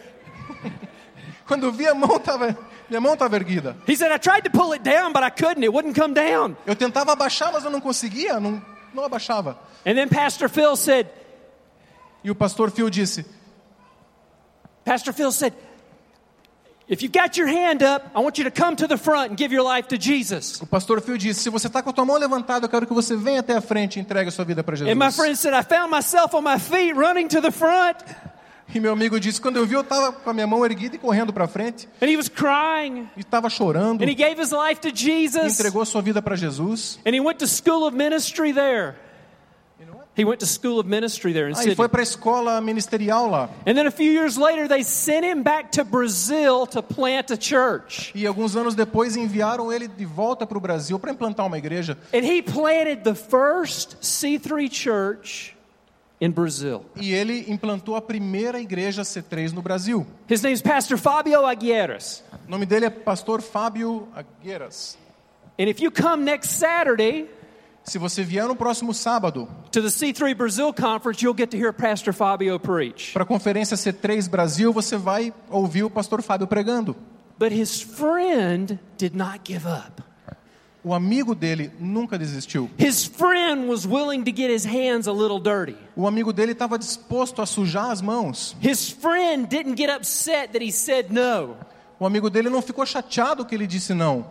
Quando 1.48 1.66
eu 1.66 1.72
vi 1.72 1.88
a 1.88 1.96
mão, 1.96 2.20
tava, 2.20 2.58
minha 2.90 3.00
mão 3.00 3.14
estava 3.14 3.38
erguida. 3.38 3.78
He 3.88 3.96
said, 3.96 4.12
I 4.12 4.20
tried 4.20 4.42
to 4.42 4.52
pull 4.52 4.74
it 4.74 4.84
down, 4.84 5.14
but 5.14 5.24
I 5.24 5.30
couldn't. 5.30 5.64
It 5.64 5.72
wouldn't 5.72 5.98
come 5.98 6.14
down. 6.14 6.58
Eu 6.66 6.76
tentava 6.76 7.14
abaixar, 7.14 7.54
mas 7.54 7.64
eu 7.64 7.72
não 7.72 7.80
conseguia, 7.80 8.38
não, 8.38 8.62
não 8.94 9.06
abaixava. 9.06 9.58
And 9.86 9.96
then 9.96 10.10
Pastor 10.10 10.50
Phil 10.50 10.76
said, 10.76 11.08
E 12.22 12.30
o 12.30 12.36
pastor 12.36 12.70
Phil 12.70 12.90
disse: 12.90 13.26
Pastor 14.84 15.14
Phil 15.14 15.32
said, 15.32 15.54
If 16.88 17.02
you 17.02 17.10
got 17.10 17.36
your 17.36 17.48
hand 17.48 17.82
up, 17.82 18.12
I 18.16 18.20
want 18.20 18.38
you 18.38 18.44
to 18.44 18.52
come 18.52 18.76
to 18.76 18.88
the 18.88 18.98
front 18.98 19.32
and 19.32 19.38
give 19.38 19.52
your 19.52 19.64
life 19.64 19.88
to 19.88 19.98
Jesus. 19.98 20.62
O 20.62 20.68
pastor 20.68 21.02
Phil 21.02 21.18
disse: 21.18 21.42
Se 21.42 21.50
você 21.50 21.66
está 21.66 21.82
com 21.82 21.90
a 21.90 21.94
tua 21.94 22.06
mão 22.06 22.16
levantada, 22.18 22.66
eu 22.66 22.70
quero 22.70 22.86
que 22.86 22.94
você 22.94 23.16
venha 23.16 23.40
até 23.40 23.56
a 23.56 23.62
frente 23.62 23.98
e 23.98 24.00
entregue 24.00 24.30
a 24.30 24.32
sua 24.32 24.46
vida 24.46 24.64
para 24.64 24.76
And 24.76 24.94
my 24.96 25.06
Jesus. 25.06 25.16
friend 25.16 25.36
said, 25.38 25.54
I 25.56 25.64
found 25.64 25.90
myself 25.90 26.36
on 26.36 26.42
my 26.44 26.60
feet 26.60 26.94
running 26.96 27.28
to 27.30 27.42
the 27.42 27.50
front. 27.52 27.98
E 28.74 28.80
meu 28.80 28.94
amigo 28.94 29.20
disse: 29.20 29.42
Quando 29.42 29.58
eu 29.58 29.66
vi, 29.66 29.74
eu 29.74 29.82
estava 29.82 30.12
com 30.12 30.30
a 30.30 30.34
minha 30.34 30.46
mão 30.46 30.64
erguida 30.64 30.96
e 30.96 31.00
correndo 31.00 31.34
para 31.34 31.48
frente. 31.48 31.88
And 32.00 32.06
he 32.08 32.18
was 32.18 32.30
crying. 32.30 33.08
E 33.18 33.22
estava 33.22 33.50
chorando. 33.50 34.04
And 34.04 34.08
he 34.08 34.14
gave 34.16 34.40
his 34.40 34.52
life 34.52 34.80
to 34.82 34.90
E 34.90 34.96
Jesus. 34.96 35.54
entregou 35.60 35.82
a 35.82 35.86
sua 35.86 36.04
vida 36.04 36.22
para 36.22 36.36
Jesus. 36.36 37.00
And 37.04 37.16
he 37.16 37.20
went 37.20 37.40
to 37.40 37.48
school 37.48 37.88
of 37.88 37.96
ministry 37.98 38.54
there. 38.54 38.94
He 40.18 40.24
went 40.24 40.40
to 40.40 40.46
school 40.46 40.80
of 40.80 40.88
ministry 40.88 41.34
there 41.34 41.50
in 41.50 41.56
Aí 41.56 41.64
Sydney. 41.64 41.76
foi 41.76 41.90
para 41.90 42.02
a 42.02 42.04
escola 42.04 42.62
ministerial 42.62 43.30
lá. 43.30 43.50
And 43.66 43.76
then 43.76 43.86
a 43.86 43.92
few 43.92 44.12
years 44.12 44.38
later, 44.38 44.68
they 44.68 44.82
sent 44.84 45.26
him 45.26 45.44
back 45.44 45.72
to 45.74 45.84
Brazil 45.84 46.66
to 46.68 46.82
plant 46.82 47.32
a 47.32 47.38
church. 47.38 48.14
E 48.16 48.26
alguns 48.26 48.56
anos 48.56 48.76
depois 48.76 49.18
enviaram 49.18 49.74
ele 49.74 49.88
de 49.90 50.06
volta 50.06 50.48
para 50.48 50.58
o 50.58 50.62
Brasil 50.62 50.98
para 50.98 51.12
implantar 51.12 51.46
uma 51.46 51.58
igreja. 51.58 51.98
And 52.14 52.24
he 52.24 52.42
planted 52.42 53.04
the 53.04 53.14
first 53.16 53.98
C3 54.02 54.72
church 54.72 55.54
in 56.22 56.32
Brazil. 56.32 56.86
E 56.96 57.12
ele 57.14 57.46
implantou 57.50 57.98
a 57.98 58.02
primeira 58.02 58.60
igreja 58.62 59.02
C3 59.02 59.52
no 59.52 59.62
Brasil. 59.62 60.08
His 60.30 60.42
name's 60.42 60.62
Pastor 60.62 60.98
Fabio 60.98 61.46
Aguirres. 61.46 62.24
O 62.48 62.52
nome 62.52 62.66
dele 62.66 62.86
é 62.86 62.90
Pastor 62.90 63.42
Fábio 63.42 64.08
Agueiras. 64.16 64.98
And 65.60 65.70
if 65.70 65.82
you 65.82 65.90
come 65.90 66.24
next 66.24 66.52
Saturday 66.52 67.30
Se 67.86 68.00
você 68.00 68.24
vier 68.24 68.48
no 68.48 68.56
próximo 68.56 68.94
sábado 68.96 69.48
to 69.72 69.80
the 69.80 69.90
C3 69.90 70.36
Brazil 70.36 70.74
conference, 70.74 71.24
you'll 71.24 71.38
get 71.38 71.52
to 71.52 71.58
hear 71.58 71.72
Pastor 71.72 72.14
Fabio 72.14 72.60
preach. 72.60 73.14
para 73.14 73.22
a 73.22 73.26
conferência 73.26 73.78
C3 73.78 74.28
Brasil, 74.28 74.74
você 74.74 74.98
vai 74.98 75.32
ouvir 75.52 75.84
o 75.84 75.90
Pastor 75.90 76.24
Fábio 76.24 76.48
pregando. 76.48 76.96
But 77.38 77.52
his 77.54 77.82
friend 77.82 78.80
did 78.98 79.16
not 79.16 79.42
give 79.46 79.68
up. 79.68 80.02
O 80.84 80.94
amigo 80.94 81.36
dele 81.36 81.72
nunca 81.80 82.18
desistiu. 82.18 82.70
His 82.78 83.06
friend 83.06 83.68
was 83.68 83.86
willing 83.86 84.24
to 84.24 84.32
get 84.32 84.50
his 84.52 84.66
hands 84.66 85.08
a 85.08 85.12
little 85.12 85.40
dirty. 85.40 85.76
O 85.96 86.08
amigo 86.08 86.34
dele 86.34 86.54
estava 86.54 86.80
disposto 86.80 87.42
a 87.42 87.46
sujar 87.46 87.92
as 87.92 88.02
mãos. 88.02 88.56
His 88.62 88.90
friend 88.90 89.48
didn't 89.48 89.76
get 89.76 89.90
upset 89.90 90.54
that 90.54 90.64
he 90.64 90.72
said 90.72 91.12
no. 91.12 91.56
O 92.00 92.06
amigo 92.06 92.32
dele 92.32 92.50
não 92.50 92.62
ficou 92.62 92.86
chateado 92.86 93.46
que 93.46 93.54
ele 93.54 93.68
disse 93.68 93.94
não. 93.94 94.26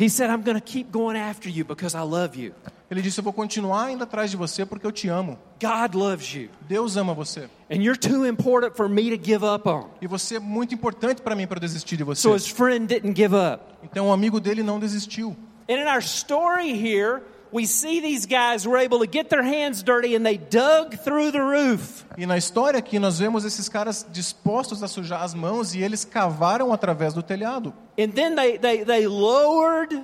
He 0.00 0.08
said, 0.08 0.30
I'm 0.30 0.42
going 0.42 0.54
to 0.54 0.60
keep 0.64 0.92
going 0.92 1.16
after 1.16 1.48
you 1.48 1.64
because 1.64 1.96
I 1.96 2.02
love 2.02 2.36
you. 2.36 2.54
Ele 2.90 3.02
disse: 3.02 3.20
Eu 3.20 3.24
vou 3.24 3.32
continuar 3.32 3.90
indo 3.90 4.02
atrás 4.02 4.30
de 4.30 4.36
você 4.36 4.64
porque 4.64 4.86
eu 4.86 4.92
te 4.92 5.08
amo. 5.08 5.38
God 5.60 5.94
loves 5.94 6.32
you. 6.34 6.48
Deus 6.66 6.96
ama 6.96 7.12
você. 7.12 7.48
And 7.70 7.82
you're 7.82 7.98
too 7.98 8.26
important 8.26 8.74
for 8.76 8.88
me 8.88 9.16
to 9.16 9.22
give 9.22 9.44
up 9.44 9.68
on. 9.68 9.90
E 10.00 10.06
você 10.06 10.36
é 10.36 10.38
muito 10.40 10.74
importante 10.74 11.20
para 11.20 11.34
mim 11.34 11.46
para 11.46 11.60
desistir 11.60 11.96
de 11.96 12.04
você. 12.04 12.22
So 12.22 12.34
his 12.34 12.48
friend 12.48 12.86
didn't 12.86 13.14
give 13.14 13.34
up. 13.34 13.62
Então 13.82 14.08
o 14.08 14.12
amigo 14.12 14.40
dele 14.40 14.62
não 14.62 14.80
desistiu. 14.80 15.36
And 15.68 15.74
in 15.74 15.86
our 15.86 16.00
story 16.00 16.72
here, 16.72 17.20
we 17.52 17.66
see 17.66 18.00
these 18.00 18.26
guys 18.26 18.66
were 18.66 18.82
able 18.82 18.98
to 18.98 19.10
get 19.10 19.28
their 19.28 19.42
hands 19.42 19.82
dirty 19.82 20.16
and 20.16 20.24
they 20.24 20.38
dug 20.38 20.96
through 21.04 21.30
the 21.30 21.42
roof. 21.42 22.06
E 22.16 22.24
na 22.24 22.38
história 22.38 22.78
aqui 22.78 22.98
nós 22.98 23.18
vemos 23.18 23.44
esses 23.44 23.68
caras 23.68 24.06
dispostos 24.10 24.82
a 24.82 24.88
sujar 24.88 25.22
as 25.22 25.34
mãos 25.34 25.74
e 25.74 25.82
eles 25.82 26.06
cavaram 26.06 26.72
através 26.72 27.12
do 27.12 27.22
telhado. 27.22 27.74
And 27.98 28.12
then 28.12 28.34
they, 28.34 28.58
they, 28.58 28.84
they 28.84 29.06
lowered 29.06 30.02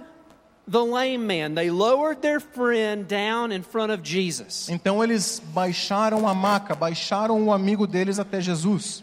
the 0.67 0.85
lame 0.85 1.27
man. 1.27 1.55
They 1.55 1.71
lowered 1.71 2.23
their 2.23 2.41
friend 2.41 3.07
down 3.07 3.53
in 3.53 3.63
front 3.63 3.93
of 3.93 4.03
Jesus. 4.03 4.69
Então 4.69 5.03
eles 5.03 5.41
baixaram 5.55 6.27
a 6.29 6.35
maca, 6.35 6.75
baixaram 6.75 7.43
o 7.45 7.53
amigo 7.53 7.87
deles 7.87 8.19
até 8.19 8.41
Jesus. 8.41 9.03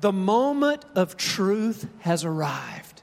The 0.00 0.12
moment 0.12 0.84
of 0.94 1.16
truth 1.16 1.86
has 2.04 2.24
arrived. 2.24 3.02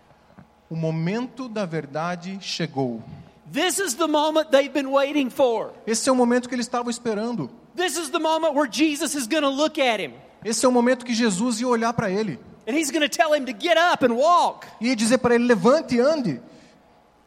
O 0.69 0.75
momento 0.75 1.49
da 1.49 1.65
verdade 1.65 2.39
chegou. 2.41 3.03
This 3.51 3.79
is 3.79 3.95
the 3.95 4.07
moment 4.07 4.51
they've 4.51 4.73
been 4.73 4.91
waiting 4.91 5.29
for. 5.29 5.71
Esse 5.85 6.09
é 6.09 6.11
o 6.11 6.15
momento 6.15 6.49
que 6.49 6.55
eles 6.55 6.65
estavam 6.65 6.89
esperando. 6.89 7.49
This 7.75 7.97
is 7.97 8.09
the 8.09 8.19
moment 8.19 8.55
where 8.55 8.67
Jesus 8.67 9.15
is 9.15 9.27
going 9.27 9.43
to 9.43 9.49
look 9.49 9.77
at 9.77 9.99
him 9.99 10.13
Esse 10.43 10.65
é 10.65 10.69
o 10.69 10.71
momento 10.71 11.05
que 11.05 11.13
Jesus 11.13 11.59
ia 11.59 11.67
olhar 11.67 11.91
para 11.93 12.09
ele 12.09 12.39
and 12.67 12.75
he's 12.75 12.89
going 12.89 13.01
to 13.01 13.09
tell 13.09 13.33
him 13.33 13.45
to 13.45 13.53
get 13.53 13.77
up 13.77 14.03
and 14.03 14.15
walk. 14.15 14.65
e 14.79 14.95
dizer 14.95 15.17
para 15.19 15.35
ele: 15.35 15.45
levante 15.45 15.95
e 15.95 15.99
ande. 15.99 16.41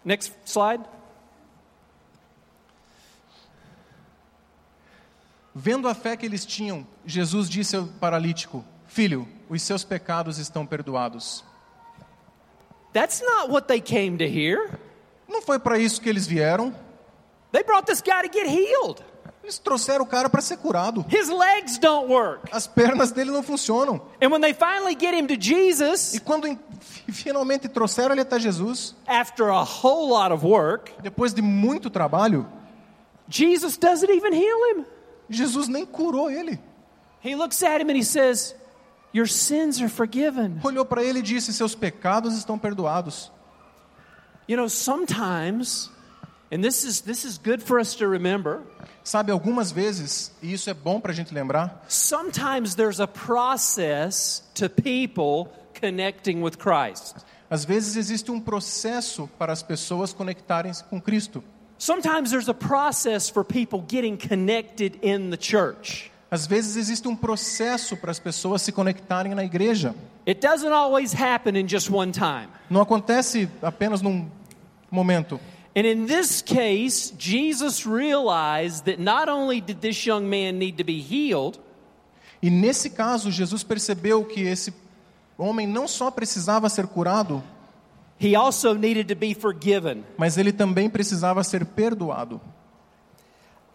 Next 0.09 0.33
slide. 0.47 0.83
Vendo 5.55 5.87
a 5.87 5.95
fé 5.95 6.17
que 6.17 6.25
eles 6.25 6.47
tinham, 6.47 6.87
Jesus 7.05 7.47
disse 7.47 7.77
ao 7.77 7.85
paralítico: 7.85 8.65
Filho, 8.87 9.29
os 9.51 9.61
seus 9.61 9.85
pecados 9.85 10.39
estão 10.39 10.65
perdoados. 10.65 11.45
That's 12.95 13.21
not 13.21 13.51
what 13.51 13.69
they 13.69 13.83
came 13.83 14.17
to 14.17 14.25
hear. 14.25 14.81
Não 15.29 15.43
foi 15.43 15.59
para 15.59 15.79
isso 15.79 16.01
que 16.01 16.09
eles 16.09 16.27
vieram. 16.27 16.75
They 17.53 17.63
brought 17.63 17.87
this 17.87 18.01
guy 18.01 18.27
to 18.27 18.33
get 18.33 18.47
healed. 18.47 19.05
Eles 19.49 19.59
trouxeram 19.59 20.05
o 20.05 20.07
cara 20.07 20.29
para 20.29 20.43
ser 20.43 20.59
curado. 20.59 21.07
His 21.11 21.31
legs 21.31 21.79
don't 21.79 22.13
work. 22.13 22.51
As 22.53 22.67
pernas 22.67 23.11
dele 23.13 23.31
não 23.31 23.43
funcionam. 23.43 23.99
And 24.23 24.29
when 24.31 24.43
they 24.43 24.53
finally 24.53 24.95
get 24.95 25.15
him 25.15 25.27
to 25.27 25.33
E 25.33 25.41
Jesus, 25.41 26.21
quando 26.23 26.47
em- 26.47 26.59
finalmente 27.11 27.67
trouxeram 27.67 28.13
ele 28.13 28.21
até 28.21 28.39
Jesus, 28.39 28.95
after 29.07 29.49
a 29.49 29.63
whole 29.63 30.11
lot 30.11 30.35
of 30.35 30.45
work, 30.47 30.93
depois 31.03 31.33
de 31.33 31.41
muito 31.41 31.89
trabalho, 31.89 32.47
Jesus 33.27 33.79
doesn't 33.79 34.11
even 34.15 34.35
heal 34.35 34.77
him. 34.77 34.85
Jesus 35.31 35.67
nem 35.67 35.87
curou 35.87 36.31
ele. 36.31 36.61
He 37.25 37.35
looks 37.35 37.63
at 37.63 37.81
him 37.81 37.89
and 37.89 37.97
he 37.97 38.05
says, 38.05 38.55
Your 39.15 39.27
sins 39.27 39.81
are 39.81 39.89
forgiven. 39.89 40.61
Olhou 40.63 40.85
para 40.85 41.03
ele 41.03 41.21
e 41.21 41.23
disse: 41.23 41.55
Seus 41.55 41.75
pecados 41.75 42.37
estão 42.37 42.59
perdoados. 42.59 43.33
You 44.47 44.59
know, 44.59 44.69
sometimes, 44.69 45.91
and 46.51 46.63
this 46.63 46.85
is, 46.85 47.03
this 47.03 47.25
is 47.25 47.39
good 47.39 47.63
for 47.63 47.79
us 47.79 47.95
to 47.97 48.09
remember, 48.09 48.63
Sabe, 49.05 49.33
algumas 49.33 49.73
vezes, 49.73 50.33
e 50.43 50.53
isso 50.53 50.69
é 50.69 50.75
bom 50.75 51.01
para 51.01 51.13
a 51.13 51.15
gente 51.15 51.33
lembrar, 51.33 51.85
sometimes 51.89 52.75
there's 52.75 53.01
a 53.01 53.07
process 53.07 54.43
to 54.55 54.69
people 54.69 55.51
connecting 55.81 56.43
with 56.43 56.59
Christ. 56.59 57.17
às 57.51 57.65
vezes 57.65 57.97
existe 57.97 58.31
um 58.31 58.39
processo 58.41 59.29
para 59.39 59.53
as 59.53 59.63
pessoas 59.63 60.13
conectarem-se 60.13 60.85
com 60.85 61.01
Cristo. 61.01 61.43
Sometimes 61.79 62.31
there's 62.31 62.49
a 62.49 62.55
process 62.55 63.31
for 63.31 63.45
people 63.45 63.81
getting 63.89 64.17
connected 64.17 64.99
in 65.03 65.31
the 65.31 65.39
church. 65.41 66.11
Às 66.31 66.47
vezes 66.47 66.77
existe 66.77 67.09
um 67.09 67.17
processo 67.17 67.97
para 67.97 68.11
as 68.11 68.19
pessoas 68.19 68.61
se 68.61 68.73
conectarem 68.73 69.35
na 69.35 69.45
igreja. 69.45 69.95
It 70.27 70.47
doesn't 70.47 70.73
always 70.73 71.15
happen 71.15 71.57
in 71.57 71.67
just 71.67 71.89
one 71.89 72.13
time. 72.13 72.49
Não 72.69 72.83
acontece 72.83 73.49
apenas 73.63 74.03
num 74.03 74.29
momento. 74.91 75.41
And 75.79 75.87
in 75.87 76.07
this 76.07 76.43
case, 76.43 77.13
Jesus 77.17 77.87
realized 77.87 78.87
that 78.87 78.99
not 78.99 79.29
only 79.29 79.61
did 79.61 79.81
this 79.81 80.05
young 80.05 80.29
man 80.29 80.59
need 80.59 80.77
to 80.79 80.85
be 80.85 81.01
healed, 81.01 81.57
E 82.43 82.51
nesse 82.51 82.91
caso, 82.91 83.31
Jesus 83.31 83.63
percebeu 83.63 84.25
que 84.25 84.41
esse 84.43 84.75
homem 85.39 85.69
não 85.69 85.87
só 85.87 86.11
precisava 86.11 86.69
ser 86.69 86.89
curado, 86.89 87.45
he 88.19 88.35
also 88.35 88.75
needed 88.75 89.07
to 89.07 89.15
be 89.15 89.35
forgiven. 89.35 90.05
mas 90.17 90.37
ele 90.37 90.53
também 90.53 90.91
precisava 90.91 91.45
ser 91.45 91.65
perdoado. 91.65 92.41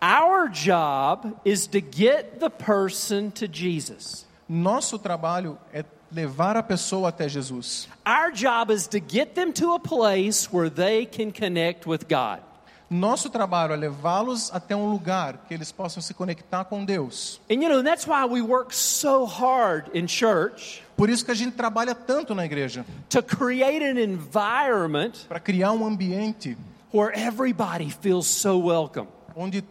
Our 0.02 0.50
job 0.50 1.34
is 1.46 1.68
to 1.68 1.80
get 1.80 2.40
the 2.42 2.50
person 2.50 3.30
to 3.30 3.48
Jesus. 3.48 4.28
Nosso 4.50 5.00
trabalho 5.00 5.58
é 5.72 5.86
levar 6.14 6.56
a 6.56 6.64
pessoa 6.64 7.10
até 7.10 7.28
Jesus. 7.28 7.88
Our 8.06 8.32
job 8.32 8.72
is 8.72 8.88
to 8.88 9.00
get 9.00 9.36
them 9.36 9.52
to 9.54 9.74
a 9.74 9.80
place 9.80 10.48
where 10.52 10.70
they 10.70 11.06
can 11.06 11.32
connect 11.32 11.88
with 11.88 12.06
God. 12.08 12.42
Nosso 12.90 13.30
trabalho 13.30 13.74
é 13.74 13.76
levá-los 13.76 14.52
até 14.54 14.76
um 14.76 14.90
lugar 14.90 15.46
que 15.48 15.54
eles 15.54 15.72
possam 15.72 16.02
se 16.02 16.14
conectar 16.14 16.66
com 16.66 16.86
Deus. 16.86 17.40
And 17.50 17.64
you 17.64 17.70
know, 17.70 17.82
that's 17.82 18.06
why 18.06 18.26
we 18.26 18.42
work 18.42 18.74
so 18.74 19.26
hard 19.26 19.90
in 19.96 20.06
church 20.06 20.84
Por 20.96 21.10
isso 21.10 21.26
que 21.26 21.32
a 21.32 21.36
gente 21.36 21.56
trabalha 21.56 21.96
tanto 21.96 22.36
na 22.36 22.46
igreja, 22.46 22.86
to 23.10 23.22
create 23.24 23.84
an 23.84 23.98
environment 23.98 25.26
para 25.28 25.40
criar 25.40 25.72
um 25.72 25.86
ambiente 25.86 26.56
where 26.94 27.12
everybody 27.18 27.90
feels 27.90 28.28
so 28.28 28.60
welcome, 28.60 29.08
onde 29.36 29.64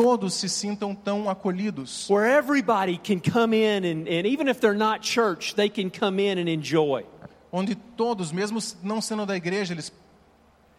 todos 0.00 0.34
se 0.34 0.48
sintam 0.48 0.94
tão 0.94 1.28
acolhidos, 1.28 2.08
where 2.08 2.26
everybody 2.26 2.98
can 2.98 3.20
come 3.20 3.54
in 3.54 3.84
and, 3.84 4.08
and 4.08 4.26
even 4.26 4.48
if 4.48 4.60
they're 4.60 4.72
not 4.72 5.02
church, 5.02 5.54
they 5.54 5.68
can 5.68 5.90
come 5.90 6.18
in 6.18 6.38
and 6.38 6.48
enjoy. 6.48 7.04
onde 7.52 7.74
todos, 7.74 8.32
mesmo 8.32 8.58
não 8.82 9.00
sendo 9.00 9.26
da 9.26 9.36
igreja, 9.36 9.74
eles 9.74 9.92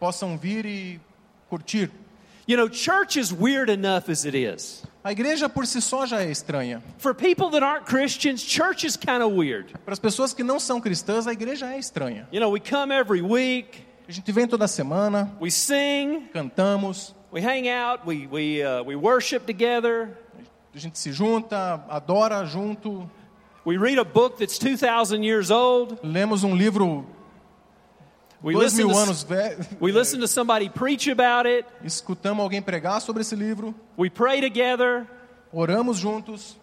possam 0.00 0.36
vir 0.36 0.66
e 0.66 1.00
curtir. 1.48 1.90
You 2.48 2.56
know, 2.56 2.68
church 2.68 3.16
is 3.16 3.32
weird 3.32 3.70
enough 3.70 4.08
as 4.08 4.24
it 4.24 4.36
is. 4.36 4.82
A 5.04 5.12
igreja 5.12 5.48
por 5.48 5.66
si 5.66 5.80
só 5.80 6.06
já 6.06 6.22
é 6.22 6.30
estranha. 6.30 6.82
For 6.98 7.14
people 7.14 7.50
that 7.50 7.62
aren't 7.62 7.86
Christians, 7.86 8.42
church 8.42 8.84
is 8.84 8.96
kind 8.96 9.22
of 9.22 9.36
weird. 9.36 9.72
Para 9.84 9.92
as 9.92 10.00
pessoas 10.00 10.34
que 10.34 10.42
não 10.42 10.58
são 10.58 10.80
cristãs, 10.80 11.26
a 11.26 11.32
igreja 11.32 11.72
é 11.72 11.78
estranha. 11.78 12.26
You 12.32 12.40
know, 12.40 12.50
we 12.50 12.58
come 12.58 12.92
every 12.92 13.22
week, 13.22 13.86
A 14.08 14.12
gente 14.12 14.32
vem 14.32 14.46
toda 14.48 14.66
semana, 14.66 15.32
we 15.40 15.50
sing, 15.50 16.28
cantamos, 16.32 17.14
we 17.32 17.40
hang 17.40 17.66
out, 17.66 18.04
we, 18.04 18.26
we, 18.26 18.62
uh, 18.62 18.82
we 18.82 18.94
worship 18.94 19.46
together, 19.46 20.10
a 20.74 20.78
gente 20.78 20.98
se 20.98 21.10
junta, 21.10 21.82
adora 21.88 22.44
junto, 22.46 23.10
we 23.64 23.78
read 23.78 23.98
a 23.98 24.04
book 24.04 24.36
that's 24.36 24.58
2,000 24.58 25.22
years 25.22 25.50
old, 25.50 25.98
lemos 26.04 26.44
um 26.44 26.54
livro 26.54 27.06
we 28.42 28.52
dois 28.52 28.76
mil 28.76 28.90
to, 28.90 28.96
anos 28.96 29.24
velho, 29.24 29.64
we 29.80 29.92
listen 29.92 30.20
to 30.20 30.28
somebody 30.28 30.68
preach 30.68 31.08
about 31.08 31.46
it, 31.46 31.64
escutamos 31.82 32.42
alguém 32.42 32.60
pregar 32.60 33.00
sobre 33.00 33.22
esse 33.22 33.34
livro, 33.34 33.74
we 33.96 34.10
pray 34.10 34.42
together, 34.42 35.06
oramos 35.50 35.98
juntos, 35.98 36.56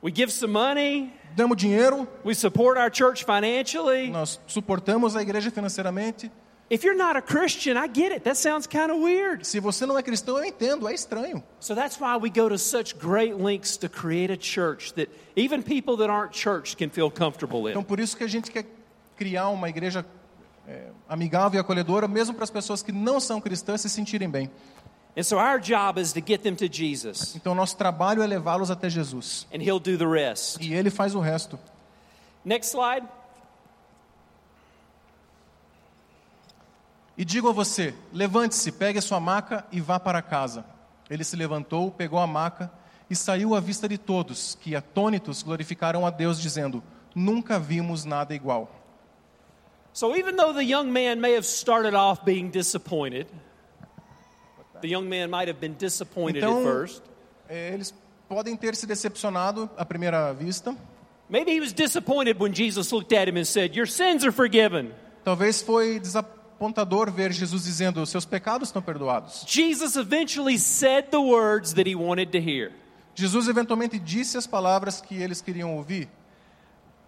we 0.00 0.12
give 0.12 0.30
some 0.30 0.52
money, 0.52 1.12
damos 1.34 1.56
dinheiro, 1.56 2.06
we 2.22 2.32
support 2.32 2.78
our 2.78 2.90
church 2.90 3.24
financially. 3.24 4.08
nós 4.08 4.38
suportamos 4.46 5.16
a 5.16 5.22
igreja 5.22 5.50
financeiramente. 5.50 6.30
If 6.70 6.84
you're 6.84 6.96
not 6.96 7.16
a 7.16 7.20
Christian, 7.22 7.76
I 7.76 7.86
get 7.86 8.12
it. 8.12 8.24
That 8.24 8.36
sounds 8.36 8.66
kind 8.66 8.90
of 8.90 8.98
weird. 9.02 9.46
Se 9.46 9.60
você 9.60 9.84
não 9.84 9.98
é 9.98 10.02
cristão, 10.02 10.38
eu 10.38 10.44
entendo, 10.44 10.88
é 10.88 10.94
estranho. 10.94 11.42
So 11.60 11.74
that's 11.74 11.98
why 12.00 12.16
we 12.16 12.30
go 12.30 12.48
to 12.48 12.56
such 12.58 12.94
great 12.96 13.34
lengths 13.34 13.76
to 13.78 13.88
create 13.90 14.32
a 14.32 14.38
church 14.40 14.94
that 14.94 15.10
even 15.36 15.62
people 15.62 15.96
that 15.98 16.10
aren't 16.10 16.32
church 16.32 16.76
can 16.76 16.88
feel 16.88 17.10
comfortable 17.10 17.68
Então 17.68 17.82
in. 17.82 17.84
por 17.84 18.00
isso 18.00 18.16
que 18.16 18.24
a 18.24 18.28
gente 18.28 18.50
quer 18.50 18.64
criar 19.16 19.48
uma 19.50 19.68
igreja 19.68 20.06
é, 20.66 20.86
amigável 21.08 21.58
e 21.58 21.60
acolhedora, 21.60 22.08
mesmo 22.08 22.34
para 22.34 22.44
as 22.44 22.50
pessoas 22.50 22.82
que 22.82 22.90
não 22.92 23.20
são 23.20 23.38
cristãs 23.40 23.82
se 23.82 23.90
sentirem 23.90 24.30
bem. 24.30 24.50
And 25.14 25.24
so 25.24 25.36
our 25.36 25.60
job 25.60 26.00
is 26.00 26.14
to 26.14 26.20
get 26.26 26.40
them 26.40 26.54
to 26.54 26.66
Jesus, 26.72 27.34
Então 27.36 27.54
nosso 27.54 27.76
trabalho 27.76 28.22
é 28.22 28.26
levá-los 28.26 28.70
até 28.70 28.88
Jesus. 28.88 29.46
and 29.52 29.58
He'll 29.60 29.78
do 29.78 29.98
the 29.98 30.06
rest. 30.06 30.56
E 30.64 30.72
ele 30.72 30.88
faz 30.88 31.14
o 31.14 31.20
resto. 31.20 31.58
Next 32.42 32.70
slide. 32.70 33.06
E 37.16 37.24
digo 37.24 37.48
a 37.48 37.52
você: 37.52 37.94
levante-se, 38.12 38.72
pegue 38.72 38.98
a 38.98 39.02
sua 39.02 39.20
maca 39.20 39.64
e 39.70 39.80
vá 39.80 39.98
para 40.00 40.22
casa. 40.22 40.64
Ele 41.10 41.24
se 41.24 41.36
levantou, 41.36 41.90
pegou 41.90 42.18
a 42.18 42.26
maca 42.26 42.70
e 43.10 43.14
saiu 43.16 43.54
à 43.54 43.60
vista 43.60 43.86
de 43.88 43.98
todos, 43.98 44.56
que 44.60 44.74
atônitos 44.74 45.42
glorificaram 45.42 46.06
a 46.06 46.10
Deus, 46.10 46.40
dizendo: 46.40 46.82
Nunca 47.14 47.58
vimos 47.58 48.04
nada 48.04 48.34
igual. 48.34 48.68
So 49.92 50.16
even 50.16 50.36
though 50.36 50.54
the 50.54 50.64
young 50.64 50.86
man 50.90 51.16
may 51.20 51.34
have 51.34 51.44
started 51.46 51.94
off 51.94 52.24
being 52.24 52.48
disappointed, 52.50 53.26
the 54.80 54.88
young 54.88 55.06
man 55.06 55.28
might 55.28 55.48
have 55.48 55.60
been 55.60 55.74
disappointed 55.74 56.42
at 56.42 56.48
Então, 56.48 56.62
first. 56.64 57.02
é, 57.48 57.74
eles 57.74 57.92
podem 58.26 58.56
ter 58.56 58.74
se 58.74 58.86
decepcionado 58.86 59.68
à 59.76 59.84
primeira 59.84 60.32
vista. 60.32 60.74
Maybe 61.28 61.52
he 61.52 61.60
was 61.60 61.72
disappointed 61.74 62.40
when 62.40 62.54
Jesus 62.54 62.90
looked 62.90 63.12
at 63.14 63.28
him 63.28 63.36
and 63.36 63.44
said, 63.44 63.76
Your 63.76 63.86
sins 63.86 64.24
are 64.24 64.32
forgiven. 64.32 64.92
Talvez 65.24 65.60
foi 65.62 65.98
desapontador 66.62 67.10
ver 67.10 67.32
Jesus 67.32 67.64
dizendo: 67.64 68.04
Seus 68.06 68.24
pecados 68.24 68.68
estão 68.68 68.80
perdoados. 68.80 69.44
Jesus 69.46 69.96
eventually 69.96 70.58
said 70.58 71.08
the 71.10 71.18
words 71.18 71.74
that 71.74 71.88
he 71.88 71.96
wanted 71.96 72.30
to 72.30 72.38
hear 72.38 72.72
Jesus 73.14 73.48
eventualmente 73.48 73.98
disse 73.98 74.38
as 74.38 74.46
palavras 74.46 75.00
que 75.00 75.16
eles 75.16 75.42
queriam 75.42 75.74
ouvir: 75.74 76.08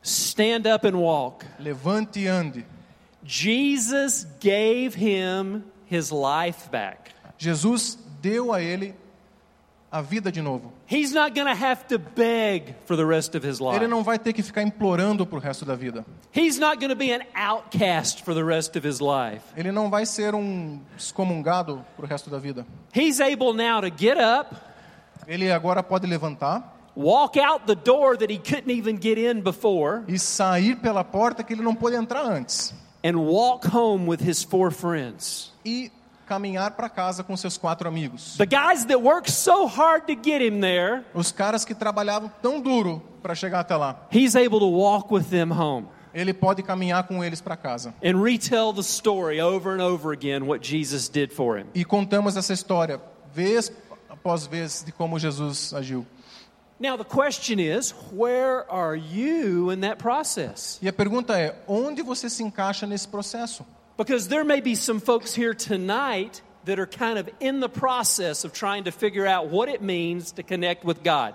Stand 0.03 0.67
up 0.73 0.87
and 0.87 0.97
walk. 0.97 1.47
Levante 1.59 2.21
e 2.21 2.29
ande. 2.29 2.67
Jesus 3.23 4.27
gave 4.41 4.95
him 4.95 5.65
his 5.91 6.11
life 6.11 6.69
back. 6.71 7.13
Jesus 7.39 7.99
deu 8.21 8.53
a 8.53 8.61
ele 8.61 8.95
a 9.95 10.03
vida 10.03 10.32
de 10.32 10.42
novo. 10.42 10.72
He's 10.86 11.12
not 11.12 11.36
going 11.36 11.47
to 11.47 11.55
have 11.55 11.86
to 11.86 11.99
beg 12.01 12.74
for 12.84 12.97
the 12.97 13.07
rest 13.07 13.36
of 13.36 13.47
his 13.47 13.61
life. 13.61 13.76
Ele 13.76 13.86
não 13.86 14.03
vai 14.03 14.18
ter 14.18 14.32
que 14.32 14.42
ficar 14.42 14.62
implorando 14.62 15.24
para 15.24 15.38
o 15.38 15.40
resto 15.40 15.64
da 15.64 15.76
vida. 15.76 16.05
He's 16.34 16.59
not 16.59 16.80
going 16.80 16.88
to 16.88 16.97
be 16.97 17.12
an 17.12 17.22
outcast 17.32 18.24
for 18.24 18.34
the 18.34 18.42
rest 18.42 18.76
of 18.76 18.84
his 18.84 19.01
life. 19.01 19.45
Ele 19.57 19.70
não 19.70 19.88
vai 19.88 20.05
ser 20.05 20.34
um 20.34 20.80
excomungado 20.97 21.84
para 21.95 22.05
o 22.05 22.09
resto 22.09 22.28
da 22.28 22.38
vida. 22.38 22.66
He's 22.92 23.20
able 23.20 23.55
now 23.55 23.80
to 23.80 23.88
get 23.88 24.18
up, 24.18 24.57
Ele 25.28 25.53
agora 25.53 25.80
pode 25.80 26.09
levantar 26.09 26.74
walk 26.97 27.36
out 27.36 27.66
the 27.66 27.76
door 27.76 28.16
that 28.16 28.30
he 28.30 28.38
couldn't 28.38 28.70
even 28.70 28.97
get 28.97 29.16
in 29.16 29.42
before, 29.42 30.03
e 30.09 30.18
sair 30.18 30.74
pela 30.76 31.05
porta 31.05 31.45
que 31.45 31.53
ele 31.53 31.62
não 31.62 31.74
pôde 31.74 31.95
entrar 31.95 32.24
antes. 32.24 32.74
and 33.05 33.16
walk 33.16 33.64
home 33.64 34.07
with 34.07 34.20
his 34.20 34.42
four 34.42 34.72
friends. 34.72 35.53
E 35.64 35.92
caminhar 36.25 36.72
para 36.72 36.89
casa 36.89 37.22
com 37.22 37.37
seus 37.37 37.57
quatro 37.57 37.89
amigos. 37.89 38.37
The 38.37 38.47
guys 38.47 38.85
that 38.87 38.99
worked 39.01 39.31
so 39.31 39.66
hard 39.66 40.07
to 40.07 40.14
get 40.14 40.41
him 40.43 40.61
there, 40.61 41.05
Os 41.14 41.31
caras 41.33 41.64
que 41.64 41.75
trabalhavam 41.75 42.31
tão 42.43 42.61
duro 42.61 43.03
para 43.22 43.35
chegar 43.35 43.61
até 43.61 43.77
lá. 43.77 44.07
he's 44.11 44.35
able 44.35 44.59
to 44.59 44.66
walk 44.70 45.12
with 45.12 45.25
them 45.31 45.51
home 45.53 45.87
Ele 46.12 46.33
pode 46.33 46.62
caminhar 46.62 47.05
com 47.09 47.25
eles 47.25 47.41
para 47.41 47.57
casa. 47.57 47.93
and 48.03 48.22
retell 48.22 48.72
the 48.72 48.83
story 48.83 49.41
over 49.41 49.75
and 49.75 49.83
over 49.83 50.12
again 50.12 50.47
what 50.47 50.62
Jesus 50.66 51.09
did 51.09 51.33
for 51.33 51.59
him. 51.59 51.66
E 51.75 51.85
contamos 51.85 52.37
essa 52.37 52.53
história 52.53 53.01
vez 53.33 53.72
após 54.09 54.47
vez 54.47 54.83
de 54.85 54.93
como 54.93 55.18
Jesus 55.18 55.75
agiu. 55.75 56.07
Now, 56.79 56.97
the 56.97 57.05
question 57.05 57.61
is, 57.61 57.95
where 58.12 58.64
are 58.68 58.97
you 58.97 59.70
in 59.72 59.81
that 59.81 59.97
process? 59.97 60.79
E 60.83 60.89
a 60.89 60.93
pergunta 60.93 61.39
é: 61.39 61.55
onde 61.68 62.03
você 62.03 62.29
se 62.29 62.43
encaixa 62.43 62.85
nesse 62.87 63.07
processo? 63.09 63.64
Because 63.97 64.28
there 64.28 64.45
may 64.45 64.61
be 64.61 64.74
some 64.74 65.01
folks 65.01 65.34
here 65.34 65.55
tonight 65.55 66.42
that 66.64 66.78
are 66.78 66.86
kind 66.86 67.18
of 67.18 67.28
in 67.40 67.61
the 67.61 67.68
process 67.68 68.45
of 68.45 68.53
trying 68.53 68.84
to 68.84 68.90
figure 68.90 69.26
out 69.26 69.49
what 69.49 69.68
it 69.68 69.82
means 69.82 70.32
to 70.32 70.42
connect 70.42 70.84
with 70.84 71.03
God. 71.03 71.34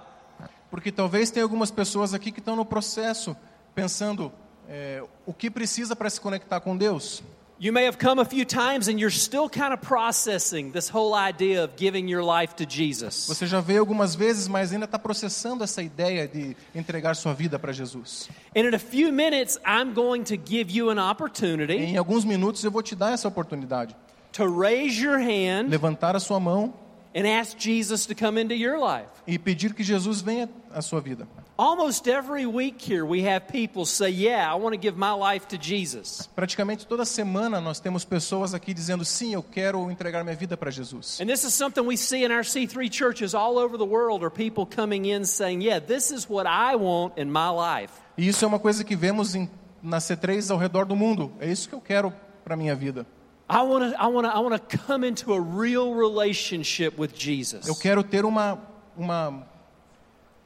Porque 0.70 0.91
talvez 0.91 1.32
tenha 1.32 1.43
algumas 1.43 1.72
pessoas 1.72 2.14
aqui 2.14 2.32
que 2.32 2.39
estão 2.39 2.55
no 2.55 2.66
processo 2.66 3.36
pensando 3.74 4.32
é, 4.68 5.03
o 5.26 5.34
que 5.34 5.49
precisa 5.49 5.95
para 5.95 6.10
se 6.10 6.20
conectar 6.20 6.60
com 6.60 6.76
Deus. 6.76 7.24
You 7.62 7.74
may 7.74 7.84
have 7.84 7.97
come 7.97 8.20
a 8.22 8.26
few 8.26 8.45
times 8.45 8.88
and 8.88 8.97
you're 8.97 9.12
still 9.14 9.49
kind 9.49 9.74
of 9.74 9.82
processing 9.82 10.72
this 10.72 10.88
whole 10.89 11.14
idea 11.14 11.62
of 11.66 11.76
giving 11.76 12.07
your 12.07 12.24
life 12.24 12.55
to 12.55 12.66
Jesus. 12.66 13.28
Você 13.28 13.45
já 13.45 13.60
veio 13.60 13.82
algumas 13.82 14.16
vezes, 14.16 14.47
mas 14.47 14.72
ainda 14.72 14.86
está 14.86 14.97
processando 14.97 15.62
essa 15.62 15.84
ideia 15.84 16.26
de 16.26 16.55
entregar 16.74 17.16
sua 17.18 17.34
vida 17.34 17.60
para 17.60 17.74
Jesus. 17.74 18.30
And 18.55 18.62
in 18.66 18.74
a 18.74 18.80
few 18.80 19.12
minutes, 19.12 19.60
I'm 19.66 19.93
going 19.93 20.24
to 20.24 20.38
give 20.38 20.72
you 20.72 20.89
an 20.89 20.97
opportunity 20.99 21.74
Em 21.74 21.97
alguns 21.97 22.24
minutos 22.24 22.64
eu 22.64 22.72
vou 22.72 22.82
te 22.82 22.95
dar 22.95 23.12
essa 23.12 23.28
oportunidade. 23.28 23.93
to 24.32 24.47
raise 24.47 24.97
your 25.01 25.18
hand 25.20 25.70
Levantar 25.70 26.16
a 26.16 26.20
sua 26.22 26.39
mão 26.39 26.74
and 27.14 27.26
ask 27.28 27.57
Jesus 27.60 28.05
to 28.05 28.16
come 28.16 28.39
into 28.39 28.53
your 28.55 28.78
life. 28.80 29.10
e 29.28 29.38
pedir 29.38 29.74
que 29.74 29.84
Jesus 29.84 30.22
venha 30.22 30.47
à 30.74 30.82
sua 30.82 31.01
vida. 31.01 31.28
Almost 31.60 32.07
every 32.07 32.45
week 32.45 32.80
here, 32.80 33.05
we 33.05 33.24
have 33.24 33.49
people 33.49 33.86
say, 33.86 34.10
Yeah, 34.12 34.49
I 34.49 34.55
want 34.55 34.72
to 34.72 34.78
give 34.78 34.95
my 34.95 35.12
life 35.12 35.45
to 35.49 35.57
Jesus. 35.57 36.30
Praticamente 36.34 36.88
toda 36.88 37.03
semana 37.03 37.60
nós 37.60 37.82
temos 37.82 38.05
pessoas 38.05 38.53
aqui 38.53 38.74
dizendo 38.74 39.03
sim, 39.03 39.34
eu 39.34 39.43
quero 39.43 39.91
entregar 39.91 40.24
minha 40.24 40.38
vida 40.38 40.55
para 40.55 40.72
Jesus. 40.72 41.20
And 41.20 41.28
this 41.28 41.43
is 41.43 41.53
something 41.53 41.82
we 41.86 41.97
see 41.97 42.24
in 42.24 42.32
our 42.32 42.43
C3 42.43 42.89
churches 42.89 43.34
all 43.36 43.57
over 43.57 43.78
the 43.78 43.86
world 43.86 44.24
are 44.24 44.30
people 44.30 44.66
coming 44.66 45.07
in 45.07 45.26
saying, 45.26 45.62
Yeah, 45.62 45.86
this 45.86 46.12
is 46.12 46.30
what 46.30 46.47
I 46.47 46.78
want 46.78 47.18
in 47.18 47.30
my 47.30 47.49
life. 47.49 47.91
E 48.18 48.26
isso 48.30 48.45
é 48.45 48.47
uma 48.47 48.60
coisa 48.60 48.86
que 48.86 48.95
vemos 48.95 49.36
em, 49.36 49.49
na 49.84 49.97
C3 49.97 50.49
ao 50.51 50.57
redor 50.57 50.86
do 50.86 50.95
mundo. 50.95 51.30
É 51.41 51.51
isso 51.51 51.68
que 51.68 51.76
eu 51.76 51.82
quero 51.82 52.14
para 52.45 52.55
minha 52.55 52.74
vida. 52.74 53.05
I 53.49 53.64
want 53.64 53.91
to 53.91 54.01
I 54.01 54.07
want 54.07 54.26
to 54.26 54.34
I 54.34 54.39
want 54.39 54.55
to 54.55 54.78
come 54.88 55.05
into 55.05 55.34
a 55.34 55.41
real 55.41 55.93
relationship 55.93 56.97
with 56.97 57.12
Jesus. 57.14 57.68
Eu 57.68 57.76
quero 57.76 58.01
ter 58.01 58.24
uma, 58.24 58.57
uma, 58.95 59.45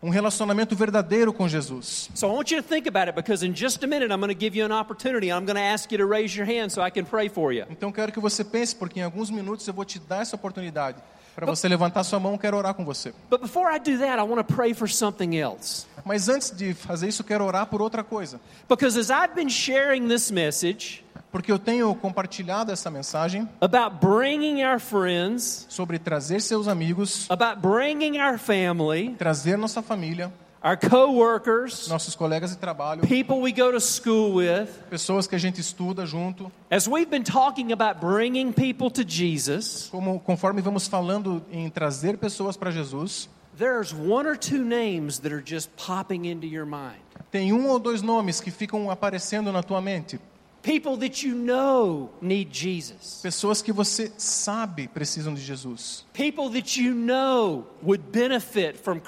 um 0.03 0.09
relacionamento 0.09 0.75
verdadeiro 0.75 1.31
com 1.31 1.47
Jesus. 1.47 2.09
So 2.13 2.27
I 2.27 2.31
want 2.31 2.51
you 2.51 2.61
to 2.61 2.67
think 2.67 2.89
about 2.89 3.07
it 3.07 3.15
because 3.15 3.45
in 3.45 3.53
just 3.55 3.81
a 3.83 3.87
minute 3.87 4.11
I'm 4.11 4.19
going 4.19 4.33
to 4.33 4.39
give 4.39 4.55
you 4.55 4.65
an 4.65 4.73
opportunity. 4.73 5.31
I'm 5.31 5.45
going 5.45 5.55
to 5.55 5.61
ask 5.61 5.89
you 5.93 5.97
to 5.97 6.05
raise 6.05 6.37
your 6.37 6.45
hand 6.45 6.73
so 6.73 6.85
I 6.85 6.91
can 6.91 7.05
pray 7.05 7.29
for 7.29 7.53
you. 7.53 7.65
Então 7.69 7.89
quero 7.89 8.11
que 8.11 8.19
você 8.19 8.43
pense, 8.43 8.75
porque 8.75 8.99
em 8.99 9.03
alguns 9.03 9.31
minutos 9.31 9.65
eu 9.65 9.73
vou 9.73 9.85
te 9.85 9.99
dar 9.99 10.21
essa 10.21 10.35
oportunidade. 10.35 11.01
Para 11.33 11.47
você 11.47 11.67
levantar 11.67 12.03
sua 12.03 12.19
mão, 12.19 12.37
quero 12.37 12.57
orar 12.57 12.75
com 12.75 12.85
você. 12.85 13.11
But 13.29 13.41
before 13.41 13.73
I 13.73 13.79
do 13.79 13.97
that, 13.99 14.19
I 14.19 14.23
want 14.23 14.45
to 14.45 14.53
pray 14.53 14.73
for 14.73 14.87
something 14.87 15.37
else. 15.37 15.87
Mas 16.05 16.29
antes 16.29 16.51
de 16.51 16.73
fazer 16.73 17.07
isso, 17.07 17.23
quero 17.23 17.45
orar 17.45 17.65
por 17.65 17.81
outra 17.81 18.03
coisa. 18.03 18.39
Because 18.67 18.99
as 18.99 19.09
I've 19.09 19.33
been 19.33 19.49
sharing 19.49 20.07
this 20.07 20.29
message 20.29 21.02
Porque 21.33 21.51
eu 21.51 21.57
tenho 21.57 21.93
compartilhado 21.95 22.71
essa 22.71 22.91
mensagem 22.91 23.49
about 23.59 23.97
bringing 23.99 24.63
our 24.63 24.79
friends, 24.79 25.65
sobre 25.67 25.97
trazer 25.97 26.39
seus 26.39 26.67
amigos, 26.67 27.25
about 27.27 27.59
bringing 27.59 28.19
our 28.19 28.37
family, 28.37 29.15
trazer 29.17 29.57
nossa 29.57 29.81
família, 29.81 30.31
our 30.63 30.77
coworkers, 30.77 31.87
nossos 31.87 32.13
colegas 32.15 32.51
de 32.51 32.57
trabalho, 32.57 33.01
people 33.01 33.41
we 33.41 33.51
go 33.51 33.71
to 33.71 33.79
school 33.81 34.35
with, 34.35 34.69
pessoas 34.91 35.25
que 35.25 35.35
a 35.35 35.39
gente 35.39 35.59
estuda 35.59 36.05
junto. 36.05 36.51
as 36.69 36.87
we've 36.87 37.09
been 37.09 37.23
talking 37.23 37.71
about 37.71 37.99
bringing 37.99 38.53
people 38.53 38.91
to 38.91 39.03
Jesus, 39.03 39.89
Como 39.91 40.19
conforme 40.19 40.61
vamos 40.61 40.87
falando 40.87 41.43
em 41.51 41.67
trazer 41.67 42.15
pessoas 42.17 42.55
para 42.55 42.69
Jesus, 42.69 43.27
there's 43.57 43.91
one 43.91 44.27
or 44.27 44.37
two 44.37 44.63
names 44.63 45.17
that 45.21 45.33
are 45.33 45.43
just 45.43 45.69
popping 45.75 46.25
into 46.25 46.45
your 46.45 46.67
mind. 46.67 47.01
tem 47.31 47.51
um 47.51 47.67
ou 47.69 47.79
dois 47.79 48.03
nomes 48.03 48.39
que 48.39 48.51
ficam 48.51 48.91
aparecendo 48.91 49.51
na 49.51 49.63
tua 49.63 49.81
mente. 49.81 50.19
People 50.63 50.95
that 50.99 51.27
you 51.27 51.35
know 51.35 52.09
need 52.21 52.49
Jesus. 52.49 53.19
Pessoas 53.21 53.61
que 53.61 53.73
você 53.73 54.09
sabe 54.17 54.87
precisam 54.87 55.33
de 55.33 55.41
Jesus. 55.41 56.05
People 56.13 56.49
that 56.51 56.79
you 56.79 56.93
know 56.93 57.67
would 57.81 58.01
benefit 58.13 58.77
from 58.77 59.01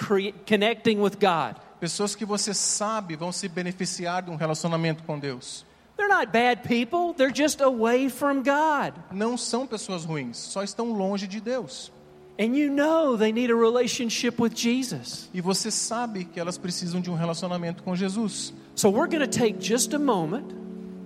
connecting 0.45 0.99
with 0.99 1.17
God. 1.17 1.55
Pessoas 1.79 2.13
que 2.13 2.25
você 2.25 2.53
sabe 2.53 3.15
vão 3.15 3.31
se 3.31 3.47
beneficiar 3.47 4.23
de 4.23 4.31
um 4.31 4.35
relacionamento 4.35 5.03
com 5.03 5.17
Deus. 5.17 5.65
They're 5.95 6.09
not 6.09 6.33
bad 6.33 6.63
people, 6.63 7.13
they're 7.13 7.33
just 7.33 7.61
away 7.61 8.09
from 8.09 8.43
God. 8.43 8.93
Não 9.13 9.37
são 9.37 9.65
pessoas 9.65 10.03
ruins, 10.03 10.35
só 10.35 10.61
estão 10.61 10.91
longe 10.91 11.25
de 11.25 11.39
Deus. 11.39 11.89
And 12.37 12.53
you 12.57 12.69
know 12.69 13.15
they 13.17 13.31
need 13.31 13.49
a 13.49 13.55
relationship 13.55 14.41
with 14.41 14.53
Jesus. 14.53 15.29
E 15.33 15.39
você 15.39 15.71
sabe 15.71 16.25
que 16.25 16.37
elas 16.37 16.57
precisam 16.57 16.99
de 16.99 17.09
um 17.09 17.15
relacionamento 17.15 17.81
com 17.81 17.95
Jesus. 17.95 18.53
So 18.75 18.89
we're 18.89 19.07
going 19.07 19.25
to 19.25 19.39
take 19.39 19.65
just 19.65 19.93
a 19.93 19.99
moment 19.99 20.64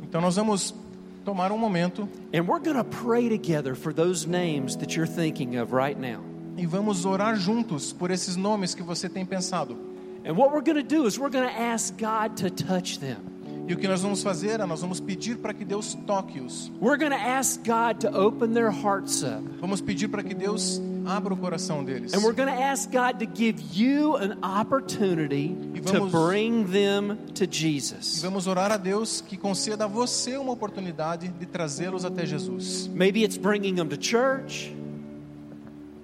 Então 0.10 0.20
nós 0.20 0.36
vamos 0.36 0.74
tomar 1.24 1.51
um 1.51 1.57
momento 1.57 2.10
and 2.34 2.41
we're 2.41 2.60
going 2.60 2.78
to 2.78 2.84
pray 2.84 3.30
together 3.30 3.76
for 3.76 3.93
those 3.93 4.28
names 4.28 4.76
that 4.78 4.95
you're 4.95 5.07
thinking 5.07 5.57
of 5.57 5.72
right 5.74 5.99
now. 5.99 6.22
e 6.60 6.66
vamos 6.66 7.05
orar 7.05 7.38
juntos 7.38 7.93
por 7.93 8.12
esses 8.12 8.36
nomes 8.36 8.76
que 8.76 8.84
você 8.84 9.07
tem 9.07 9.26
pensado. 9.26 9.78
And 10.26 10.34
what 10.34 10.51
we're 10.51 10.62
going 10.62 10.76
to 10.76 10.84
do 10.84 11.07
is 11.07 11.18
we're 11.18 11.32
going 11.32 11.47
to 11.47 11.62
ask 11.62 11.97
God 11.97 12.36
to 12.38 12.49
touch 12.49 12.99
them. 12.99 13.18
E 13.66 13.74
o 13.74 13.78
que 13.78 13.88
nós 13.88 14.01
vamos 14.01 14.22
fazer 14.22 14.60
é 14.60 14.66
nós 14.66 14.82
vamos 14.82 14.99
pedir 14.99 15.38
para 15.38 15.53
que 15.53 15.64
Deus 15.64 15.95
toque-os. 16.05 16.70
We're 16.82 16.97
going 16.97 17.12
to 17.12 17.18
ask 17.18 17.64
God 17.64 18.01
to 18.01 18.10
open 18.10 18.53
their 18.53 18.72
hearts 18.72 19.24
up. 19.24 19.41
Vamos 19.62 19.80
pedir 19.80 20.10
para 20.10 20.22
que 20.22 20.34
Deus 20.34 20.82
abra 21.05 21.33
o 21.33 21.37
coração 21.37 21.83
deles. 21.83 22.13
And 22.13 22.21
we're 22.23 22.33
going 22.35 22.49
to 22.49 22.61
ask 22.63 22.91
God 22.91 23.19
to 23.19 23.25
give 23.25 23.61
you 23.73 24.15
an 24.17 24.37
opportunity 24.43 25.55
E 25.73 25.81
to 25.81 25.93
vamos- 25.93 26.11
bring 26.11 26.65
them 26.65 27.17
to 27.35 27.43
E 27.43 27.47
Jesus. 27.47 28.21
vamos 28.21 28.47
orar 28.47 28.71
a 28.71 28.77
Deus 28.77 29.21
que 29.21 29.37
conceda 29.37 29.85
a 29.85 29.87
você 29.87 30.37
uma 30.37 30.51
oportunidade 30.53 31.27
de 31.29 31.45
trazê-los 31.45 32.05
até 32.05 32.25
Jesus. 32.25 32.87
Maybe 32.93 33.23
it's 33.23 33.37
bringing 33.37 33.75
them 33.75 33.87
to 33.87 33.97
church. 33.97 34.73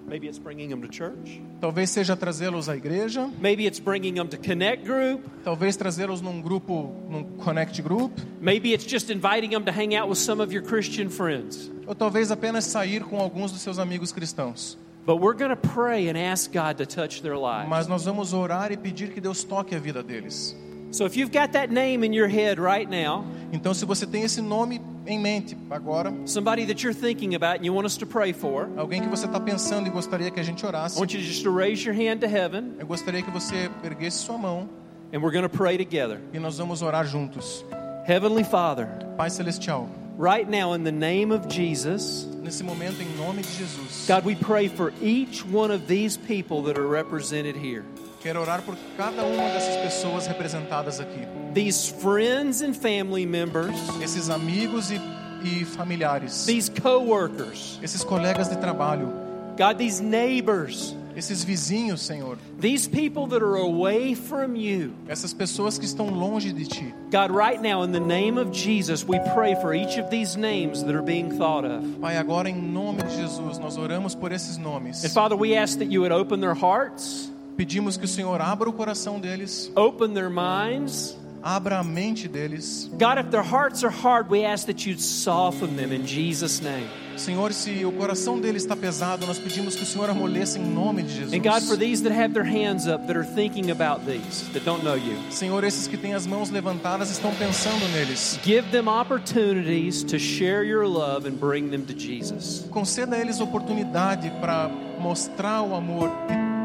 Maybe 0.08 0.28
it's 0.28 0.38
bringing 0.38 0.70
them 0.70 0.82
to 0.82 0.88
church. 0.88 1.42
Talvez 1.60 1.90
seja 1.90 2.16
trazê-los 2.16 2.70
à 2.70 2.76
igreja, 2.78 3.28
Maybe 3.42 3.66
it's 3.66 3.80
bringing 3.80 4.14
them 4.14 4.28
to 4.28 4.38
Connect 4.38 4.86
Group. 4.86 5.24
talvez 5.44 5.76
trazê-los 5.76 6.22
num 6.22 6.42
grupo, 6.44 6.94
num 7.10 7.24
Connect 7.44 7.82
Group, 7.82 8.12
Maybe 8.40 8.72
it's 8.72 8.86
just 8.86 9.10
inviting 9.10 9.50
them 9.50 9.64
to 9.66 9.72
hang 9.72 9.96
out 9.96 10.08
with 10.08 10.20
some 10.20 10.40
of 10.44 10.54
your 10.54 10.62
Christian 10.64 11.10
friends. 11.10 11.72
ou 11.88 11.96
talvez 11.96 12.30
apenas 12.30 12.66
sair 12.66 13.00
com 13.04 13.18
alguns 13.20 13.52
dos 13.52 13.62
seus 13.62 13.80
amigos 13.80 14.12
cristãos. 14.12 14.78
But 15.06 15.18
we're 15.18 15.34
going 15.36 15.52
to 15.52 15.56
pray 15.56 16.08
and 16.10 16.18
ask 16.18 16.52
God 16.52 16.78
to 16.78 16.86
touch 16.86 17.22
their 17.22 17.38
lives. 17.38 17.70
Mas 17.70 17.88
nós 17.88 18.06
vamos 18.06 18.34
orar 18.34 18.72
e 18.72 18.78
pedir 18.78 19.10
que 19.14 19.22
Deus 19.22 19.44
toque 19.44 19.76
a 19.76 19.80
vida 19.80 20.02
deles. 20.04 20.56
So 20.92 21.06
if 21.06 21.16
you've 21.18 21.32
got 21.32 21.52
that 21.54 21.72
name 21.72 22.04
in 22.06 22.14
your 22.14 22.28
head 22.28 22.60
right 22.60 22.90
now, 22.90 23.26
Então, 23.52 23.74
se 23.74 23.86
você 23.86 24.06
tem 24.08 24.24
esse 24.24 24.42
nome 24.42 24.82
em 25.06 25.20
mente 25.20 25.56
agora, 25.70 26.12
somebody 26.26 26.66
that 26.66 26.84
you're 26.84 26.94
thinking 26.98 27.36
about 27.36 27.60
and 27.60 27.66
you 27.66 27.74
want 27.74 27.86
us 27.86 27.98
to 27.98 28.06
pray 28.08 28.34
for, 28.34 28.68
alguém 28.78 29.02
que 29.02 29.08
você 29.08 29.26
está 29.26 29.40
pensando 29.40 29.88
e 29.88 29.90
gostaria 29.92 30.32
que 30.32 30.40
a 30.40 30.44
gente 30.44 30.64
I 30.64 30.68
orasse, 30.68 30.98
want 31.00 31.14
you 31.14 31.20
just 31.20 31.44
to 31.44 31.52
raise 31.56 31.86
your 31.86 31.94
hand 31.94 32.20
to 32.22 32.28
heaven 32.28 32.74
eu 32.80 32.88
gostaria 32.88 33.22
que 33.22 33.30
você 33.30 33.70
erguesse 33.84 34.18
sua 34.20 34.38
mão 34.38 34.68
and 35.14 35.20
we're 35.22 35.32
going 35.32 35.48
to 35.48 35.50
pray 35.50 35.78
together. 35.78 36.20
e 36.34 36.40
nós 36.40 36.58
vamos 36.58 36.82
orar 36.82 37.06
juntos. 37.06 37.64
Heavenly 38.08 38.44
Father, 38.44 38.88
Pai 39.18 39.30
Celestial, 39.30 39.88
right 40.18 40.48
now 40.48 40.74
in 40.74 40.84
the 40.84 40.92
name 40.92 41.32
of 41.32 41.48
Jesus, 41.48 42.26
nesse 42.42 42.64
momento, 42.64 43.02
em 43.02 43.18
nome 43.18 43.42
de 43.42 43.48
Jesus, 43.50 44.06
God, 44.08 44.26
we 44.26 44.36
pray 44.36 44.68
for 44.68 44.94
each 45.02 45.46
one 45.46 45.72
of 45.72 45.88
these 45.88 46.18
people 46.18 46.64
that 46.64 46.78
are 46.78 46.88
represented 46.88 47.56
here. 47.56 47.84
quero 48.22 48.42
orar 48.44 48.62
por 48.66 48.76
cada 48.98 49.24
uma 49.24 49.50
dessas 49.50 49.78
pessoas 49.78 50.28
representadas 50.28 51.00
aqui. 51.00 51.28
These 51.54 51.90
friends 52.02 52.62
and 52.62 52.74
family 52.76 53.26
members, 53.26 53.76
Esses 54.02 54.30
amigos 54.30 54.92
e, 54.92 55.00
e 55.44 55.64
familiares, 55.64 56.46
these 56.46 56.70
coworkers. 56.70 57.80
esses 57.84 58.04
colegas 58.04 58.50
de 58.50 58.56
trabalho, 58.56 59.14
God, 59.58 59.78
these 59.78 60.02
neighbors, 60.02 60.96
esses 61.16 61.44
vizinhos, 61.44 62.00
Senhor, 62.02 62.38
these 62.60 62.88
people 62.88 63.28
that 63.28 63.42
are 63.42 63.56
away 63.58 64.16
from 64.16 64.56
you. 64.56 64.94
essas 65.08 65.34
pessoas 65.34 65.78
que 65.78 65.86
estão 65.86 66.10
longe 66.10 66.52
de 66.54 66.66
Ti. 66.66 66.94
God, 67.12 67.32
right 67.32 67.62
now, 67.62 67.84
in 67.84 67.92
the 67.92 68.00
name 68.00 68.38
of 68.38 68.52
Jesus, 68.52 69.06
we 69.08 69.20
pray 69.34 69.56
for 69.56 69.74
each 69.74 69.98
of 69.98 70.10
these 70.10 70.36
names 70.36 70.84
that 70.84 70.96
are 70.96 71.04
being 71.04 71.38
thought 71.38 71.66
of. 71.66 71.84
Pai, 72.02 72.18
agora 72.18 72.50
em 72.50 72.56
nome 72.56 73.02
de 73.04 73.16
Jesus, 73.16 73.58
nós 73.60 73.78
oramos 73.78 74.16
por 74.16 74.32
esses 74.32 74.58
nomes. 74.58 75.04
And 75.04 75.12
Father, 75.12 75.36
we 75.36 75.56
ask 75.56 75.80
that 75.80 75.92
you 75.92 76.02
would 76.02 76.12
open 76.12 76.40
their 76.42 76.56
hearts, 76.56 77.32
Pedimos 77.58 77.96
que 77.96 78.04
o 78.04 78.08
Senhor 78.08 78.42
abra 78.42 78.70
o 78.70 78.74
coração 78.74 79.18
deles, 79.18 79.72
open 79.76 80.14
their 80.14 80.30
minds. 80.30 81.18
Abra 81.46 81.78
a 81.78 81.84
mente 81.84 82.28
deles. 82.28 82.90
God, 82.98 83.20
if 83.20 83.30
their 83.30 83.44
hearts 83.44 83.84
are 83.84 83.92
hard, 83.92 84.32
we 84.32 84.44
ask 84.44 84.66
that 84.66 84.84
you'd 84.88 85.00
soften 85.00 85.76
them 85.76 85.92
in 85.92 86.04
Jesus' 86.08 86.60
name. 86.60 86.90
Senhor, 87.18 87.54
se 87.54 87.86
o 87.86 87.92
coração 87.92 88.42
deles 88.42 88.64
está 88.64 88.76
pesado, 88.76 89.26
nós 89.28 89.38
pedimos 89.38 89.76
que 89.76 89.84
o 89.84 89.86
Senhor 89.86 90.10
amoleça 90.10 90.58
em 90.58 90.66
nome 90.66 91.04
de 91.04 91.14
Jesus. 91.14 91.34
And 91.34 91.44
God, 91.44 91.62
for 91.62 91.78
these 91.78 92.02
that 92.04 92.12
have 92.12 92.34
their 92.34 92.44
hands 92.44 92.88
up 92.88 93.06
that 93.06 93.16
are 93.16 93.24
thinking 93.24 93.70
about 93.70 94.06
these, 94.06 94.44
that 94.54 94.66
don't 94.66 94.84
know 94.84 94.96
you, 94.96 95.16
Senhor, 95.30 95.64
esses 95.64 95.88
que 95.88 95.98
têm 95.98 96.16
as 96.16 96.26
mãos 96.26 96.50
levantadas 96.50 97.12
estão 97.12 97.34
pensando 97.36 97.88
neles. 97.94 98.40
give 98.44 98.70
them 98.72 98.90
opportunities 98.90 100.04
to 100.04 100.18
share 100.18 100.64
your 100.64 100.88
love 100.88 101.28
and 101.28 101.40
bring 101.40 101.70
them 101.70 101.86
to 101.86 101.94
Jesus. 101.94 102.66
Conceda 102.72 103.16
a 103.16 103.20
eles 103.20 103.40
oportunidade 103.40 104.30
para 104.42 104.68
mostrar 105.00 105.62
o 105.62 105.76
amor 105.76 106.10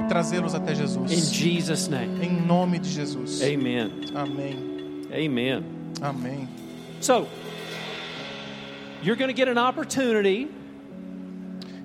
e 0.04 0.08
trazê-los 0.08 0.54
até 0.54 0.72
In 0.72 0.76
Jesus. 0.76 1.32
Jesus' 1.32 1.88
name. 1.88 2.26
Em 2.26 2.32
nome 2.44 2.80
de 2.80 2.90
Jesus. 2.90 3.40
Amen. 3.42 3.90
Amém. 4.14 4.69
Amen. 5.12 5.64
Amém. 6.02 6.48
So, 7.00 7.26
you're 9.02 9.16
going 9.16 9.28
to 9.28 9.34
get 9.36 9.48
an 9.48 9.58
opportunity 9.58 10.48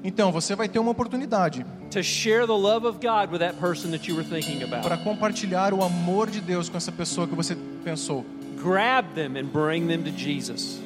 Então, 0.03 0.31
você 0.31 0.55
vai 0.55 0.67
ter 0.67 0.77
uma 0.77 0.91
oportunidade 0.91 1.65
to 1.89 2.03
share 2.03 2.45
the 2.45 2.53
love 2.53 2.85
of 2.85 2.99
God 2.99 3.31
with 3.31 3.39
that 3.39 3.55
person 3.59 3.89
that 3.91 4.07
you 4.07 4.15
were 4.15 4.23
thinking 4.23 4.61
about. 4.61 4.83
para 4.83 4.97
compartilhar 4.97 5.73
o 5.73 5.81
amor 5.83 6.29
de 6.29 6.41
Deus 6.41 6.69
com 6.69 6.77
essa 6.77 6.91
pessoa 6.91 7.25
que 7.27 7.33
você 7.33 7.57
pensou. 7.83 8.23
Grab 8.61 9.07
them 9.15 9.35
and 9.35 9.45
bring 9.51 9.87
them 9.87 10.03
to 10.03 10.11
Jesus. 10.11 10.79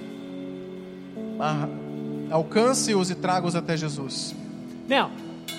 Ah, 1.40 1.68
Alcance-os 2.32 3.10
e 3.10 3.16
traga-os 3.16 3.56
até 3.56 3.76
Jesus. 3.76 4.34
Now, 4.88 5.12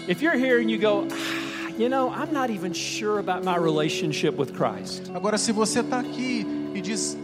if 0.09 0.23
you're 0.23 0.37
here 0.39 0.59
and 0.63 0.71
you 0.71 0.79
go, 0.79 1.07
"Ah, 1.11 1.71
you 1.79 1.89
know, 1.91 2.09
I'm 2.11 2.33
not 2.33 2.51
even 2.51 2.73
sure 2.73 3.19
about 3.19 3.45
my 3.45 3.57
relationship 3.59 4.39
with 4.39 4.55
Christ. 4.55 5.11
Agora, 5.15 5.37
se 5.37 5.53
você 5.53 5.81
está 5.81 5.99
aqui 6.01 6.47
e 6.75 6.81
diz, 6.81 7.17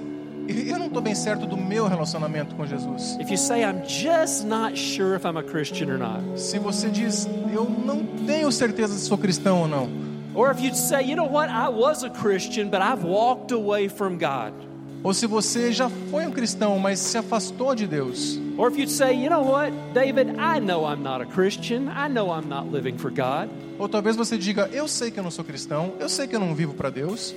eu 0.49 0.79
não 0.79 0.87
estou 0.87 1.03
bem 1.03 1.15
certo 1.15 1.47
do 1.47 1.57
meu 1.57 1.87
relacionamento 1.87 2.55
com 2.55 2.65
Jesus. 2.67 3.19
Say, 3.37 3.63
sure. 4.75 5.19
Se 6.37 6.59
você 6.59 6.89
diz, 6.89 7.29
eu 7.53 7.65
não 7.65 8.05
tenho 8.27 8.51
certeza 8.53 8.95
se 8.95 9.07
sou 9.07 9.19
cristão 9.19 9.63
ou 9.63 9.69
não. 9.69 9.89
Or 10.35 10.51
if 10.51 10.61
you'd 10.61 10.77
say, 10.77 11.03
you 11.03 11.17
know 11.17 11.27
what, 11.27 11.51
I 11.51 11.69
was 11.69 12.05
a 12.05 12.11
Christian, 12.11 12.69
but 12.69 12.81
I've 12.83 13.03
walked 13.03 13.53
away 13.53 13.89
from 13.89 14.19
God. 14.19 14.53
Ou 15.03 15.15
se 15.15 15.27
você 15.27 15.73
já 15.73 15.89
foi 16.11 16.27
um 16.27 16.31
cristão, 16.31 16.79
mas 16.79 16.99
se 16.99 17.17
afastou 17.17 17.75
de 17.75 17.87
Deus. 17.87 18.39
Or 18.59 18.71
if 18.71 18.77
you'd 18.77 18.91
say, 18.91 19.15
you 19.15 19.31
know 19.31 19.43
what, 19.43 19.73
David, 19.95 20.33
I 20.39 20.61
know 20.61 20.85
I'm 20.85 21.03
not 21.03 21.23
a 21.23 21.27
Christian. 21.27 21.89
I 21.89 22.09
know 22.09 22.31
I'm 22.31 22.49
not 22.49 22.71
living 22.71 22.99
for 22.99 23.11
God. 23.11 23.49
Ou 23.79 23.89
talvez 23.89 24.17
você 24.17 24.37
diga, 24.37 24.69
eu 24.73 24.87
sei 24.87 25.11
que 25.11 25.19
eu 25.19 25.23
não 25.23 25.31
sou 25.31 25.45
cristão, 25.45 25.95
eu 25.99 26.09
sei 26.09 26.27
que 26.27 26.37
eu 26.37 26.41
não 26.41 26.55
vivo 26.55 26.75
para 26.75 26.91
Deus. 26.91 27.35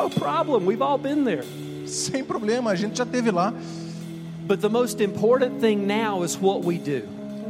No 0.00 0.08
problem. 0.08 0.64
We've 0.64 0.80
all 0.80 0.96
been 0.96 1.24
there. 1.24 1.44
Sem 1.86 2.24
problema, 2.24 2.70
a 2.70 2.74
gente 2.74 2.96
já 2.96 3.04
teve 3.04 3.30
lá. 3.30 3.52
But 4.46 4.60
the 4.62 4.68
most 4.70 5.02
important 5.02 5.60
thing 5.60 5.86
now 5.86 6.24
is 6.24 6.40
what 6.40 6.64
we 6.64 6.78
do. 6.78 7.02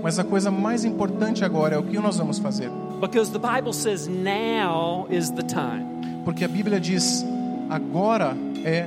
Mas 0.02 0.18
a 0.18 0.24
coisa 0.24 0.50
mais 0.50 0.84
importante 0.84 1.44
agora 1.44 1.76
é 1.76 1.78
o 1.78 1.82
que 1.84 1.96
nós 1.98 2.18
vamos 2.18 2.40
fazer. 2.40 2.68
Because 3.00 3.30
the 3.30 3.38
Bible 3.38 3.72
says 3.72 4.08
now 4.08 5.06
is 5.10 5.30
the 5.30 5.44
time. 5.44 5.86
Porque 6.24 6.44
a 6.44 6.48
Bíblia 6.48 6.80
diz: 6.80 7.24
agora 7.70 8.36
é 8.64 8.84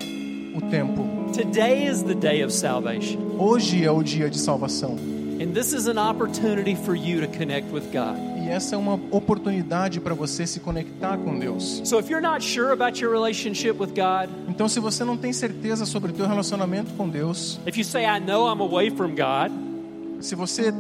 o 0.56 0.62
tempo. 0.70 1.08
Today 1.32 1.88
is 1.88 2.04
the 2.04 2.16
day 2.16 2.44
of 2.44 2.54
salvation. 2.54 3.18
Hoje 3.40 3.86
é 3.86 3.92
o 3.92 4.04
dia 4.04 4.30
de 4.30 4.40
salvação. 4.40 4.98
And 5.40 5.54
this 5.54 5.72
is 5.74 5.88
an 5.88 5.98
opportunity 5.98 6.76
for 6.76 6.96
you 6.96 7.22
to 7.22 7.28
connect 7.28 7.72
with 7.72 7.92
God. 7.94 8.33
E 8.44 8.50
essa 8.50 8.76
é 8.76 8.78
uma 8.78 9.00
oportunidade 9.12 10.00
para 10.02 10.14
você 10.14 10.46
se 10.46 10.60
conectar 10.60 11.18
com 11.18 11.40
Deus. 11.40 11.82
So 11.86 11.98
if 12.00 12.10
you're 12.10 12.22
not 12.22 12.44
sure 12.44 12.72
about 12.72 13.02
your 13.02 13.12
relationship 13.12 13.80
with 13.80 13.94
God, 13.96 14.30
Então, 14.50 14.68
se 14.68 14.80
você 14.80 15.04
não 15.04 15.16
tem 15.16 15.32
certeza 15.32 15.86
sobre 15.86 16.12
o 16.12 16.14
teu 16.14 16.28
relacionamento 16.28 16.94
com 16.96 17.08
Deus, 17.08 17.60
if 17.66 17.78
you 17.78 17.84
say, 17.86 18.04
I 18.04 18.20
know 18.20 18.48
I'm 18.48 18.62
away 18.62 18.90
from 18.90 19.16
God, 19.16 19.52
se 20.20 20.36
você 20.36 20.74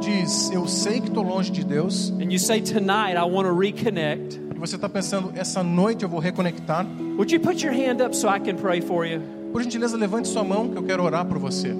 diz, 0.00 0.50
eu 0.52 0.68
sei 0.68 1.00
que 1.00 1.08
estou 1.08 1.24
longe 1.24 1.50
de 1.50 1.64
Deus, 1.64 2.10
and 2.20 2.30
you 2.30 2.38
say, 2.38 2.60
Tonight 2.60 3.16
I 3.16 3.24
want 3.28 3.48
to 3.48 3.58
reconnect, 3.58 4.40
e 4.54 4.58
você 4.58 4.76
está 4.76 4.88
pensando, 4.88 5.32
essa 5.34 5.62
noite 5.62 6.04
eu 6.04 6.08
vou 6.08 6.20
reconectar, 6.20 6.86
would 7.16 7.34
you 7.34 7.40
put 7.40 7.64
your 7.64 7.74
hand 7.74 8.00
up 8.04 8.16
so 8.16 8.28
I 8.28 8.38
can 8.38 8.56
pray 8.56 8.80
for 8.80 9.04
you? 9.04 9.20
por 9.52 9.62
gentileza, 9.62 9.96
levante 9.96 10.28
sua 10.28 10.44
mão 10.44 10.68
que 10.68 10.76
eu 10.76 10.82
quero 10.82 11.02
orar 11.02 11.24
por 11.24 11.38
você. 11.38 11.74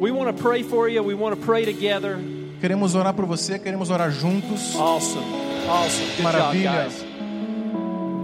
We 0.00 0.10
want 0.10 0.36
to 0.36 0.42
pray 0.42 0.62
for 0.62 0.88
you. 0.88 1.04
We 1.04 1.14
want 1.14 1.38
to 1.38 1.46
pray 1.46 1.64
together. 1.64 2.18
Queremos 2.64 2.94
orar 2.94 3.12
por 3.12 3.26
você, 3.26 3.58
queremos 3.58 3.90
orar 3.90 4.10
juntos. 4.10 4.74
Awesome. 4.74 5.22
Awesome. 5.68 6.06
Good 6.16 6.22
Maravilha. 6.22 6.88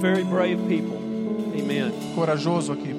Very 0.00 0.24
brave 0.24 0.56
people. 0.66 0.96
Amen. 1.60 1.92
Corajoso 2.14 2.72
aqui. 2.72 2.94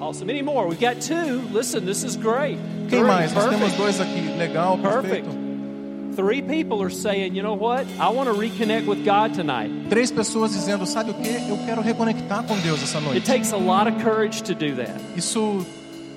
Awesome. 0.00 0.30
Any 0.30 0.40
more? 0.40 0.68
We've 0.68 0.78
got 0.78 1.00
two. 1.00 1.40
Listen, 1.52 1.84
this 1.84 2.04
is 2.04 2.14
great. 2.14 2.60
Quem 2.88 3.00
Three. 3.00 3.08
mais? 3.08 3.32
Nós 3.32 3.50
temos 3.50 3.72
dois 3.72 4.00
aqui. 4.00 4.20
Legal, 4.38 4.78
Perfect. 4.78 5.24
perfeito. 5.26 6.14
Three 6.14 6.40
people 6.40 6.80
are 6.80 6.90
saying, 6.94 7.34
you 7.34 7.42
know 7.42 7.56
what? 7.56 7.84
I 7.98 8.08
want 8.10 8.28
to 8.28 8.38
reconnect 8.40 8.86
with 8.86 9.04
God 9.04 9.34
tonight. 9.34 9.72
Três 9.90 10.12
pessoas 10.12 10.52
dizendo, 10.52 10.86
sabe 10.86 11.10
o 11.10 11.14
que? 11.14 11.28
Eu 11.50 11.58
quero 11.66 11.82
reconectar 11.82 12.44
com 12.44 12.56
Deus 12.60 12.80
essa 12.80 12.98
It 12.98 13.04
noite. 13.04 13.26
takes 13.26 13.52
a 13.52 13.56
lot 13.56 13.88
of 13.88 14.00
courage 14.00 14.44
to 14.44 14.54
do 14.54 14.76
that. 14.76 14.94
Isso 15.16 15.66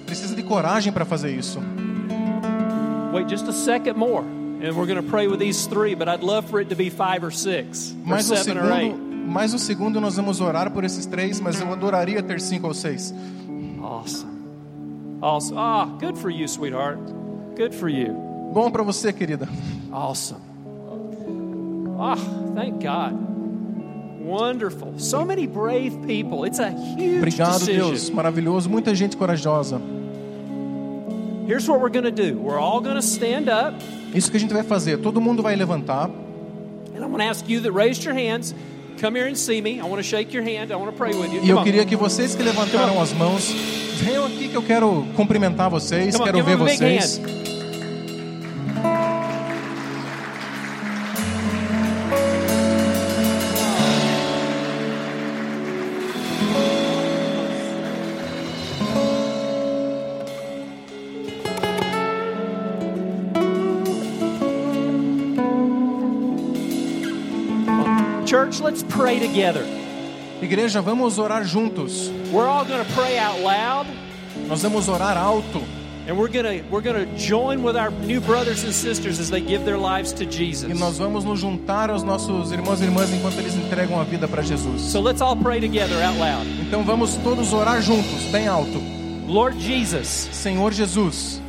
precisa 0.06 0.36
de 0.36 0.44
coragem 0.44 0.94
para 0.94 1.04
fazer 1.04 1.32
isso. 1.36 1.60
Wait 3.12 3.28
just 3.28 3.48
a 3.48 3.54
second 3.54 3.98
more, 3.98 4.24
and 4.62 4.76
we're 4.76 4.86
going 4.86 5.02
to 5.02 5.10
pray 5.10 5.28
with 5.28 5.40
these 5.40 5.68
three, 5.68 5.96
but 5.96 6.08
I'd 6.10 6.24
love 6.24 6.50
for 6.50 6.60
it 6.60 6.70
to 6.70 6.76
be 6.76 6.90
five 6.90 7.24
or 7.24 7.32
six, 7.32 7.94
or 8.10 8.20
seven 8.20 8.58
or 8.58 8.72
eight. 8.72 8.92
segundo, 8.92 9.28
mais 9.28 9.54
um 9.54 9.58
segundo 9.58 10.02
nós 10.02 10.16
vamos 10.16 10.42
orar 10.42 10.72
por 10.72 10.84
esses 10.84 11.06
três, 11.06 11.40
mas 11.40 11.60
eu 11.62 11.72
adoraria 11.72 12.22
ter 12.24 12.40
cinco 12.40 12.68
ou 12.68 12.74
seis. 12.74 13.14
Awesome. 13.82 14.38
Awesome. 15.22 15.58
Ah, 15.58 15.86
good 16.00 16.18
for 16.18 16.30
you, 16.30 16.48
sweetheart. 16.48 17.00
Good 17.56 17.74
for 17.74 17.90
you. 17.90 18.14
Bom 18.54 18.72
para 18.72 18.84
você, 18.84 19.12
querida. 19.12 19.48
Awesome. 19.92 20.42
Ah, 22.00 22.16
thank 22.56 22.84
God. 22.84 23.14
Wonderful. 24.22 25.00
So 25.00 25.24
many 25.24 25.48
brave 25.48 26.06
people. 26.06 26.44
It's 26.44 26.60
a 26.60 26.70
huge 26.70 27.20
Obrigado, 27.20 27.60
decision. 27.60 27.92
Deus. 27.92 28.10
Maravilhoso. 28.10 28.70
Muita 28.70 28.94
gente 28.94 29.16
corajosa. 29.16 29.80
Here's 31.48 31.68
what 31.68 31.80
we're 31.80 31.90
going 31.90 32.04
to 32.04 32.12
do. 32.12 32.38
We're 32.38 32.60
all 32.60 32.82
going 32.82 32.98
to 32.98 33.02
stand 33.02 33.48
up, 33.48 33.74
Isso 34.14 34.32
que 34.32 34.38
a 34.38 34.40
gente 34.40 34.54
vai 34.54 34.64
fazer. 34.64 34.98
Todo 34.98 35.20
mundo 35.22 35.42
vai 35.44 35.56
levantar. 35.56 36.10
and 36.96 37.04
I'm 37.04 37.10
going 37.12 37.20
to 37.20 37.26
ask 37.26 37.48
you 37.48 37.60
that 37.62 37.72
raised 37.72 38.04
your 38.04 38.16
hands, 38.16 38.54
come 39.00 39.16
here 39.16 39.28
and 39.28 39.38
see 39.38 39.62
me. 39.62 39.80
I 39.80 39.84
want 39.86 39.98
to 39.98 40.04
shake 40.04 40.34
your 40.34 40.44
hand. 40.44 40.72
I 40.72 40.76
want 40.76 40.92
to 40.92 40.98
pray 40.98 41.14
with 41.14 41.32
you. 41.32 41.42
E 41.44 41.50
eu 41.50 41.60
on. 41.60 41.64
queria 41.64 41.86
que 41.86 41.96
vocês 41.96 42.36
que 42.36 42.42
levantaram 42.44 43.00
as 43.02 43.14
mãos 43.14 43.52
venham 44.02 44.26
aqui 44.26 44.48
que 44.48 44.56
eu 44.56 44.64
quero 44.64 45.06
cumprimentar 45.16 45.70
vocês, 45.70 46.16
Come 46.16 46.26
quero 46.26 46.44
ver 46.44 46.56
vocês. 46.58 47.22
Pray 68.98 69.20
together. 69.20 69.64
Igreja, 70.42 70.82
vamos 70.82 71.18
orar 71.18 71.44
juntos. 71.44 72.10
We're 72.32 72.48
all 72.48 72.66
going 72.66 72.84
to 72.86 72.94
pray 72.94 73.18
out 73.18 73.40
loud. 73.40 73.88
Nós 74.48 74.62
vamos 74.62 74.88
orar 74.88 75.18
alto 75.18 75.62
And 76.08 76.18
we're 76.18 76.30
gonna 76.30 76.64
we're 76.72 76.80
gonna 76.80 77.06
join 77.18 77.62
with 77.64 77.76
our 77.76 77.92
new 77.92 78.22
brothers 78.22 78.64
and 78.64 78.74
sisters 78.74 79.20
as 79.20 79.30
they 79.30 79.42
give 79.42 79.66
their 79.66 79.78
lives 79.78 80.14
to 80.14 80.26
Jesus. 80.26 80.72
e 80.72 80.74
nós 80.74 80.98
vamos 80.98 81.26
nos 81.26 81.38
juntar 81.38 81.90
aos 81.90 82.02
nossos 82.02 82.50
irmãos 82.54 82.80
e 82.80 82.86
irmãs 82.86 83.12
enquanto 83.12 83.38
eles 83.40 83.56
entregam 83.56 84.00
a 84.00 84.06
vida 84.06 84.26
para 84.26 84.42
Jesus. 84.42 84.84
So 84.84 85.02
let's 85.02 85.22
all 85.22 85.36
pray 85.36 85.60
together 85.60 86.02
out 86.02 86.18
loud. 86.18 86.48
Então 86.62 86.86
vamos 86.86 87.16
todos 87.18 87.52
orar 87.52 87.82
juntos, 87.82 88.24
bem 88.32 88.48
alto. 88.48 88.82
Lord 89.28 89.60
Jesus, 89.60 90.30
Senhor 90.32 90.72
Jesus, 90.72 91.42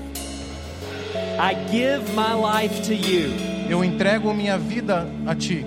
I 1.38 1.54
give 1.70 2.02
my 2.16 2.34
life 2.34 2.82
to 2.88 2.94
you. 2.94 3.30
eu 3.70 3.84
entrego 3.84 4.34
minha 4.34 4.58
vida 4.58 5.06
a 5.24 5.36
ti. 5.36 5.64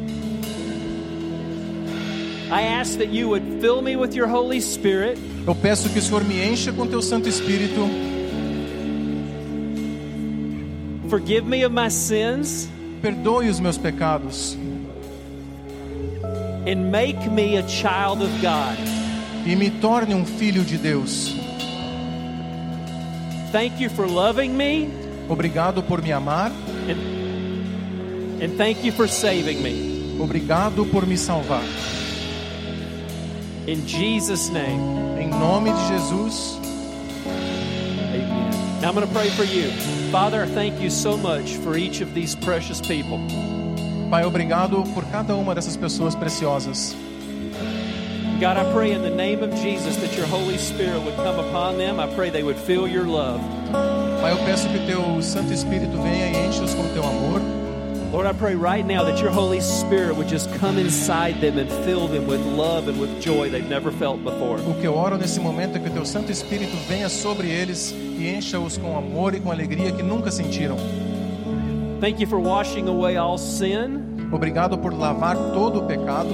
I 2.52 2.64
ask 2.64 2.98
that 2.98 3.10
you 3.10 3.30
would 3.30 3.62
fill 3.62 3.82
me 3.82 3.96
with 3.96 4.14
your 4.14 4.28
Holy 4.28 4.60
Spirit 4.60 5.18
Eu 5.48 5.56
peço 5.56 5.90
que 5.90 6.00
o 6.00 6.02
Senhor 6.02 6.24
me 6.24 6.42
encha 6.42 6.72
com 6.74 6.86
teu 6.86 7.02
Santo 7.02 7.28
Espírito, 7.30 7.88
forgive 11.10 11.48
me 11.48 11.64
of 11.66 11.74
my 11.74 11.90
sins 11.90 12.70
perdoe 13.02 13.50
os 13.50 13.60
meus 13.60 13.78
pecados 13.78 14.58
and 16.68 16.92
make 16.92 17.28
me 17.30 17.58
a 17.58 17.68
child 17.68 18.22
of 18.22 18.30
God. 18.42 18.78
e 19.46 19.56
me 19.56 19.70
torne 19.72 20.14
um 20.14 20.24
filho 20.26 20.64
de 20.64 20.78
Deus. 20.78 21.36
Thank 23.52 23.82
you 23.82 23.90
for 23.90 24.08
loving 24.08 24.56
me 24.56 24.90
Obrigado 25.28 25.82
por 25.84 26.02
me 26.02 26.12
amar, 26.12 26.52
and, 26.90 28.44
and 28.44 28.58
thank 28.58 28.84
you 28.86 28.92
for 28.92 29.08
saving 29.08 29.62
me. 29.64 30.18
obrigado 30.20 30.86
por 30.86 31.06
me 31.06 31.18
salvar. 31.18 31.64
In 33.68 33.86
Jesus' 33.86 34.50
name. 34.50 34.80
Em 35.20 35.30
nome 35.30 35.72
de 35.72 35.88
Jesus, 35.88 36.58
Amen. 37.28 38.82
Now 38.82 38.90
I'm 38.90 38.96
going 38.96 39.08
to 39.08 39.14
pray 39.14 39.30
for 39.30 39.44
you. 39.44 39.70
Father, 40.12 40.48
thank 40.48 40.82
you 40.82 40.90
so 40.90 41.16
much 41.16 41.58
for 41.58 41.78
each 41.78 42.02
of 42.02 42.14
these 42.16 42.36
precious 42.36 42.82
people. 42.82 43.20
Pai, 44.10 44.24
obrigado 44.26 44.84
por 44.94 45.04
cada 45.12 45.36
uma 45.36 45.54
dessas 45.54 45.78
pessoas 45.78 46.16
preciosas. 46.16 46.96
God, 48.40 48.58
I 48.58 48.74
pray 48.74 48.92
in 48.94 49.04
the 49.04 49.12
name 49.12 49.44
of 49.44 49.54
Jesus 49.62 49.96
that 49.98 50.18
your 50.18 50.26
Holy 50.26 50.58
Spirit 50.58 51.04
would 51.04 51.16
come 51.18 51.38
upon 51.38 51.78
them. 51.78 52.00
I 52.00 52.08
pray 52.16 52.32
they 52.32 52.42
would 52.42 52.58
feel 52.58 52.88
your 52.88 53.06
love. 53.06 53.40
Pai, 54.20 54.32
eu 54.32 54.38
peço 54.38 54.68
que 54.70 54.80
teu 54.88 55.22
Santo 55.22 55.54
Espírito 55.54 56.02
venha 56.02 56.32
e 56.32 56.48
enche-os 56.48 56.74
com 56.74 56.88
teu 56.94 57.04
amor. 57.04 57.61
Lord, 58.12 58.26
I 58.26 58.34
pray 58.34 58.56
right 58.56 58.86
now 58.86 59.06
that 59.06 59.22
your 59.22 59.32
Holy 59.32 59.62
Spirit 59.62 60.18
would 60.18 60.28
just 60.28 60.54
come 60.56 60.78
inside 60.78 61.40
them 61.40 61.58
and 61.58 61.70
fill 61.86 62.10
them 62.10 62.28
with 62.28 62.42
love 62.42 62.90
and 62.90 63.00
with 63.00 63.22
joy 63.22 63.50
they've 63.50 63.70
never 63.70 63.90
felt 63.90 64.22
before. 64.22 64.60
O 64.70 64.74
que 64.82 64.86
eu 64.86 64.96
oro 64.96 65.18
nesse 65.18 65.40
momento 65.40 65.78
é 65.78 65.80
que 65.80 65.88
o 65.88 65.94
teu 65.94 66.06
Santo 66.06 66.30
Espírito 66.30 66.76
venha 66.90 67.08
sobre 67.08 67.50
eles 67.50 67.92
e 67.92 68.28
encha-os 68.28 68.78
com 68.78 68.98
amor 68.98 69.34
e 69.34 69.40
com 69.40 69.50
alegria 69.50 69.94
que 69.94 70.04
nunca 70.04 70.30
sentiram. 70.30 70.76
Thank 72.02 72.22
you 72.22 72.28
for 72.28 72.38
washing 72.38 72.90
away 72.90 73.16
all 73.16 73.38
sin. 73.38 74.28
Obrigado 74.30 74.78
por 74.78 74.94
lavar 74.94 75.38
todo 75.54 75.80
o 75.80 75.84
pecado. 75.84 76.34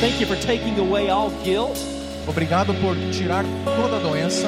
Thank 0.00 0.20
you 0.20 0.28
for 0.28 0.36
taking 0.36 0.78
away 0.78 1.10
all 1.10 1.30
guilt. 1.42 1.76
Obrigado 2.28 2.72
por 2.74 2.94
tirar 3.10 3.44
toda 3.64 3.96
a 3.96 3.98
doença. 3.98 4.46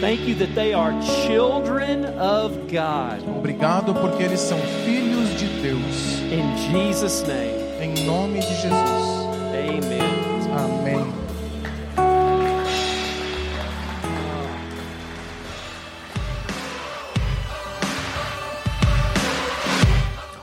Thank 0.00 0.28
you 0.28 0.34
that 0.36 0.54
they 0.54 0.72
are 0.72 0.92
children 1.26 2.04
of 2.18 2.54
God. 2.70 3.20
Obrigado 3.36 3.92
porque 3.94 4.22
eles 4.22 4.40
são 4.40 4.58
filhos 4.84 5.28
de 5.38 5.46
Deus. 5.60 6.20
In 6.30 6.56
Jesus' 6.70 7.22
name, 7.26 7.66
Em 7.80 8.04
nome 8.06 8.40
de 8.40 8.54
Jesus. 8.54 8.72
amen. 9.52 10.48
Amém. 10.56 11.04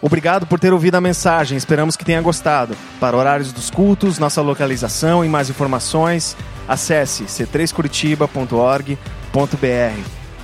Obrigado 0.01 0.45
por 0.45 0.59
ter 0.59 0.71
ouvido 0.71 0.95
a 0.95 1.01
mensagem, 1.01 1.57
esperamos 1.57 1.95
que 1.95 2.05
tenha 2.05 2.21
gostado. 2.21 2.75
Para 2.99 3.17
horários 3.17 3.51
dos 3.51 3.71
cultos, 3.71 4.19
nossa 4.19 4.41
localização 4.41 5.25
e 5.25 5.29
mais 5.29 5.49
informações, 5.49 6.37
acesse 6.67 7.23
c3curitiba.org.br. 7.23 9.24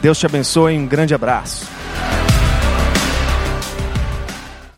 Deus 0.02 0.20
te 0.20 0.26
abençoe 0.26 0.74
e 0.74 0.78
um 0.78 0.86
grande 0.86 1.14
abraço. 1.14 1.66